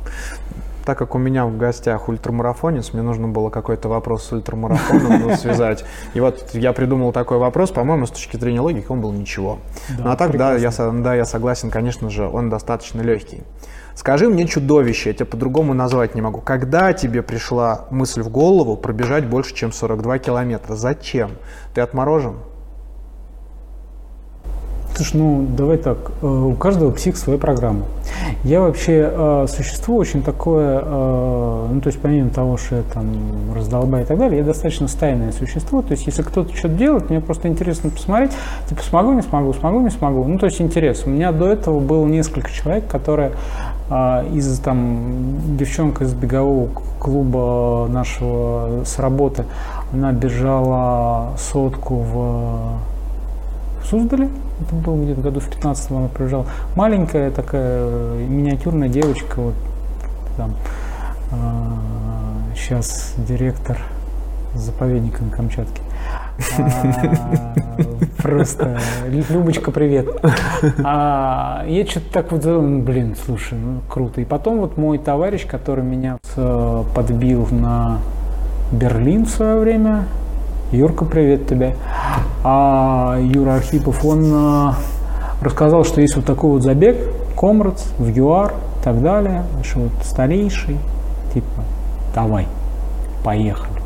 [0.84, 5.84] Так как у меня в гостях ультрамарафонец, мне нужно было какой-то вопрос с ультрамарафоном связать.
[6.14, 9.58] И вот я придумал такой вопрос, по-моему, с точки зрения логики он был ничего.
[9.98, 13.42] Да, ну а так, да я, да, я согласен, конечно же, он достаточно легкий.
[13.98, 16.40] Скажи мне чудовище, я тебя по-другому назвать не могу.
[16.40, 20.76] Когда тебе пришла мысль в голову пробежать больше, чем 42 километра?
[20.76, 21.32] Зачем?
[21.74, 22.36] Ты отморожен?
[24.94, 27.86] Слушай, ну давай так, э, у каждого псих своя программа.
[28.44, 33.52] Я вообще э, существо очень такое, э, ну то есть помимо того, что я там
[33.54, 35.82] раздолбаю и так далее, я достаточно стайное существо.
[35.82, 38.30] То есть если кто-то что-то делает, мне просто интересно посмотреть,
[38.68, 40.24] типа смогу, не смогу, смогу, не смогу.
[40.24, 41.02] Ну то есть интерес.
[41.04, 43.32] У меня до этого было несколько человек, которые
[43.90, 49.44] из там девчонка из бегового клуба нашего с работы,
[49.92, 52.78] она бежала сотку в
[53.82, 54.28] в Суздале.
[54.60, 56.46] Это было где-то году в 15 она пробежала.
[56.74, 59.54] Маленькая такая миниатюрная девочка, вот
[60.36, 60.54] там
[62.54, 63.78] сейчас директор
[64.54, 65.80] заповедника на Камчатке.
[66.58, 67.54] А,
[68.22, 68.78] Просто
[69.08, 70.08] Любочка, привет.
[70.84, 74.20] А, я что-то так вот, ну, блин, слушай, ну круто.
[74.20, 77.98] И потом вот мой товарищ, который меня э, подбил на
[78.72, 80.04] Берлин в свое время,
[80.72, 81.76] Юрка, привет тебе.
[82.44, 84.74] А Юра Архипов, он а,
[85.40, 86.96] рассказал, что есть вот такой вот забег,
[87.38, 90.76] Комрадс, в ЮАР и так далее, что вот старейший,
[91.32, 91.62] типа,
[92.14, 92.46] давай,
[93.24, 93.77] поехали.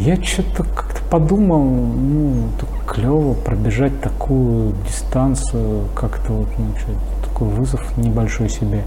[0.00, 6.90] Я что-то как-то подумал, ну, так клево пробежать такую дистанцию, как-то вот, ну, что,
[7.26, 8.84] такой вызов небольшой себе.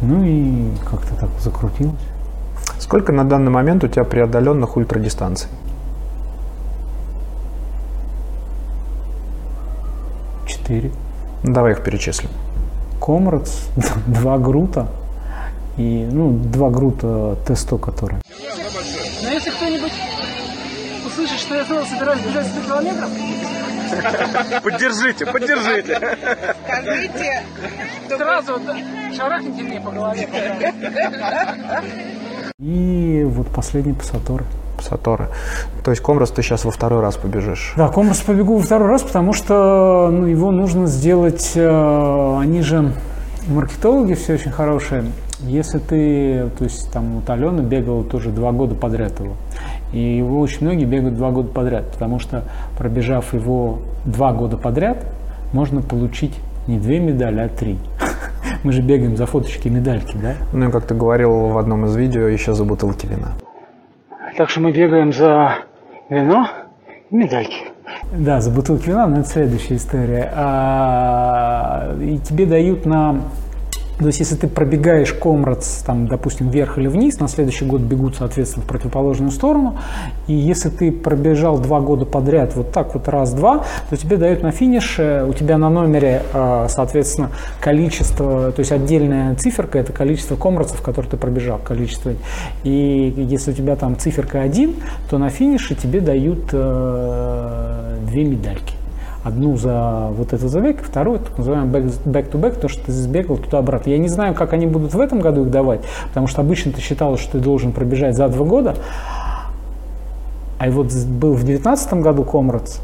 [0.00, 1.94] Ну и как-то так закрутилось.
[2.78, 5.48] Сколько на данный момент у тебя преодоленных ультрадистанций?
[10.46, 10.92] Четыре.
[11.42, 12.30] Ну, Давай их перечислим.
[13.00, 13.68] Комрадс,
[14.06, 14.86] два грута
[15.76, 18.20] и, ну, два грута Т-100, которые.
[19.22, 19.61] Но если кто-нибудь услышит,
[21.52, 23.10] что я снова собираюсь бежать 100 километров,
[24.62, 26.16] Поддержите, поддержите.
[26.64, 27.42] Скажите,
[28.08, 28.76] сразу да,
[29.14, 30.28] шарахните мне по голове.
[32.58, 34.46] И вот последний пассаторы.
[34.80, 35.28] Саторы.
[35.84, 37.74] То есть Комрос ты сейчас во второй раз побежишь.
[37.76, 42.94] Да, Комрас побегу во второй раз, потому что ну, его нужно сделать, э, они же
[43.46, 45.04] маркетологи все очень хорошие.
[45.40, 49.34] Если ты, то есть там вот Алена бегала тоже два года подряд его,
[49.92, 52.44] и его очень многие бегают два года подряд, потому что
[52.78, 55.04] пробежав его два года подряд,
[55.52, 56.34] можно получить
[56.66, 57.78] не две медали, а три.
[58.64, 60.34] Мы же бегаем за фоточки и медальки, да?
[60.52, 63.32] Ну и как ты говорил в одном из видео, еще за бутылки вина.
[64.36, 65.56] Так что мы бегаем за
[66.08, 66.48] вино
[67.10, 67.72] и медальки.
[68.16, 70.32] Да, за бутылки вина, но это следующая история.
[70.34, 73.20] А, и тебе дают на...
[73.98, 78.16] То есть, если ты пробегаешь комрадс, там, допустим, вверх или вниз, на следующий год бегут,
[78.16, 79.78] соответственно, в противоположную сторону.
[80.26, 84.50] И если ты пробежал два года подряд вот так вот раз-два, то тебе дают на
[84.50, 90.82] финише, у тебя на номере, а, соответственно, количество, то есть отдельная циферка, это количество комрадсов,
[90.82, 92.12] которые ты пробежал, количество.
[92.64, 94.74] И если у тебя там циферка 1,
[95.10, 98.81] то на финише тебе дают э, две медальки.
[99.24, 103.90] Одну за вот этот забег, вторую, так называемый back- back-to-back, то, что ты сбегал туда-обратно.
[103.90, 106.80] Я не знаю, как они будут в этом году их давать, потому что обычно ты
[106.80, 108.74] считалось, что ты должен пробежать за два года,
[110.58, 112.80] а вот был в 2019 году Комрадс,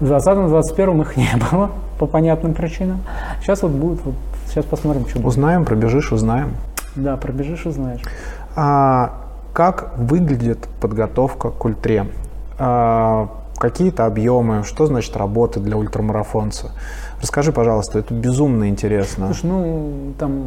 [0.00, 3.02] в 2020-2021 их не было по понятным причинам.
[3.40, 4.14] Сейчас вот будет, вот,
[4.48, 5.26] сейчас посмотрим, что будет.
[5.26, 6.54] Узнаем, пробежишь, узнаем.
[6.96, 8.00] Да, пробежишь, узнаешь.
[8.56, 9.20] А
[9.52, 12.06] как выглядит подготовка к ультре?
[12.58, 13.28] А,
[13.62, 16.72] какие-то объемы, что значит работа для ультрамарафонца?
[17.20, 19.26] Расскажи, пожалуйста, это безумно интересно.
[19.26, 20.42] Слушай, ну там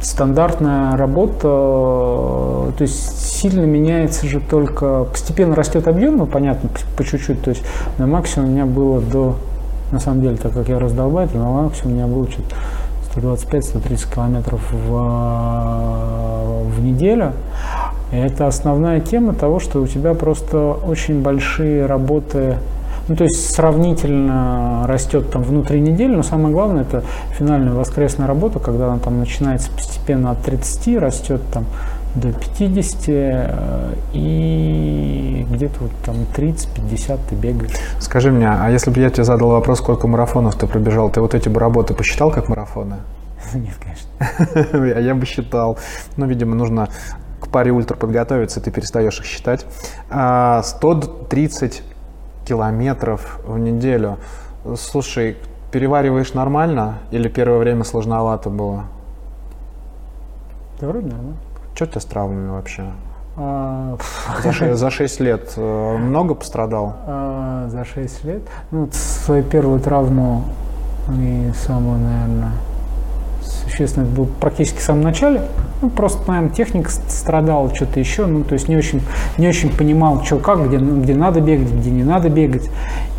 [0.00, 7.42] стандартная работа, то есть сильно меняется же только, постепенно растет объем, ну понятно, по, чуть-чуть,
[7.42, 7.64] то есть
[7.98, 9.34] на максимум у меня было до,
[9.90, 12.54] на самом деле, так как я раздолбаю, то на максимум у меня было что-то
[13.16, 14.88] 125-130 километров в,
[16.62, 17.32] в неделю.
[18.12, 22.56] И это основная тема того, что у тебя просто очень большие работы
[23.08, 27.02] ну, то есть сравнительно растет там внутри недели, но самое главное это
[27.38, 31.64] финальная воскресная работа, когда она там начинается постепенно от 30, растет там
[32.14, 37.72] до 50 э, и где-то вот там 30-50 ты бегаешь.
[37.98, 41.34] Скажи мне, а если бы я тебе задал вопрос, сколько марафонов ты пробежал, ты вот
[41.34, 42.96] эти бы работы посчитал как марафоны?
[43.54, 44.68] Нет, конечно.
[44.96, 45.78] А я бы считал.
[46.16, 46.88] Ну, видимо, нужно
[47.48, 49.66] к паре ультра подготовиться, ты перестаешь их считать.
[50.10, 51.82] А, 130
[52.44, 54.18] километров в неделю.
[54.76, 55.36] Слушай,
[55.72, 58.84] перевариваешь нормально или первое время сложновато было?
[60.80, 61.36] Да вроде нормально.
[61.74, 62.84] Что у тебя с травмами вообще?
[63.36, 63.96] А,
[64.42, 66.96] За, за 6 лет э, много пострадал?
[67.06, 68.42] а, за 6 лет.
[68.70, 70.44] Ну, свою первую травму
[71.18, 72.52] и самую, наверное,
[73.48, 75.42] существенно, это было практически в самом начале.
[75.80, 78.26] Ну, просто, наверное, техника страдала, что-то еще.
[78.26, 79.00] Ну, то есть не очень,
[79.36, 82.68] не очень понимал, что как, где, ну, где надо бегать, где не надо бегать.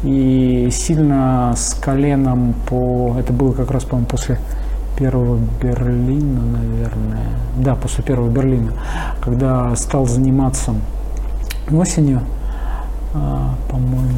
[0.03, 3.15] И сильно с коленом по...
[3.19, 4.39] Это было как раз, по-моему, после
[4.97, 7.29] первого Берлина, наверное.
[7.57, 8.73] Да, после первого Берлина.
[9.21, 10.73] Когда стал заниматься
[11.71, 12.21] осенью,
[13.13, 14.17] а, по-моему.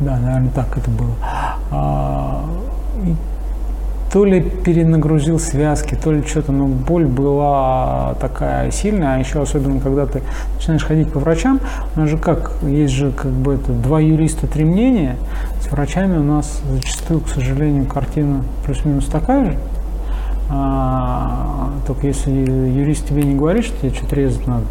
[0.00, 1.14] Да, наверное, так это было.
[1.70, 2.44] А,
[3.04, 3.14] и
[4.12, 9.80] то ли перенагрузил связки, то ли что-то, но боль была такая сильная, а еще особенно,
[9.80, 10.22] когда ты
[10.54, 11.60] начинаешь ходить по врачам,
[11.94, 15.16] у нас же как, есть же как бы это два юриста, три мнения,
[15.60, 19.58] с врачами у нас зачастую, к сожалению, картина плюс-минус такая же,
[20.48, 24.64] А, только если юрист тебе не говорит, что тебе что-то резать надо,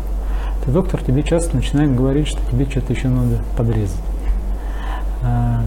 [0.64, 3.99] то доктор тебе часто начинает говорить, что тебе что-то еще надо подрезать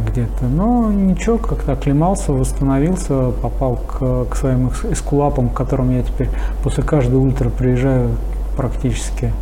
[0.09, 0.45] где-то.
[0.45, 6.29] Но ничего, как-то оклемался, восстановился, попал к, к своим эс- эскулапам, к которым я теперь
[6.63, 8.11] после каждой ультра приезжаю
[8.57, 9.33] практически,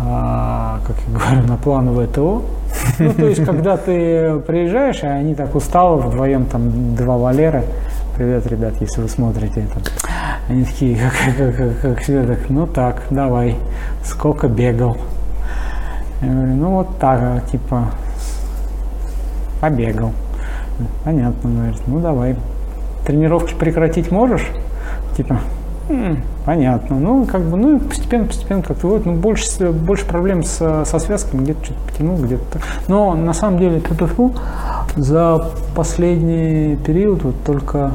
[0.00, 2.42] а, как я говорю, на плановое ТО.
[2.98, 7.64] Ну, то есть, когда ты приезжаешь, а они так усталы, вдвоем там два Валеры,
[8.16, 9.80] привет, ребят, если вы смотрите это.
[10.48, 13.56] Они такие, как, как, как, как всегда, так, ну так, давай,
[14.04, 14.96] сколько бегал.
[16.20, 17.84] Я говорю, ну вот так, типа,
[19.60, 20.12] побегал.
[21.04, 22.36] Понятно, говорит, ну давай.
[23.06, 24.46] Тренировки прекратить можешь?
[25.16, 25.40] Типа,
[25.88, 26.98] «М, понятно.
[26.98, 31.42] Ну, как бы, ну, постепенно, постепенно как-то вот, ну, больше, больше проблем со, со связками,
[31.42, 32.60] где-то что-то потянул, где-то.
[32.88, 34.34] Но на самом деле, тьфу-тьфу,
[34.96, 37.92] за последний период вот только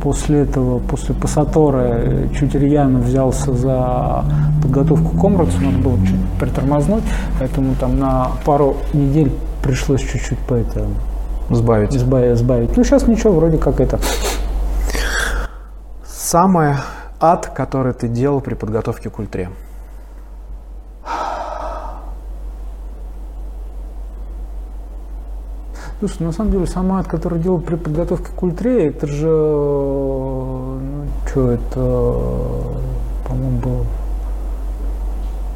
[0.00, 4.24] после этого, после Пассатора, э, чуть рьяно взялся за
[4.62, 7.02] подготовку к Комраксу, надо было чуть притормознуть,
[7.40, 9.32] поэтому там на пару недель
[9.64, 10.86] пришлось чуть-чуть по это
[11.50, 11.96] Сбавить.
[11.96, 12.38] избавить.
[12.38, 12.76] сбавить.
[12.76, 13.98] Ну, сейчас ничего, вроде как это.
[16.06, 16.74] Самый
[17.20, 19.50] ад, который ты делал при подготовке к ультре?
[26.00, 31.06] Слушай, на самом деле, сама ад, который делал при подготовке к ультре, это же, ну,
[31.26, 31.78] что это,
[33.26, 33.86] по-моему, было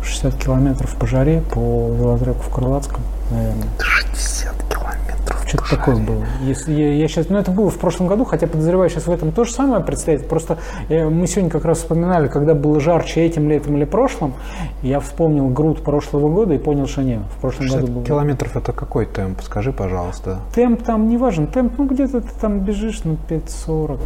[0.03, 3.69] 60 километров по жаре по велотреку в Крылатском, наверное.
[3.79, 5.45] 60 километров.
[5.47, 6.25] Что-то такое было.
[6.43, 9.33] Если я, я сейчас, ну это было в прошлом году, хотя подозреваю, сейчас в этом
[9.33, 10.29] то же самое предстоит.
[10.29, 14.35] Просто э, мы сегодня как раз вспоминали, когда было жарче этим летом или прошлым,
[14.83, 18.05] я вспомнил груд прошлого года и понял, что нет, в прошлом 60 году был.
[18.05, 19.41] километров это какой темп?
[19.43, 20.41] Скажи, пожалуйста.
[20.55, 21.47] Темп там не важен.
[21.47, 23.99] Темп, ну где-то ты там бежишь, ну 5.40,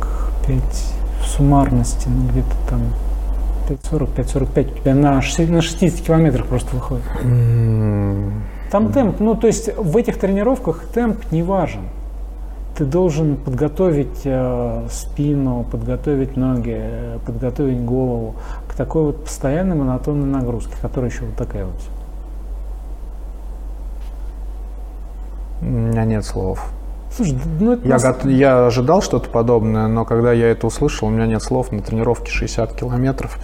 [0.46, 0.62] 5
[1.22, 2.80] в суммарности, ну где-то там
[3.68, 7.04] 5.40, 5.45 у тебя на 60, на 60 километрах просто выходит.
[7.22, 8.42] М,
[8.72, 11.82] Там темп, ну то есть в этих тренировках темп не важен.
[12.74, 18.34] Ты должен подготовить э, спину, подготовить ноги, э, подготовить голову
[18.66, 21.74] к такой вот постоянной монотонной нагрузке, которая еще вот такая вот.
[25.60, 26.64] У меня нет слов.
[27.14, 30.66] Слушай, ну это Я, на с- гот- я ожидал что-то подобное, но когда я это
[30.66, 33.38] услышал, у меня нет слов на тренировке 60 километров.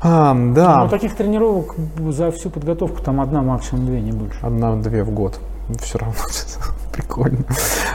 [0.00, 1.74] А, да, Ну, таких тренировок
[2.10, 4.38] за всю подготовку там одна, максимум две, не больше.
[4.42, 5.38] одна-две в год.
[5.80, 6.14] Все равно
[6.92, 7.44] прикольно.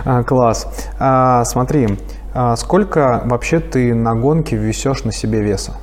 [0.04, 0.68] А, класс.
[1.00, 1.98] А, смотри,
[2.34, 5.74] а сколько вообще ты на гонке весешь на себе веса?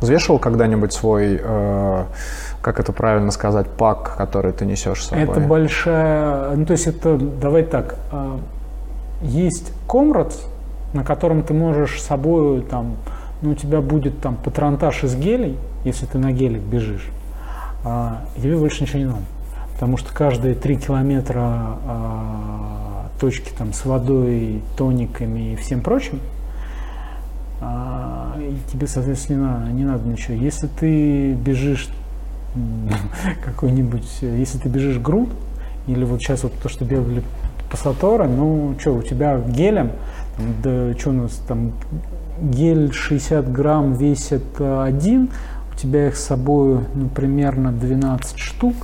[0.00, 2.04] Взвешивал когда-нибудь свой, э,
[2.62, 5.24] как это правильно сказать, пак, который ты несешь с собой?
[5.24, 8.38] Это большая, ну то есть это, давай так, а,
[9.20, 10.32] есть комрад,
[10.94, 12.96] на котором ты можешь с собой там,
[13.42, 17.08] ну у тебя будет там патронтаж из гелей, если ты на гелик бежишь,
[17.84, 19.22] а, тебе больше ничего не надо.
[19.74, 26.20] Потому что каждые три километра а, точки там с водой, тониками и всем прочим,
[27.60, 30.34] а, и тебе, соответственно, не надо ничего.
[30.34, 31.88] Если ты бежишь
[33.44, 35.30] какой-нибудь, если ты бежишь груд,
[35.86, 37.22] или вот сейчас вот то, что бегали
[37.70, 39.92] пассаторы, ну что, у тебя гелем,
[40.62, 41.72] да что у нас там,
[42.40, 45.30] гель 60 грамм весит э, один,
[45.72, 48.74] у тебя их с собой ну, примерно 12 штук,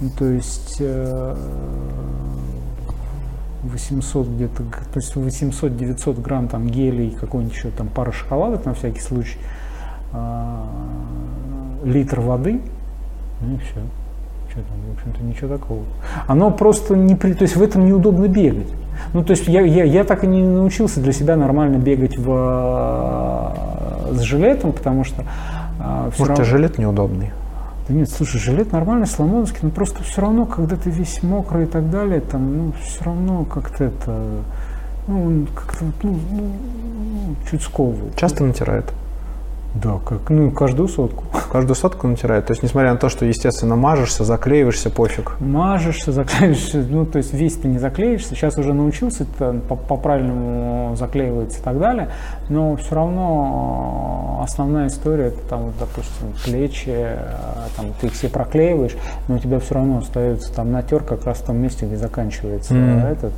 [0.00, 1.36] ну, то есть э,
[3.62, 8.74] 800 где-то, г- то есть 800-900 грамм там гелей, какой-нибудь еще там пара шоколадок на
[8.74, 9.38] всякий случай.
[10.12, 10.66] А,
[11.84, 12.60] литр воды,
[13.40, 13.80] ну и все.
[14.54, 15.82] Что там, в общем-то, ничего такого.
[16.28, 17.32] Оно просто не при...
[17.32, 18.68] То есть в этом неудобно бегать.
[19.12, 23.52] Ну, то есть я, я, я так и не научился для себя нормально бегать в,
[24.12, 25.22] с жилетом, потому что...
[26.12, 27.32] всё Может, равно- жилет неудобный?
[27.88, 31.66] Да нет, слушай, жилет нормальный, сломоновский, но просто все равно, когда ты весь мокрый и
[31.66, 34.16] так далее, там, ну, все равно как-то это,
[35.08, 36.50] ну, он как-то, ну, ну,
[37.12, 38.16] ну, чуть сковывает.
[38.16, 38.86] Часто натирает?
[39.74, 41.24] Да, как, ну, каждую сотку.
[41.50, 42.46] Каждую сотку натирает.
[42.46, 45.36] То есть, несмотря на то, что, естественно, мажешься, заклеиваешься, пофиг.
[45.40, 48.36] Мажешься, заклеиваешься, ну, то есть весь ты не заклеишься.
[48.36, 52.08] Сейчас уже научился, это по- по-правильному заклеивается и так далее,
[52.48, 57.18] но все равно э, основная история, это там, вот, допустим, плечи, э,
[57.76, 58.96] там, ты их все проклеиваешь,
[59.26, 62.74] но у тебя все равно остается там натер как раз в том месте, где заканчивается
[62.74, 63.06] Мгм.
[63.06, 63.32] этот.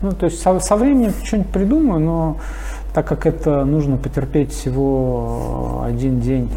[0.00, 2.36] Ну, то есть со, со временем что-нибудь придумаю, но
[2.94, 6.50] так как это нужно потерпеть всего э, один день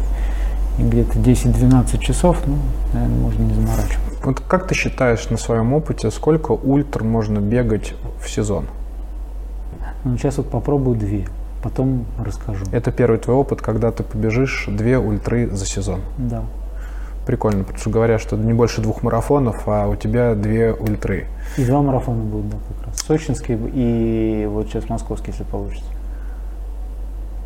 [0.78, 2.56] и где-то 10-12 часов, ну,
[2.92, 3.98] наверное, можно не заморачиваться.
[4.22, 8.66] Вот как ты считаешь на своем опыте, сколько ультр можно бегать в сезон?
[10.04, 11.26] Ну, сейчас вот попробую две,
[11.62, 12.64] потом расскажу.
[12.72, 16.00] Это первый твой опыт, когда ты побежишь две ультры за сезон.
[16.18, 16.42] Да.
[17.26, 21.26] Прикольно, потому что говорят, что не больше двух марафонов, а у тебя две ультры.
[21.56, 23.00] И два марафона будут, да, как раз.
[23.00, 25.95] Сочинский и вот сейчас московский, если получится.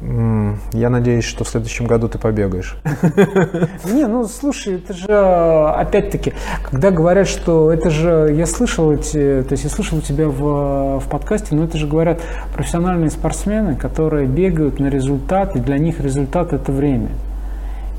[0.02, 2.78] Я надеюсь, что в следующем году ты побегаешь.
[3.84, 6.32] Не, ну слушай, это же опять-таки,
[6.62, 11.00] когда говорят, что это же, я слышал эти, то есть я слышал у тебя в,
[11.00, 12.22] в подкасте, но это же говорят
[12.54, 17.10] профессиональные спортсмены, которые бегают на результат, и для них результат это время.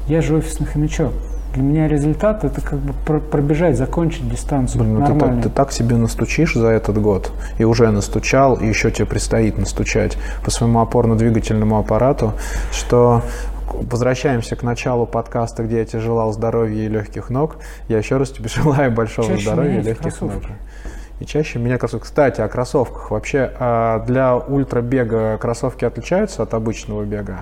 [0.08, 1.14] Я же офисный хомячок.
[1.54, 4.84] Для меня результат это как бы про- пробежать, закончить дистанцию.
[4.84, 8.66] Блин, ну ты, так- ты так себе настучишь за этот год, и уже настучал, и
[8.68, 12.34] еще тебе предстоит настучать по своему опорно-двигательному аппарату,
[12.72, 13.22] что
[13.74, 17.58] возвращаемся к началу подкаста, где я тебе желал здоровья и легких ног.
[17.90, 20.32] Я еще раз тебе желаю большого Чаще здоровья и легких ног.
[20.32, 20.54] кроссовки.
[21.20, 22.06] И чаще меня кроссовки.
[22.06, 23.12] Кстати, о кроссовках.
[23.12, 27.42] Вообще а, для ультрабега кроссовки отличаются от обычного бега?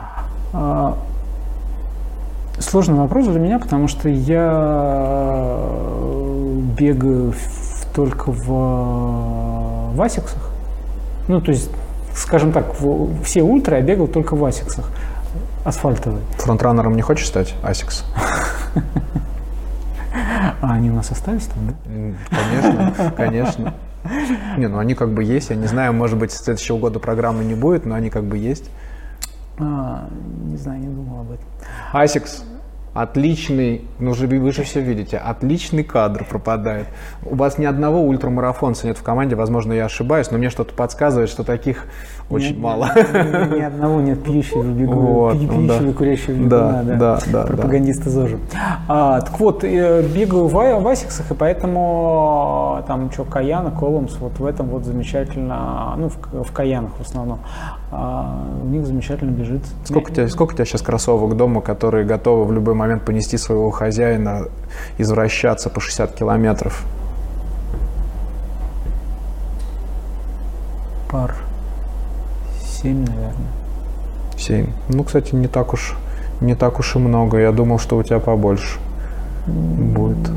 [2.60, 5.60] Сложный вопрос для меня, потому что я
[6.78, 10.52] бегаю в- только в, в асиксах.
[11.28, 11.70] Ну, то есть,
[12.14, 14.92] скажем так, в- все ультра я бегал только в асиксах
[15.64, 16.22] асфальтовые.
[16.38, 18.04] Frontrunner ом не хочешь стать, Asics?
[20.62, 21.74] А они у нас остались там, да?
[22.36, 23.74] Конечно, конечно.
[24.58, 25.50] Не, ну они как бы есть.
[25.50, 28.38] Я не знаю, может быть, с следующего года программы не будет, но они как бы
[28.38, 28.70] есть.
[29.60, 30.08] А,
[30.46, 31.46] не знаю, не думал об этом.
[31.94, 32.44] Асикс.
[32.92, 36.88] Отличный, ну же вы же все видите, отличный кадр пропадает.
[37.24, 41.30] У вас ни одного ультрамарафонца нет в команде, возможно, я ошибаюсь, но мне что-то подсказывает,
[41.30, 41.86] что таких
[42.32, 42.90] очень Ни- мало.
[42.96, 45.76] Ни, ни одного нет пьющего бегу, Вот, ну да.
[45.78, 48.38] пьющего и курящего Да, бегуна, да, да, да, пропагандиста ЗОЖа.
[48.88, 53.70] А, так вот, э, бегаю в, а- в асиксах, и поэтому э, там что, Kayano,
[53.70, 57.40] Cumulus, вот в этом вот замечательно, ну, в, в Каянах в основном,
[57.92, 59.62] а, у них замечательно бежит.
[59.84, 63.38] Сколько у, тебя, сколько у тебя сейчас кроссовок дома, которые готовы в любой момент понести
[63.38, 64.48] своего хозяина,
[64.98, 66.86] извращаться по 60 километров?
[71.10, 71.36] Пар
[72.82, 73.34] 7, наверное.
[74.38, 74.68] Семь.
[74.88, 75.98] Ну, кстати, не так уж,
[76.40, 77.40] не так уж и много.
[77.40, 78.80] Я думал, что у тебя побольше
[79.48, 80.32] будет.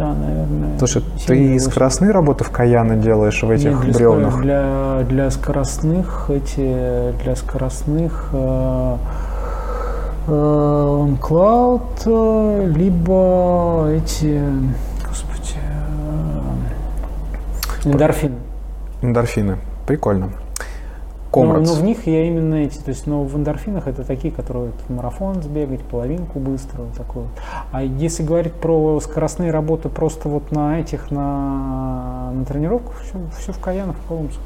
[0.00, 0.78] Да, наверное.
[0.78, 1.70] Слушай, ты из восемь.
[1.72, 4.30] скоростной работы в Каяна делаешь в этих Нет, для, бревнах?
[4.32, 8.96] скор- Для, для скоростных эти для скоростных э,
[10.26, 14.40] э, OnCloud, э, либо эти,
[15.06, 15.58] господи,
[17.84, 18.36] э, эндорфины.
[19.02, 19.58] Эндорфины.
[19.86, 20.30] Прикольно.
[21.32, 21.70] Но, Комрадс.
[21.70, 25.42] но в них я именно эти, то есть, но в эндорфинах это такие, которые марафон
[25.42, 27.22] сбегать, половинку быстро, вот такой.
[27.22, 27.32] вот.
[27.70, 33.52] А если говорить про скоростные работы просто вот на этих, на, на тренировках, все, все
[33.52, 34.42] в Каянах, в Колумбсах.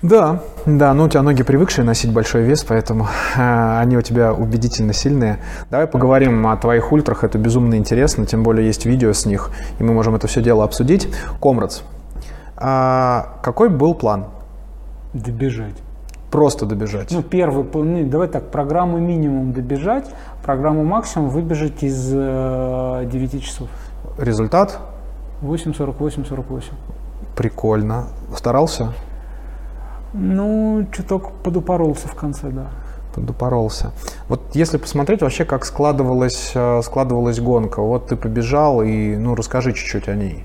[0.00, 3.06] Да, да, ну у тебя ноги привыкшие носить большой вес, поэтому
[3.36, 5.38] э, они у тебя убедительно сильные.
[5.70, 9.84] Давай поговорим о твоих ультрах, это безумно интересно, тем более есть видео с них, и
[9.84, 11.08] мы можем это все дело обсудить.
[11.40, 11.82] Комрадс,
[12.56, 14.26] а какой был план?
[15.12, 15.76] Добежать.
[16.30, 17.10] Просто добежать.
[17.10, 20.08] Ну, первый, ну, давай так, программу минимум добежать,
[20.42, 23.68] программу максимум выбежать из э, 9 часов.
[24.16, 24.78] Результат?
[25.42, 26.62] 8.48-48.
[27.36, 28.06] Прикольно.
[28.34, 28.94] Старался?
[30.14, 32.68] Ну, чуток подупоролся в конце, да.
[33.14, 33.92] Подупоролся.
[34.28, 39.74] Вот если посмотреть вообще, как складывалась, э, складывалась гонка, вот ты побежал, и ну расскажи
[39.74, 40.44] чуть-чуть о ней.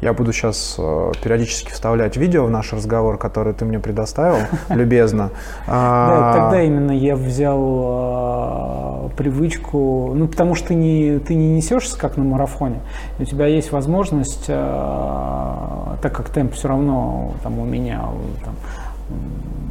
[0.00, 0.74] Я буду сейчас
[1.22, 5.30] периодически вставлять видео в наш разговор, который ты мне предоставил, любезно.
[5.66, 11.56] Да, А, тогда именно я взял, э, привычку, ну потому что ты не, ты не
[11.56, 12.80] несешься как на марафоне,
[13.18, 18.04] у тебя есть возможность, э, так как темп все равно там у меня,
[18.44, 18.54] там,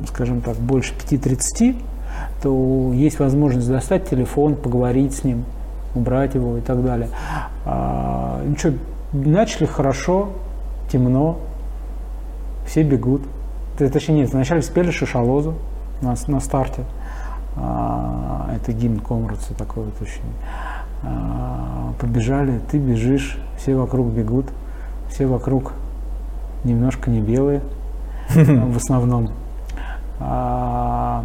[0.07, 1.75] скажем так, больше 5.30,
[2.41, 5.45] то есть возможность достать телефон, поговорить с ним,
[5.93, 7.09] убрать его и так далее.
[7.65, 8.73] А, ну что,
[9.13, 10.29] начали хорошо,
[10.91, 11.37] темно,
[12.65, 13.21] все бегут.
[13.77, 15.55] Точнее, нет, вначале спели шишалозу
[16.01, 16.83] на, на старте.
[17.57, 20.23] А, это гимн Комрадса такой вот очень.
[21.03, 24.47] А, побежали, ты бежишь, все вокруг бегут,
[25.09, 25.73] все вокруг
[26.63, 27.61] немножко не белые
[28.29, 29.31] в основном.
[30.19, 31.23] А,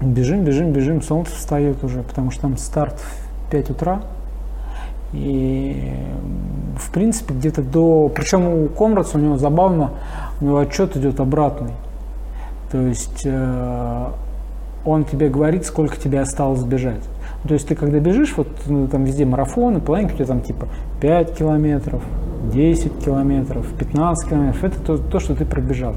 [0.00, 4.02] бежим, бежим, бежим, солнце встает уже, потому что там старт в 5 утра.
[5.12, 5.92] И
[6.78, 8.10] в принципе где-то до...
[8.14, 9.90] Причем у Комрадса у него забавно,
[10.40, 11.72] у него отчет идет обратный.
[12.70, 14.06] То есть э,
[14.84, 17.02] он тебе говорит, сколько тебе осталось бежать.
[17.46, 20.68] То есть ты когда бежишь, вот ну, там везде марафоны, планинг у тебя там типа
[21.00, 22.02] 5 километров,
[22.52, 25.94] 10 километров, 15 километров, это то, то что ты пробежал.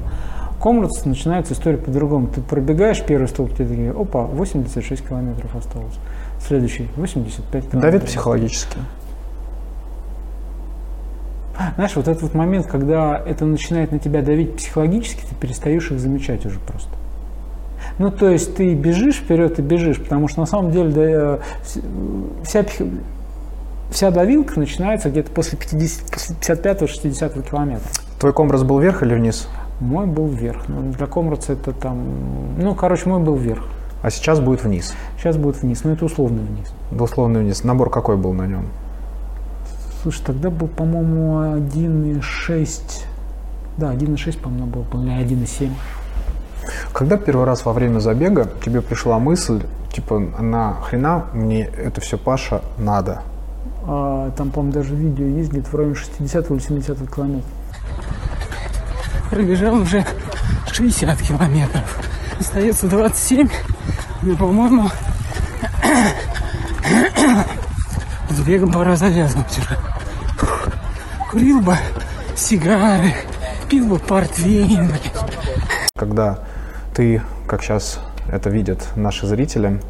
[0.62, 2.28] Комрадс начинается история по-другому.
[2.28, 5.94] Ты пробегаешь первый столб, тебе такие, опа, 86 километров осталось.
[6.46, 7.82] Следующий, 85 километров.
[7.82, 8.76] Давид психологически.
[11.74, 16.00] Знаешь, вот этот вот момент, когда это начинает на тебя давить психологически, ты перестаешь их
[16.00, 16.90] замечать уже просто.
[17.98, 21.38] Ну, то есть ты бежишь вперед и бежишь, потому что на самом деле да,
[22.44, 22.64] вся,
[23.90, 27.88] вся давилка начинается где-то после 55-60 километра.
[28.18, 29.48] Твой комрас был вверх или вниз?
[29.80, 30.68] Мой был вверх.
[30.68, 32.04] Ну, для комраца это там...
[32.58, 33.64] Ну, короче, мой был вверх.
[34.02, 34.94] А сейчас будет вниз?
[35.18, 36.72] Сейчас будет вниз, но это условный вниз.
[36.90, 37.64] Да, условный вниз.
[37.64, 38.66] Набор какой был на нем?
[40.02, 43.04] Слушай, тогда был, по-моему, 1,6.
[43.76, 45.70] Да, 1,6, по-моему, был, или 1,7.
[46.92, 49.62] Когда первый раз во время забега тебе пришла мысль,
[49.92, 53.22] типа, на хрена мне это все, Паша, надо?
[53.86, 57.50] А, там, по-моему, даже видео есть где-то в районе 60 или 70 километров.
[59.30, 60.04] Пробежал уже
[60.72, 61.98] 60 километров.
[62.38, 63.48] Остается 27.
[64.22, 64.90] Ну, по-моему,
[68.30, 69.78] с бегом пора завязывать уже.
[71.30, 71.76] Курил бы
[72.36, 73.14] сигары,
[73.68, 74.92] пил бы портвейн.
[75.96, 76.40] Когда
[76.94, 78.00] ты, как сейчас
[78.30, 79.80] это видят наши зрители,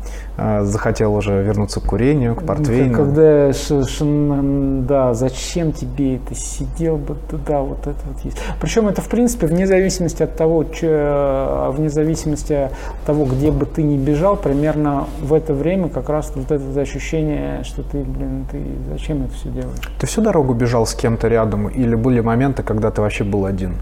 [0.63, 2.97] захотел уже вернуться к курению, к портвейну.
[2.97, 8.39] Когда, ш, ш, да, зачем тебе это, сидел бы туда, вот это вот есть.
[8.61, 12.73] Причем это, в принципе, вне зависимости от того, че, вне зависимости от
[13.07, 17.63] того, где бы ты ни бежал, примерно в это время как раз вот это ощущение,
[17.65, 18.61] что ты, блин, ты
[18.91, 19.91] зачем это все делаешь?
[19.99, 23.75] Ты всю дорогу бежал с кем-то рядом или были моменты, когда ты вообще был один?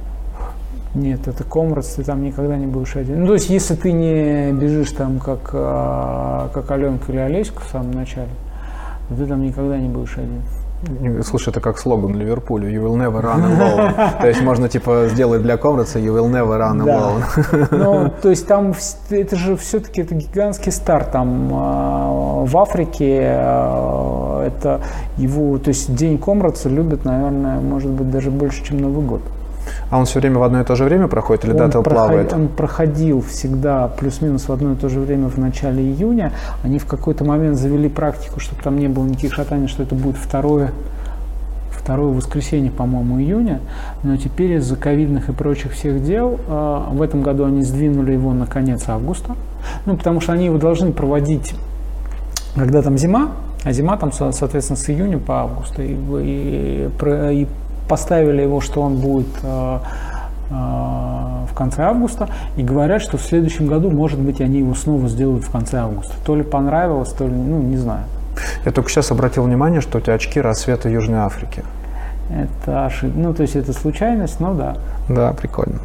[0.94, 3.20] Нет, это комрадс, ты там никогда не будешь один.
[3.20, 7.68] Ну, то есть, если ты не бежишь там, как, а, как Аленка или Олеська в
[7.70, 8.30] самом начале,
[9.08, 10.42] то ты там никогда не будешь один.
[11.24, 14.20] Слушай, это как слоган Ливерпуля You will never run alone.
[14.20, 17.68] То есть можно типа сделать для Комрадса You will never run alone.
[17.72, 18.74] Ну, то есть там
[19.10, 21.10] это же все-таки это гигантский старт.
[21.10, 24.80] Там а, в Африке а, это
[25.16, 29.22] его, то есть день Комрадса любят, наверное, может быть даже больше, чем Новый год.
[29.90, 32.32] А он все время в одно и то же время проходит или дата плавает?
[32.32, 36.32] Он проходил всегда плюс-минус в одно и то же время в начале июня.
[36.62, 40.16] Они в какой-то момент завели практику, чтобы там не было никаких шатаний, что это будет
[40.16, 40.72] второе
[41.88, 43.60] второе воскресенье, по-моему, июня,
[44.02, 48.34] но теперь из-за ковидных и прочих всех дел э, в этом году они сдвинули его
[48.34, 49.36] на конец августа,
[49.86, 51.54] ну, потому что они его должны проводить,
[52.54, 53.30] когда там зима,
[53.64, 56.90] а зима там, соответственно, с июня по август, и, и,
[57.32, 57.48] и
[57.88, 59.78] поставили его, что он будет э,
[60.50, 65.08] э, в конце августа, и говорят, что в следующем году, может быть, они его снова
[65.08, 66.14] сделают в конце августа.
[66.24, 68.04] То ли понравилось, то ли, ну, не знаю.
[68.64, 71.64] Я только сейчас обратил внимание, что у тебя очки рассвета Южной Африки.
[72.30, 73.18] Это ошибка.
[73.18, 74.76] Ну, то есть это случайность, но да.
[75.08, 75.78] Да, прикольно.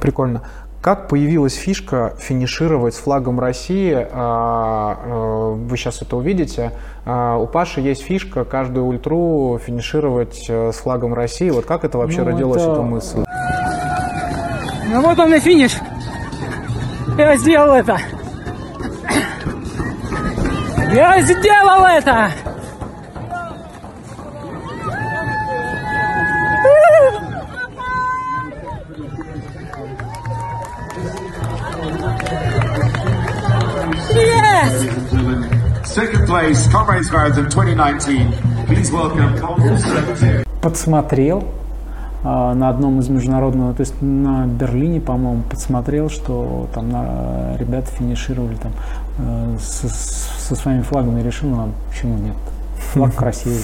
[0.00, 0.42] Прикольно.
[0.84, 3.94] Как появилась фишка финишировать с флагом России?
[3.94, 6.72] А, а, вы сейчас это увидите.
[7.06, 11.48] А, у Паши есть фишка каждую ультру финишировать э, с флагом России.
[11.48, 12.72] Вот как это вообще ну, родилась, это...
[12.72, 13.24] эта мысль?
[14.92, 15.72] Ну вот он и финиш.
[17.16, 17.98] Я сделал это.
[20.92, 22.30] Я сделал это!
[35.84, 38.66] Second place, Comrades Marathon 2019.
[38.66, 41.44] Please welcome Подсмотрел,
[42.22, 47.90] а, на одном из международного, то есть на Берлине, по-моему, подсмотрел, что там на, ребята
[47.90, 48.72] финишировали там
[49.18, 52.36] э, со, со своими флагами, решил, ну а почему нет?
[52.92, 53.60] Флаг красивый.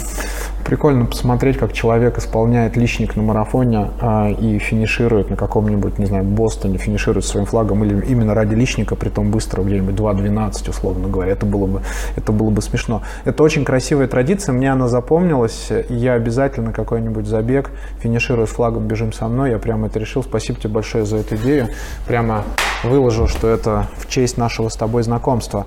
[0.64, 6.24] Прикольно посмотреть, как человек исполняет личник на марафоне а, и финиширует на каком-нибудь, не знаю,
[6.24, 11.32] Бостоне, финиширует своим флагом или именно ради личника, при том быстро, где-нибудь 2.12, условно говоря.
[11.32, 11.82] Это было, бы,
[12.16, 13.02] это было бы смешно.
[13.24, 15.70] Это очень красивая традиция, мне она запомнилась.
[15.88, 17.70] Я обязательно какой-нибудь забег,
[18.00, 19.50] финиширую с флагом «Бежим со мной».
[19.50, 20.22] Я прямо это решил.
[20.22, 21.68] Спасибо тебе большое за эту идею.
[22.06, 22.44] Прямо
[22.84, 25.66] выложу, что это в честь нашего с тобой знакомства.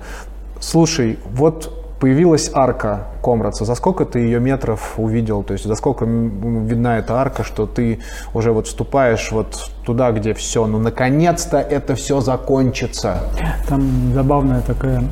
[0.60, 3.64] Слушай, вот появилась арка Комрадса.
[3.64, 5.42] За сколько ты ее метров увидел?
[5.42, 8.00] То есть за сколько видна эта арка, что ты
[8.34, 13.22] уже вот вступаешь вот туда, где все, ну наконец-то это все закончится.
[13.70, 15.02] Там забавная такая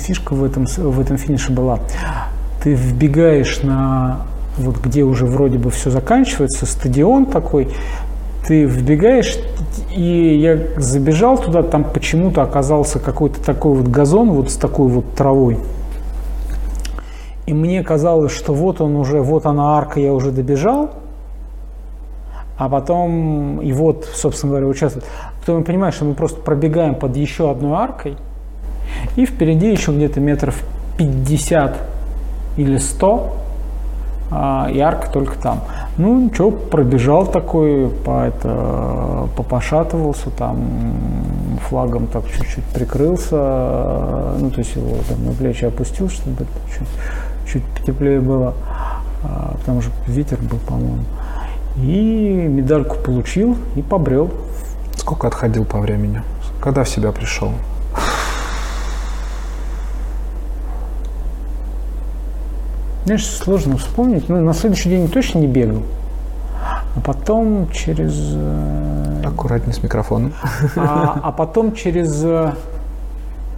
[0.00, 1.78] фишка в этом, в этом финише была.
[2.64, 4.22] Ты вбегаешь на
[4.58, 7.68] вот где уже вроде бы все заканчивается, стадион такой,
[8.46, 9.38] ты вбегаешь,
[9.94, 15.14] и я забежал туда, там почему-то оказался какой-то такой вот газон вот с такой вот
[15.14, 15.58] травой.
[17.46, 20.90] И мне казалось, что вот он уже, вот она арка, я уже добежал,
[22.56, 25.06] а потом, и вот, собственно говоря, участвует.
[25.40, 28.16] Потом я понимаю, что мы просто пробегаем под еще одной аркой,
[29.16, 30.62] и впереди еще где-то метров
[30.98, 31.76] 50
[32.56, 33.32] или 100,
[34.34, 35.60] а, арка только там.
[35.98, 40.58] Ну, что, пробежал такой, по это, попошатывался, там
[41.68, 43.36] флагом так чуть-чуть прикрылся,
[44.38, 46.46] ну, то есть его там на плечи опустил, чтобы
[46.76, 46.88] чуть,
[47.52, 48.54] чуть потеплее было,
[49.22, 51.04] а, потому что ветер был, по-моему.
[51.76, 54.30] И медальку получил и побрел.
[54.96, 56.22] Сколько отходил по времени?
[56.60, 57.52] Когда в себя пришел?
[63.04, 64.28] Знаешь, сложно вспомнить.
[64.28, 65.82] Ну, на следующий день точно не бегал.
[66.94, 68.14] А потом через...
[68.34, 70.32] э, Аккуратнее с микрофоном.
[70.76, 72.52] А, а потом через э,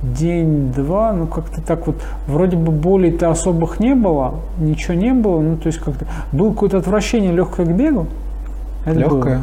[0.02, 1.96] день-два, ну как-то так вот,
[2.26, 6.78] вроде бы болей-то особых не было, ничего не было, ну то есть как-то было какое-то
[6.78, 8.06] отвращение легкое к бегу.
[8.84, 9.16] Это было.
[9.16, 9.40] Легкое?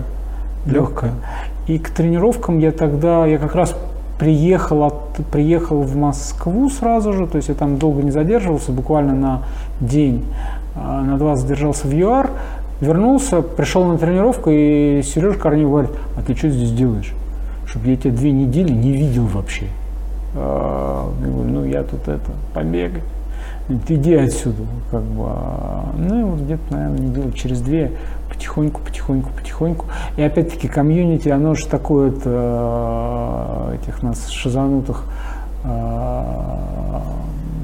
[0.65, 1.11] Легкое.
[1.67, 3.75] И к тренировкам я тогда, я как раз
[4.21, 9.15] приехал, от, приехал в Москву сразу же, то есть я там долго не задерживался, буквально
[9.15, 9.41] на
[9.79, 10.23] день,
[10.75, 12.29] а, на два задержался в ЮАР,
[12.81, 17.15] вернулся, пришел на тренировку, и Сережа Корнеев говорит, а ты что здесь делаешь?
[17.65, 19.65] Чтобы я тебя две недели не видел вообще.
[20.35, 23.01] А, Я говорю, ну я тут это, побегай.
[23.67, 24.63] Говорит, иди отсюда.
[24.91, 25.23] Как бы.
[25.25, 27.91] а, Ну и вот где-то, наверное, недели через две
[28.41, 29.85] потихоньку, потихоньку, потихоньку.
[30.17, 35.03] И опять-таки комьюнити, оно же такое вот, э, этих нас шизанутых
[35.63, 36.23] э,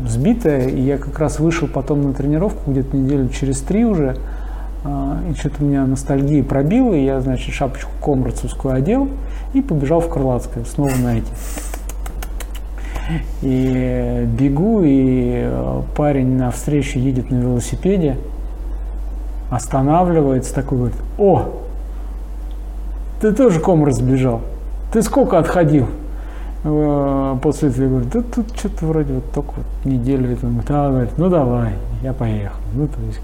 [0.08, 0.68] сбитое.
[0.68, 4.18] И я как раз вышел потом на тренировку где-то неделю через три уже.
[4.84, 9.10] э, И что-то меня ностальгия пробила, и я, значит, шапочку комрадцевскую одел
[9.54, 11.32] и побежал в Крылатское, снова на эти.
[13.42, 15.50] И бегу, и
[15.96, 18.18] парень на встречу едет на велосипеде,
[19.50, 21.50] останавливается, такой говорит, о,
[23.22, 24.42] ты тоже комар сбежал,
[24.92, 25.88] ты сколько отходил?
[26.64, 30.32] Э, После этого я говорю, да тут что-то вроде вот только вот неделю.
[30.34, 32.56] Это, он говорит, а, говорит, ну давай, я поехал.
[32.74, 33.20] Ну, то есть,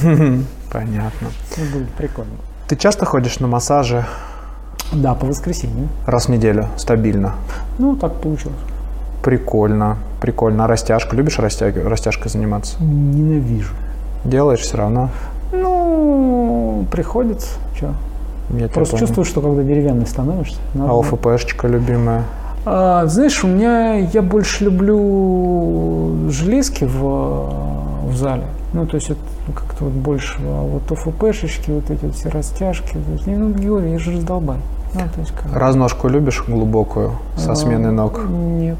[0.72, 1.28] Понятно.
[1.56, 2.30] ну, было прикольно.
[2.68, 4.04] Ты часто ходишь на массажи
[4.92, 5.88] Да, по воскресенью.
[6.06, 7.34] раз в неделю, стабильно?
[7.78, 8.56] Ну, так получилось.
[9.22, 10.64] Прикольно, прикольно.
[10.64, 11.16] А растяжка?
[11.16, 11.76] Любишь растяг...
[11.84, 12.82] растяжкой заниматься?
[12.82, 13.74] Ненавижу.
[14.24, 15.10] Делаешь все равно?
[15.52, 17.48] Ну, приходится.
[17.76, 17.94] Что?
[18.50, 19.06] Я Просто понял.
[19.06, 20.58] чувствуешь, что когда деревянный становишься.
[20.74, 22.24] надо- А ОФПшечка любимая?
[22.64, 28.44] А, знаешь, у меня я больше люблю железки в, в зале.
[28.72, 29.20] Ну, то есть это
[29.54, 32.96] как-то вот больше, а вот ОФПшечки, вот эти вот все растяжки.
[33.06, 34.58] вот Ну, Георгий, я же раздолбай.
[34.94, 38.20] Ну, то есть как Разножку любишь глубокую, со а, сменой ног?
[38.28, 38.78] Нет.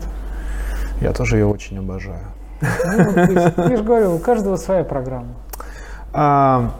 [1.00, 2.20] Я тоже ее очень обожаю.
[2.60, 2.68] Ну,
[3.32, 5.28] есть, я же говорю, у каждого своя программа.
[6.12, 6.74] А,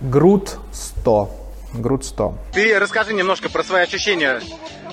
[0.00, 1.30] груд 100.
[1.74, 2.34] Груд 100.
[2.52, 4.40] Ты расскажи немножко про свои ощущения.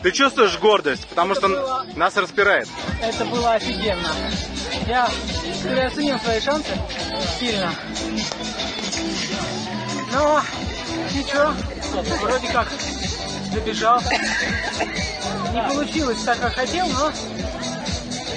[0.01, 2.67] Ты чувствуешь гордость, потому что нас распирает.
[3.01, 4.09] Это было офигенно.
[4.87, 5.07] Я
[5.63, 6.71] переоценил свои шансы
[7.39, 7.71] сильно.
[10.11, 10.41] Но
[11.13, 11.53] ничего,
[12.21, 12.67] вроде как
[13.53, 14.01] добежал.
[15.53, 17.11] Не получилось так, как хотел, но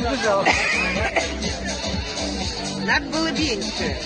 [0.00, 0.44] добежал.
[2.84, 3.96] Надо было меньше.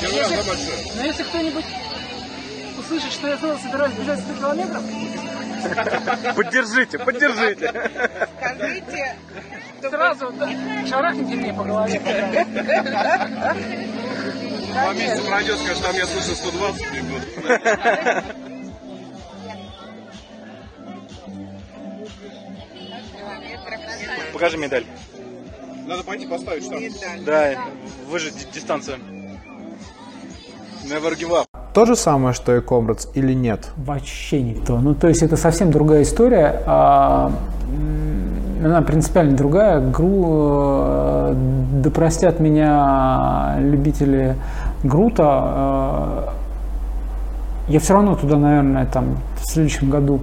[0.00, 1.64] Но если кто-нибудь
[2.78, 4.82] услышит, что я снова собираюсь бежать 100 километров,
[6.36, 7.68] Поддержите, поддержите.
[8.38, 9.16] Скажите,
[9.82, 10.48] сразу да,
[10.88, 11.98] шарахните мне по голове.
[14.72, 17.18] Два месяца пройдет, скажет, там я слышал 120 прибыл.
[24.32, 24.84] Покажи медаль.
[25.86, 27.24] Надо пойти поставить штамп.
[27.24, 27.64] Да,
[28.06, 28.98] выжать ди- дистанцию.
[30.88, 31.46] Never give up.
[31.74, 33.68] То же самое, что и Комрадс или нет?
[33.76, 34.78] Вообще не то.
[34.78, 36.62] Ну, то есть это совсем другая история.
[36.66, 37.30] а,
[38.64, 39.80] она принципиально другая.
[39.80, 40.24] Гру,
[40.80, 41.34] э,
[41.82, 44.34] да простят меня любители
[44.82, 46.24] Грута.
[46.26, 46.28] э,
[47.68, 50.20] Я все равно туда, наверное, там в следующем году,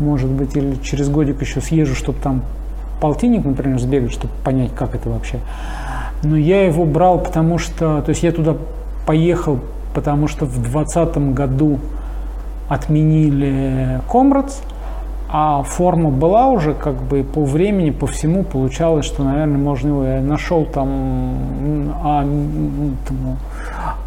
[0.00, 2.42] может быть, или через годик еще съезжу, чтобы там
[3.00, 5.38] полтинник, например, сбегать, чтобы понять, как это вообще.
[6.24, 8.56] Но я его брал, потому что, то есть я туда
[9.06, 9.60] поехал,
[9.98, 11.80] потому что в 2020 году
[12.68, 14.60] отменили Комрадс,
[15.28, 20.04] а форма была уже как бы по времени, по всему получалось, что, наверное, можно его.
[20.04, 23.38] Я нашел там, а, м, тому,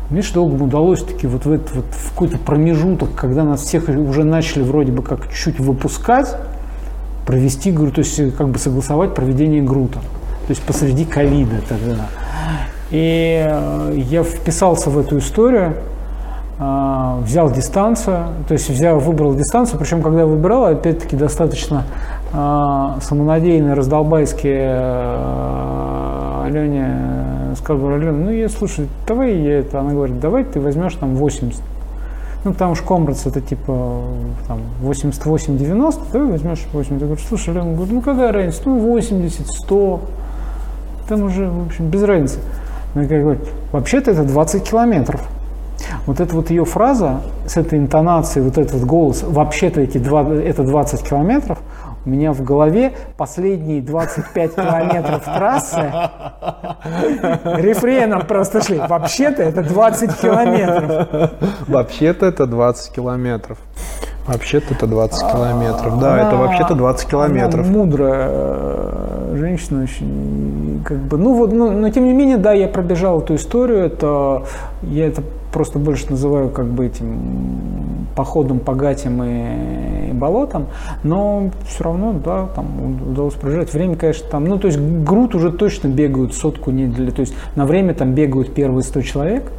[0.10, 4.24] видишь, долго удалось таки вот в этот вот в какой-то промежуток, когда нас всех уже
[4.24, 6.34] начали вроде бы как чуть выпускать,
[7.28, 10.00] провести, говорю, то есть э, как бы согласовать проведение Грута.
[10.48, 12.08] То есть посреди ковида тогда.
[12.92, 15.76] И э, я вписался в эту историю,
[16.64, 21.86] а, взял дистанцию, то есть взял, выбрал дистанцию, причем когда я выбирал, опять-таки достаточно
[22.34, 24.48] а, самонадеянно, раздолбайски
[26.46, 31.16] Алене сказал, Алена, ну я, слушай, давай я это, она говорит, давай ты возьмешь там
[31.16, 31.60] 80.
[32.44, 34.04] Ну, потому что Комрадс это типа
[34.48, 36.92] там 88-90, давай возьмешь 80.
[36.92, 40.02] Я говорю, слушай, говорю, ну какая разница, ну 80, 100,
[41.08, 42.40] там уже, в общем, без разницы.
[42.94, 43.42] Она как говорит,
[43.72, 45.22] вообще-то это 20 километров.
[46.06, 50.64] Вот эта вот ее фраза с этой интонацией, вот этот голос, вообще-то эти два, это
[50.64, 51.60] 20 километров,
[52.04, 55.92] у меня в голове последние 25 километров трассы
[57.44, 58.80] рефреном просто шли.
[58.80, 61.32] Вообще-то это 20 километров.
[61.68, 63.60] Вообще-то это 20 километров.
[64.32, 66.00] Вообще-то это 20 километров.
[66.00, 67.66] Да, это Она- вообще-то 20 километров.
[67.66, 72.54] Она мудрая э, женщина очень, как бы, ну вот, ну, но тем не менее, да,
[72.54, 74.44] я пробежал эту историю, это,
[74.84, 75.22] я это
[75.52, 80.68] просто больше называю как бы этим походом по гатям и, и болотам,
[81.04, 83.74] но все равно, да, там удалось пробежать.
[83.74, 87.34] Время, конечно, там, ну, то есть груд уже точно бегают сотку не для, то есть
[87.56, 89.52] на время там бегают первые 100 человек,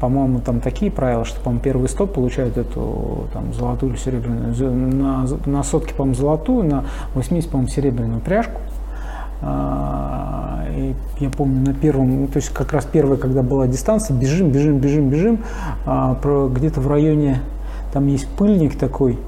[0.00, 4.54] по-моему, там такие правила, что, по-моему, первые 100 получают эту там, золотую или серебряную.
[4.94, 6.84] На, на сотке, по-моему, золотую, на
[7.14, 8.60] 80, по-моему, серебряную пряжку.
[9.42, 14.16] А, И я помню на первом, ну, то есть как раз первая, когда была дистанция,
[14.16, 15.40] бежим, бежим, бежим, бежим,
[15.84, 16.16] а,
[16.54, 17.40] где-то в районе,
[17.92, 19.18] там есть пыльник такой,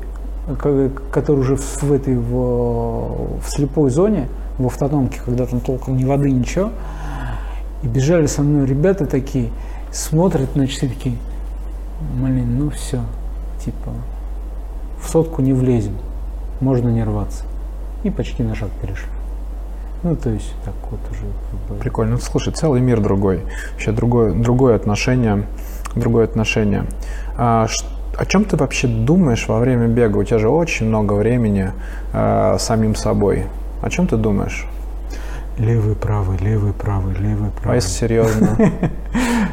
[0.61, 4.29] ко- который уже в этой, в, в слепой зоне,
[4.59, 6.71] в автономке, когда там толком ни воды, ничего.
[7.83, 9.51] И бежали со мной ребята такие,
[9.97, 11.17] смотрят на часы такие,
[12.21, 13.01] блин, ну все,
[13.65, 13.93] типа,
[15.03, 15.97] в сотку не влезем,
[16.61, 17.45] можно не рваться.
[18.05, 19.09] И почти на шаг перешли.
[20.03, 21.81] Ну, то есть, так вот уже как бы...
[21.81, 22.13] Прикольно.
[22.13, 23.43] Ну, слушай, целый мир другой.
[23.73, 25.47] Вообще другое, другое отношение.
[25.97, 26.85] Другое отношение.
[27.37, 27.67] А,
[28.17, 30.19] о чем ты вообще думаешь во время бега?
[30.19, 31.73] У тебя же очень много времени
[32.13, 33.47] а, самим собой.
[33.83, 34.67] О чем ты думаешь?
[35.59, 37.77] Левый, правый, левый, правый, левый, А правый.
[37.77, 38.57] если серьезно?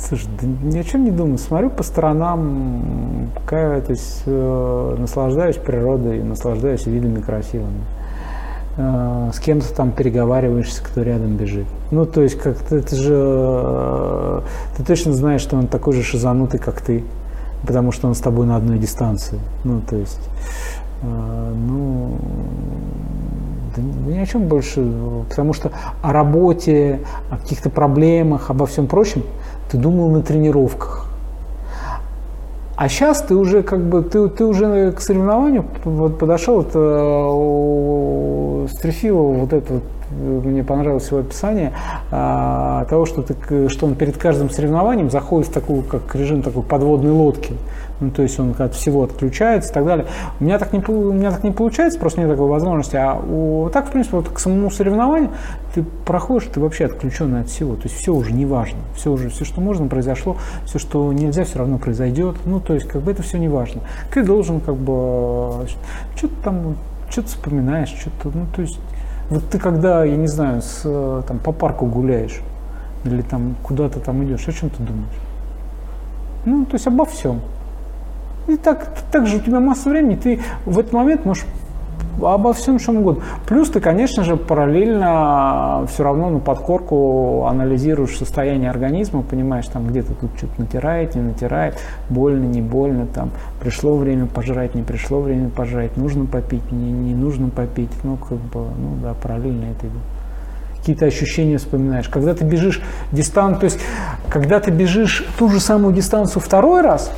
[0.00, 1.38] Слушай, да ни о чем не думаю.
[1.38, 7.82] Смотрю по сторонам, то есть, э, наслаждаюсь природой, наслаждаюсь видами красивыми.
[8.76, 11.66] Э, с кем-то там переговариваешься, кто рядом бежит.
[11.90, 13.14] Ну, то есть, как-то это же...
[13.16, 14.40] э,
[14.76, 17.02] ты точно знаешь, что он такой же шизанутый, как ты,
[17.66, 19.38] потому что он с тобой на одной дистанции.
[19.64, 20.20] Ну, то есть...
[21.02, 22.18] э, ну,
[24.06, 24.84] ни о чем больше,
[25.28, 25.72] потому что
[26.02, 27.00] о работе,
[27.30, 29.22] о каких-то проблемах, обо всем прочем
[29.70, 31.08] ты думал на тренировках.
[32.76, 38.68] А сейчас ты уже как бы ты, ты уже к соревнованию вот подошел, это у
[38.70, 39.82] Стрефилова вот это вот,
[40.12, 41.72] э, мне понравилось его описание
[42.12, 46.62] а, того, что, ты, что он перед каждым соревнованием заходит в такую, как режим такой
[46.62, 47.54] подводной лодки.
[48.00, 50.06] Ну, то есть он от всего отключается и так далее.
[50.38, 52.96] У меня так не, у меня так не получается, просто нет такой возможности.
[52.96, 55.30] А у, так, в принципе, вот к самому соревнованию
[55.74, 57.74] ты проходишь, ты вообще отключенный от всего.
[57.74, 58.78] То есть все уже не важно.
[58.94, 60.36] Все уже, все, что можно, произошло.
[60.64, 62.36] Все, что нельзя, все равно произойдет.
[62.44, 63.80] Ну, то есть, как бы это все не важно.
[64.12, 65.66] Ты должен, как бы,
[66.16, 66.76] что-то там,
[67.10, 68.78] что-то вспоминаешь, что-то, ну, то есть,
[69.30, 70.82] вот ты когда, я не знаю, с,
[71.26, 72.40] там, по парку гуляешь,
[73.04, 75.18] или там куда-то там идешь, о чем ты думаешь?
[76.44, 77.40] Ну, то есть обо всем.
[78.48, 81.44] И так, так же у тебя масса времени, ты в этот момент можешь
[82.22, 83.22] обо всем, чем угодно.
[83.46, 90.14] Плюс ты, конечно же, параллельно все равно на подкорку анализируешь состояние организма, понимаешь, там где-то
[90.14, 93.30] тут что-то натирает, не натирает, больно, не больно, там
[93.60, 97.92] пришло время пожрать, не пришло время пожрать, нужно попить, не, не нужно попить.
[98.02, 100.02] Ну, как бы, ну да, параллельно это идет
[100.78, 102.08] какие-то ощущения вспоминаешь.
[102.08, 102.80] Когда ты бежишь
[103.12, 103.78] дистанцию, то есть
[104.30, 107.12] когда ты бежишь ту же самую дистанцию второй раз,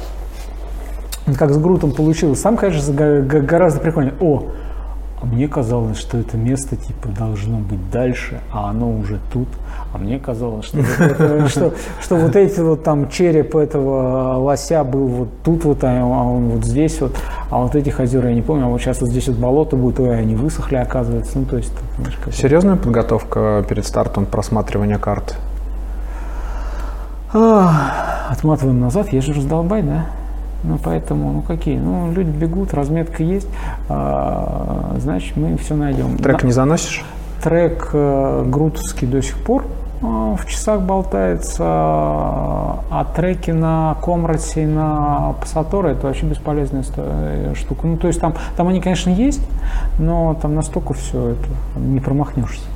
[1.35, 4.15] как с Грутом получилось, сам, конечно, гораздо прикольнее.
[4.21, 4.45] О,
[5.23, 9.49] а мне казалось, что это место типа должно быть дальше, а оно уже тут.
[9.93, 15.07] А мне казалось, что, это, что, что вот эти вот там череп этого лося был
[15.09, 17.15] вот тут вот, а он вот здесь вот,
[17.51, 20.01] а вот этих озер я не помню, а вот сейчас вот здесь вот болото будет,
[20.01, 21.39] ой, они высохли, оказывается.
[21.39, 25.35] Ну, то есть, знаешь, Серьезная подготовка перед стартом просматривания карты?
[27.33, 30.07] Отматываем назад, я же раздолбай, да?
[30.63, 31.79] Ну, поэтому, ну какие?
[31.79, 33.49] Ну, люди бегут, разметка есть,
[33.89, 36.19] а, значит, мы все найдем.
[36.19, 37.05] Трек не заносишь?
[37.43, 39.65] Трек э, грутовский до сих пор
[40.03, 47.55] э, в часах болтается, а треки на Комрате и на Пассаторе это вообще бесполезная э,
[47.57, 47.87] штука.
[47.87, 49.41] Ну, то есть там, там они, конечно, есть,
[49.99, 52.67] но там настолько все это не промахнешься.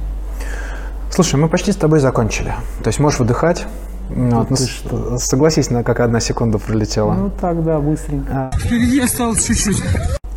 [1.11, 2.55] Слушай, мы почти с тобой закончили.
[2.83, 3.67] То есть можешь выдыхать.
[4.11, 5.19] Ну, вот, ну, что?
[5.19, 7.13] Согласись, на как одна секунда пролетела.
[7.13, 8.51] Ну тогда быстренько.
[8.53, 8.57] А.
[8.57, 9.83] Впереди осталось чуть-чуть.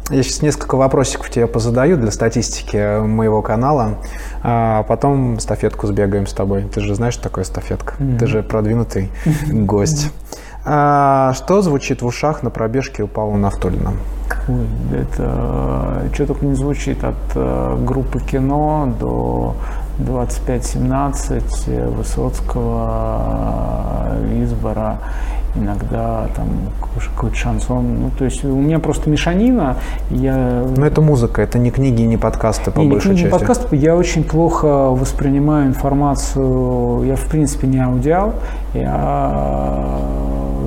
[0.09, 3.97] Я сейчас несколько вопросиков тебе позадаю для статистики моего канала,
[4.41, 6.63] а потом стафетку сбегаем с тобой.
[6.63, 7.95] Ты же знаешь, что такое стафетка?
[7.99, 8.17] Mm-hmm.
[8.17, 9.11] Ты же продвинутый
[9.51, 10.11] гость.
[10.63, 13.93] А, что звучит в ушах на пробежке у Павла Нафтулина?
[14.93, 19.55] Это что только не звучит от э, группы кино до
[19.99, 22.89] 25-17 э, Высоцкого,
[24.11, 24.99] э, Избора,
[25.55, 26.47] иногда там
[26.79, 28.01] какой-то шансон.
[28.01, 29.77] Ну, то есть у меня просто мешанина.
[30.09, 30.65] Я...
[30.75, 33.25] Но это музыка, это не книги, не подкасты по не, большей не части.
[33.25, 37.03] Не подкасты, я очень плохо воспринимаю информацию.
[37.05, 38.33] Я, в принципе, не аудиал,
[38.73, 39.87] я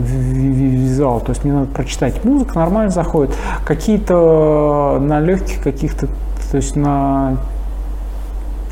[0.00, 1.20] визуал.
[1.20, 2.24] То есть мне надо прочитать.
[2.24, 3.34] Музыка нормально заходит.
[3.64, 6.08] Какие-то на легких каких-то,
[6.50, 7.36] то есть на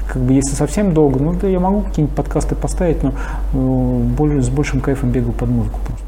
[0.08, 3.12] как бы если совсем долго, ну да я могу какие-нибудь подкасты поставить, но
[3.52, 6.04] э, более, с большим кайфом бегаю под музыку просто.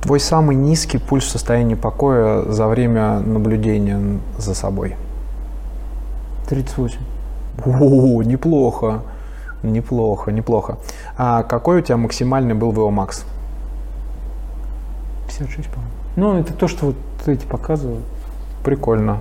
[0.00, 4.96] Твой самый низкий пульс в состоянии покоя за время наблюдения за собой?
[6.48, 6.98] 38.
[7.64, 9.02] О, неплохо.
[9.62, 10.78] Неплохо, неплохо.
[11.16, 13.24] А какой у тебя максимальный был ВО Макс?
[15.28, 15.92] 56, по-моему.
[16.16, 18.04] Ну, это то, что вот эти показывают.
[18.64, 19.20] Прикольно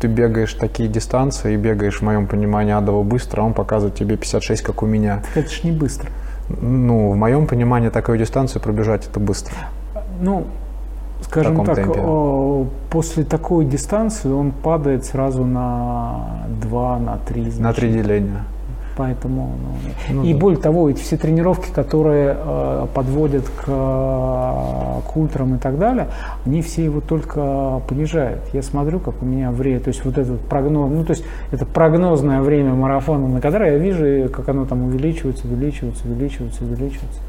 [0.00, 4.16] ты бегаешь такие дистанции и бегаешь, в моем понимании, адово быстро, а он показывает тебе
[4.16, 5.22] 56, как у меня.
[5.34, 6.10] Так это ж не быстро.
[6.48, 9.54] Ну, в моем понимании, такую дистанцию пробежать это быстро.
[10.20, 10.46] Ну,
[11.22, 12.00] скажем так, темпе?
[12.90, 17.52] после такой дистанции он падает сразу на 2, на 3.
[17.58, 18.44] На 3 деления.
[19.00, 19.56] Поэтому,
[20.10, 20.38] ну, ну, и да.
[20.38, 26.08] более того, эти все тренировки, которые э, подводят к, к ультрам и так далее,
[26.44, 28.42] они все его только понижают.
[28.52, 31.64] Я смотрю, как у меня время, то есть вот этот прогноз, ну то есть это
[31.64, 37.20] прогнозное время марафона, на которое я вижу, как оно там увеличивается, увеличивается, увеличивается, увеличивается.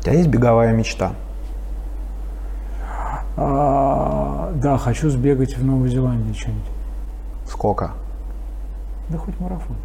[0.00, 1.12] У тебя есть беговая мечта?
[3.36, 6.64] А, да, хочу сбегать в Новую Зеландию что-нибудь.
[7.48, 7.92] Сколько?
[9.08, 9.76] Да хоть марафон.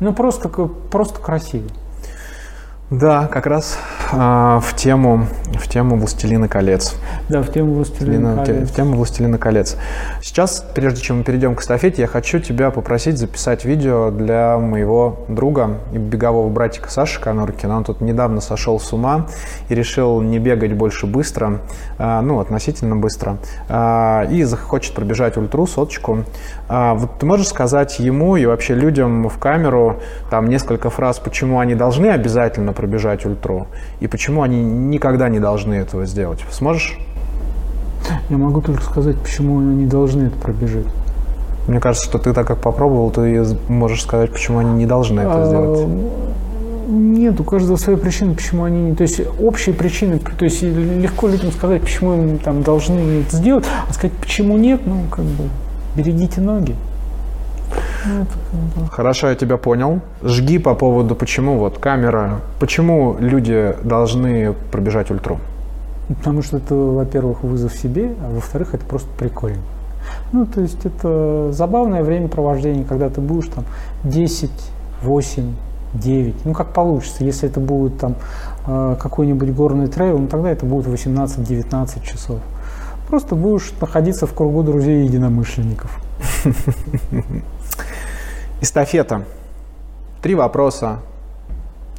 [0.00, 0.48] Ну, просто,
[0.90, 1.68] просто красиво.
[2.90, 3.78] Да, как раз
[4.12, 4.16] э,
[4.62, 5.26] в тему
[5.58, 6.94] в тему «Властелина колец».
[7.28, 8.70] Да, в тему «Властелина колец».
[8.70, 9.76] В тему «Властелина колец».
[10.20, 15.24] Сейчас, прежде чем мы перейдем к эстафете, я хочу тебя попросить записать видео для моего
[15.28, 17.76] друга и бегового братика Саши Коноркина.
[17.78, 19.26] Он тут недавно сошел с ума
[19.68, 21.60] и решил не бегать больше быстро,
[21.98, 23.38] э, ну, относительно быстро,
[23.68, 26.24] э, и захочет пробежать ультру, соточку.
[26.68, 30.00] Э, вот ты можешь сказать ему и вообще людям в камеру
[30.30, 33.66] там несколько фраз, почему они должны обязательно пробежать ультру
[34.00, 36.40] и почему они никогда не должны этого сделать.
[36.50, 36.98] Сможешь?
[38.28, 40.86] Я могу только сказать, почему они должны это пробежать.
[41.66, 45.44] Мне кажется, что ты так как попробовал, ты можешь сказать, почему они не должны это
[45.44, 45.88] а, сделать.
[46.88, 48.94] Нет, у каждого своя причина, почему они не...
[48.94, 53.64] То есть общие причины, то есть легко людям сказать, почему им там должны это сделать,
[53.88, 55.44] а сказать, почему нет, ну, как бы,
[55.96, 56.76] берегите ноги.
[58.90, 60.00] Хорошо, я тебя понял.
[60.22, 65.38] Жги по поводу, почему вот камера, почему люди должны пробежать ультру?
[66.08, 69.62] Потому что это, во-первых, вызов себе, а во-вторых, это просто прикольно.
[70.32, 73.64] Ну, то есть это забавное времяпровождение, когда ты будешь там
[74.04, 74.50] 10,
[75.02, 75.54] 8,
[75.94, 77.24] 9, ну как получится.
[77.24, 78.16] Если это будет там
[78.66, 82.40] э, какой-нибудь горный трейл, ну тогда это будет 18-19 часов.
[83.08, 86.00] Просто будешь находиться в кругу друзей и единомышленников.
[88.60, 89.24] Эстафета.
[90.22, 91.00] Три вопроса.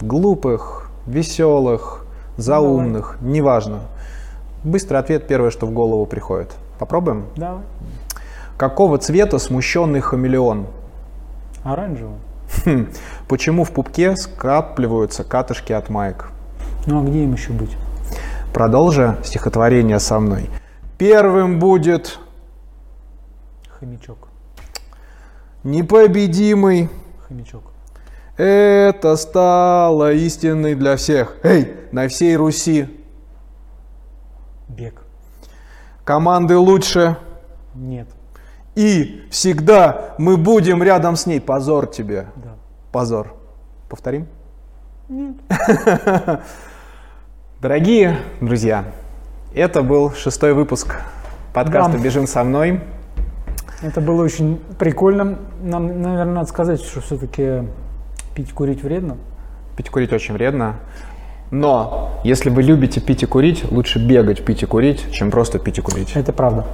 [0.01, 2.05] Глупых, веселых,
[2.37, 3.81] заумных, неважно.
[4.63, 6.53] Быстрый ответ первое, что в голову приходит.
[6.79, 7.27] Попробуем?
[7.35, 7.63] Давай.
[8.57, 10.67] Какого цвета смущенный хамелеон?
[11.63, 12.17] Оранжевый.
[12.65, 12.87] Хм,
[13.27, 16.31] Почему в пупке скапливаются катышки от маек?
[16.85, 17.75] Ну а где им еще быть?
[18.53, 20.49] Продолжи стихотворение со мной.
[20.97, 22.19] Первым будет
[23.79, 24.29] Хомячок.
[25.65, 26.89] Непобедимый.
[27.27, 27.63] Хомячок.
[28.37, 31.35] Это стало истиной для всех.
[31.43, 32.87] Эй, на всей Руси.
[34.69, 35.01] Бег.
[36.03, 37.17] Команды лучше.
[37.73, 38.07] Нет.
[38.75, 41.41] И всегда мы будем рядом с ней.
[41.41, 42.27] Позор тебе.
[42.35, 42.55] Да.
[42.91, 43.33] Позор.
[43.89, 44.27] Повторим?
[47.61, 48.85] Дорогие друзья,
[49.53, 50.95] это был шестой выпуск
[51.53, 51.97] подкаста Да.
[51.99, 52.81] «Бежим со мной».
[53.85, 55.37] Это было очень прикольно.
[55.61, 57.67] Нам, наверное, надо сказать, что все-таки
[58.33, 59.17] пить, курить вредно.
[59.77, 60.77] Пить и курить очень вредно.
[61.51, 65.77] Но если вы любите пить и курить, лучше бегать, пить и курить, чем просто пить
[65.77, 66.13] и курить.
[66.15, 66.65] Это правда.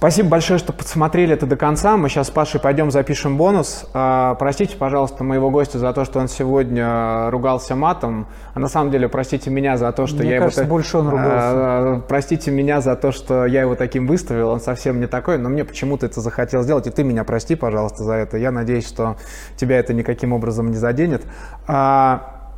[0.00, 1.98] Спасибо большое, что посмотрели это до конца.
[1.98, 3.84] Мы сейчас с Пашей пойдем запишем бонус.
[3.92, 8.26] А, Простите, пожалуйста, моего гостя за то, что он сегодня ругался матом.
[8.54, 10.70] А на самом деле, простите меня за то, что Мне я кажется, его...
[10.70, 11.28] больше он ругался.
[11.34, 14.48] А, Простите меня за то, что я его таким выставил.
[14.48, 16.86] Он совсем не такой, но мне почему-то это захотел сделать.
[16.86, 18.38] И ты меня прости, пожалуйста, за это.
[18.38, 19.18] Я надеюсь, что
[19.56, 21.24] тебя это никаким образом не заденет.
[21.66, 22.52] А,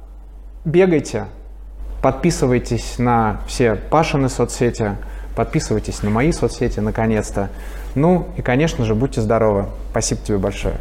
[0.64, 1.24] Бегайте,
[2.02, 4.96] подписывайтесь на все Пашины соцсети,
[5.36, 7.48] подписывайтесь на мои соцсети, наконец-то.
[7.94, 9.66] Ну и, конечно же, будьте здоровы.
[9.90, 10.76] Спасибо тебе большое.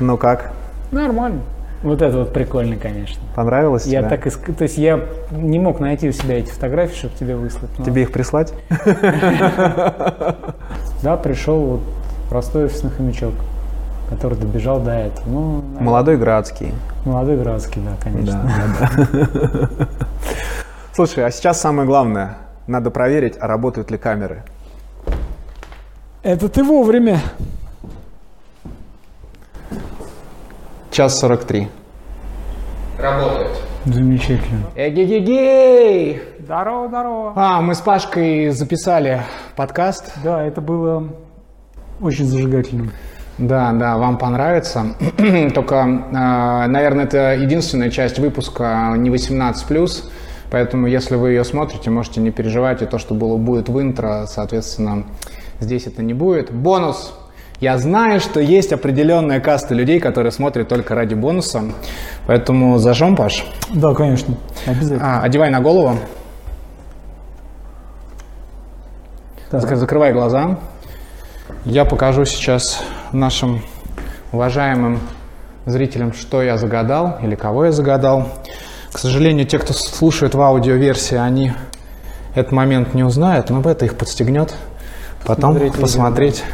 [0.00, 0.52] Ну как,
[0.90, 1.40] Нормально.
[1.82, 3.22] Вот это вот прикольно, конечно.
[3.36, 4.08] понравилось Я тебе?
[4.10, 5.00] так и ск- То есть я
[5.30, 7.70] не мог найти у себя эти фотографии, чтобы тебе выслать.
[7.78, 8.52] но- Тебе их прислать?
[11.02, 11.80] Да, пришел вот
[12.28, 13.32] простой офисный хомячок,
[14.10, 15.24] который добежал до этого.
[15.28, 16.72] Ну, Молодой Градский.
[17.04, 18.42] молодой Градский, да, конечно.
[20.98, 22.38] Слушай, а сейчас самое главное.
[22.66, 24.42] Надо проверить, а работают ли камеры.
[26.24, 27.20] Это ты вовремя.
[30.90, 31.68] Час 43.
[33.84, 34.64] Замечательно.
[34.74, 36.20] Эгегегей!
[36.40, 37.32] Здорово, здорово.
[37.36, 39.22] А, мы с Пашкой записали
[39.54, 40.12] подкаст.
[40.24, 41.10] Да, это было
[42.00, 42.90] очень зажигательно.
[43.38, 44.96] Да, да, вам понравится.
[45.54, 50.10] Только, э, наверное, это единственная часть выпуска не 18+,
[50.50, 54.26] поэтому если вы ее смотрите, можете не переживать, и то, что было, будет в интро,
[54.26, 55.04] соответственно,
[55.60, 56.52] здесь это не будет.
[56.52, 57.14] Бонус.
[57.60, 61.64] Я знаю, что есть определенная каста людей, которые смотрят только ради бонуса,
[62.26, 63.44] поэтому зажжем, Паш.
[63.74, 64.36] Да, конечно.
[64.66, 65.18] Обязательно.
[65.18, 65.98] А, одевай на голову,
[69.50, 69.62] Так.
[69.62, 70.58] Зак- закрывай глаза.
[71.64, 73.62] Я покажу сейчас нашим
[74.30, 75.00] уважаемым
[75.64, 78.28] зрителям, что я загадал или кого я загадал.
[78.92, 81.52] К сожалению, те, кто слушает в аудиоверсии, они
[82.34, 84.54] этот момент не узнают, но это их подстегнет
[85.24, 86.44] потом Посмотреть видео, посмотреть,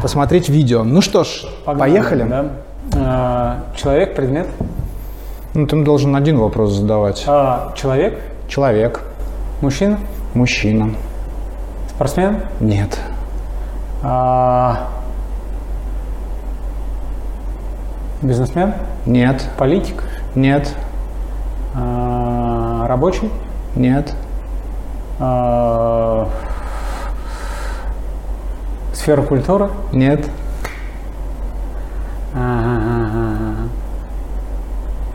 [0.00, 0.84] посмотреть видео.
[0.84, 2.22] Ну что ж, Погнали, поехали.
[2.22, 2.44] Да.
[2.96, 4.46] А, человек, предмет.
[5.54, 7.24] Ну, ты должен один вопрос задавать.
[7.26, 8.18] А, человек,
[8.48, 9.02] Человек,
[9.60, 9.98] мужчина,
[10.34, 10.94] мужчина.
[11.94, 12.40] спортсмен.
[12.60, 12.98] Нет.
[14.02, 14.88] А,
[18.22, 18.74] бизнесмен,
[19.06, 19.48] Нет.
[19.58, 20.02] политик,
[20.34, 20.74] Нет.
[21.74, 23.30] А, рабочий,
[23.76, 24.14] Нет.
[25.18, 26.28] а,
[28.92, 29.68] сфера культуры.
[29.92, 30.28] Нет.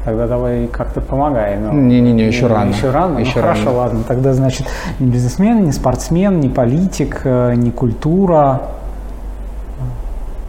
[0.06, 1.58] Тогда давай как-то помогай.
[1.58, 1.74] ну.
[1.74, 2.70] Не-не-не, еще рано.
[2.70, 3.18] Еще рано?
[3.18, 4.04] Еще ну, хорошо, ладно.
[4.08, 4.68] Тогда, значит,
[5.00, 8.62] не бизнесмен, не спортсмен, не политик, э, не культура.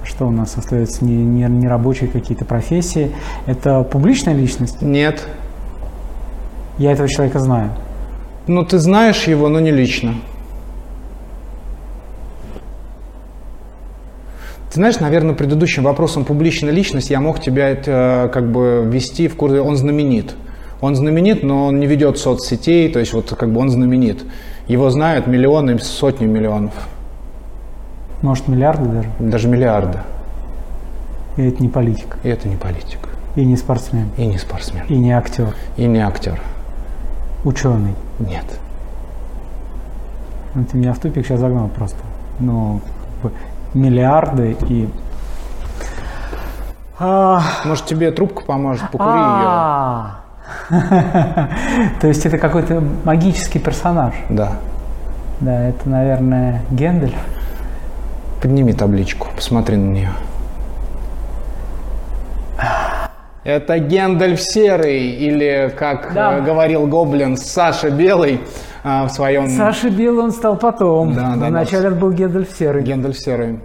[0.05, 1.07] Что у нас остается?
[1.07, 3.13] Не, не, не рабочие какие-то профессии.
[3.47, 4.83] Это публичная личность?
[4.83, 5.27] Нет.
[6.79, 7.71] Я этого человека знаю.
[8.47, 10.15] Ну, ты знаешь его, но не лично.
[14.71, 19.37] Ты знаешь, наверное, предыдущим вопросом публичная личность я мог тебя это как бы ввести в
[19.37, 19.55] курс.
[19.55, 20.35] Он знаменит.
[20.81, 24.25] Он знаменит, но он не ведет соцсетей, то есть вот как бы он знаменит.
[24.69, 26.75] Его знают миллионы, сотни миллионов,
[28.21, 29.09] Может, миллиарды даже.
[29.19, 30.01] даже миллиарды.
[31.39, 32.19] И это не политик.
[32.25, 32.99] И это не политик,
[33.37, 34.11] И не спортсмен.
[34.19, 35.55] и не спортсмен, И не актер.
[35.79, 36.39] и не актер.
[37.47, 37.95] Ученый.
[38.19, 38.45] Нет.
[40.57, 41.99] Ну, ты меня в тупик сейчас загнал просто.
[42.41, 42.81] Ну,
[43.23, 43.37] как бы
[43.73, 44.89] миллиарды и...
[46.99, 49.47] А, Может, тебе трубка поможет, покури ее.
[49.47, 50.17] а.
[52.01, 54.15] То есть это какой-то магический персонаж.
[54.29, 54.55] Да.
[55.39, 57.15] Да, это, наверное, Гендель.
[58.43, 60.11] Подними табличку, посмотри на нее.
[63.47, 66.39] Это Гендальф Серый, или, как Да.
[66.39, 68.41] э, говорил Гоблин, Саша Белый
[68.83, 69.47] э, в своем...
[69.47, 71.15] Саша Белый он стал потом.
[71.15, 71.47] Да, да, да.
[71.47, 72.83] Вначале это был Гендальф Серый.
[72.83, 73.61] Гендальф Серый.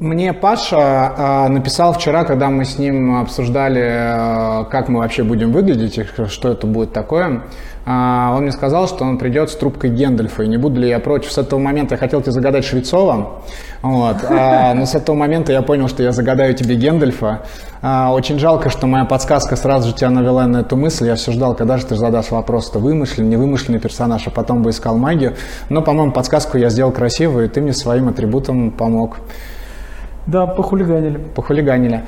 [0.00, 5.52] Мне Паша э, написал вчера, когда мы с ним обсуждали, э, как мы вообще будем
[5.52, 7.42] выглядеть, и что это будет такое.
[7.86, 10.98] Э, он мне сказал, что он придет с трубкой Гендальфа, и не буду ли я
[10.98, 11.30] против.
[11.32, 13.42] С этого момента я хотел тебе загадать Швецова,
[13.82, 17.42] вот, э, но с этого момента я понял, что я загадаю тебе Гендальфа.
[17.82, 21.06] Э, очень жалко, что моя подсказка сразу же тебя навела на эту мысль.
[21.06, 24.70] Я все ждал, когда же ты задашь вопрос, то вымышленный, невымышленный персонаж, а потом бы
[24.70, 25.34] искал магию.
[25.68, 29.18] Но, по-моему, подсказку я сделал красивую, и ты мне своим атрибутом помог
[30.26, 31.18] Да, похулиганили.
[31.36, 32.02] похулиганили.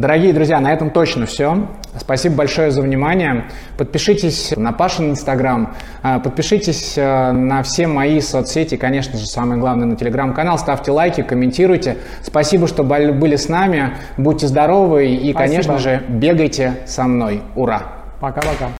[0.00, 1.68] Дорогие друзья, на этом точно все.
[1.98, 3.44] Спасибо большое за внимание.
[3.76, 9.86] Подпишитесь на Пашин Инстаграм, а, подпишитесь э, на все мои соцсети, конечно же, самое главное,
[9.86, 10.58] на Телеграм-канал.
[10.58, 11.98] Ставьте лайки, комментируйте.
[12.22, 13.92] Спасибо, что были с нами.
[14.16, 15.38] Будьте здоровы и, Спасибо.
[15.38, 17.42] конечно же, бегайте со мной.
[17.54, 17.82] Ура!
[18.20, 18.68] Пока-пока.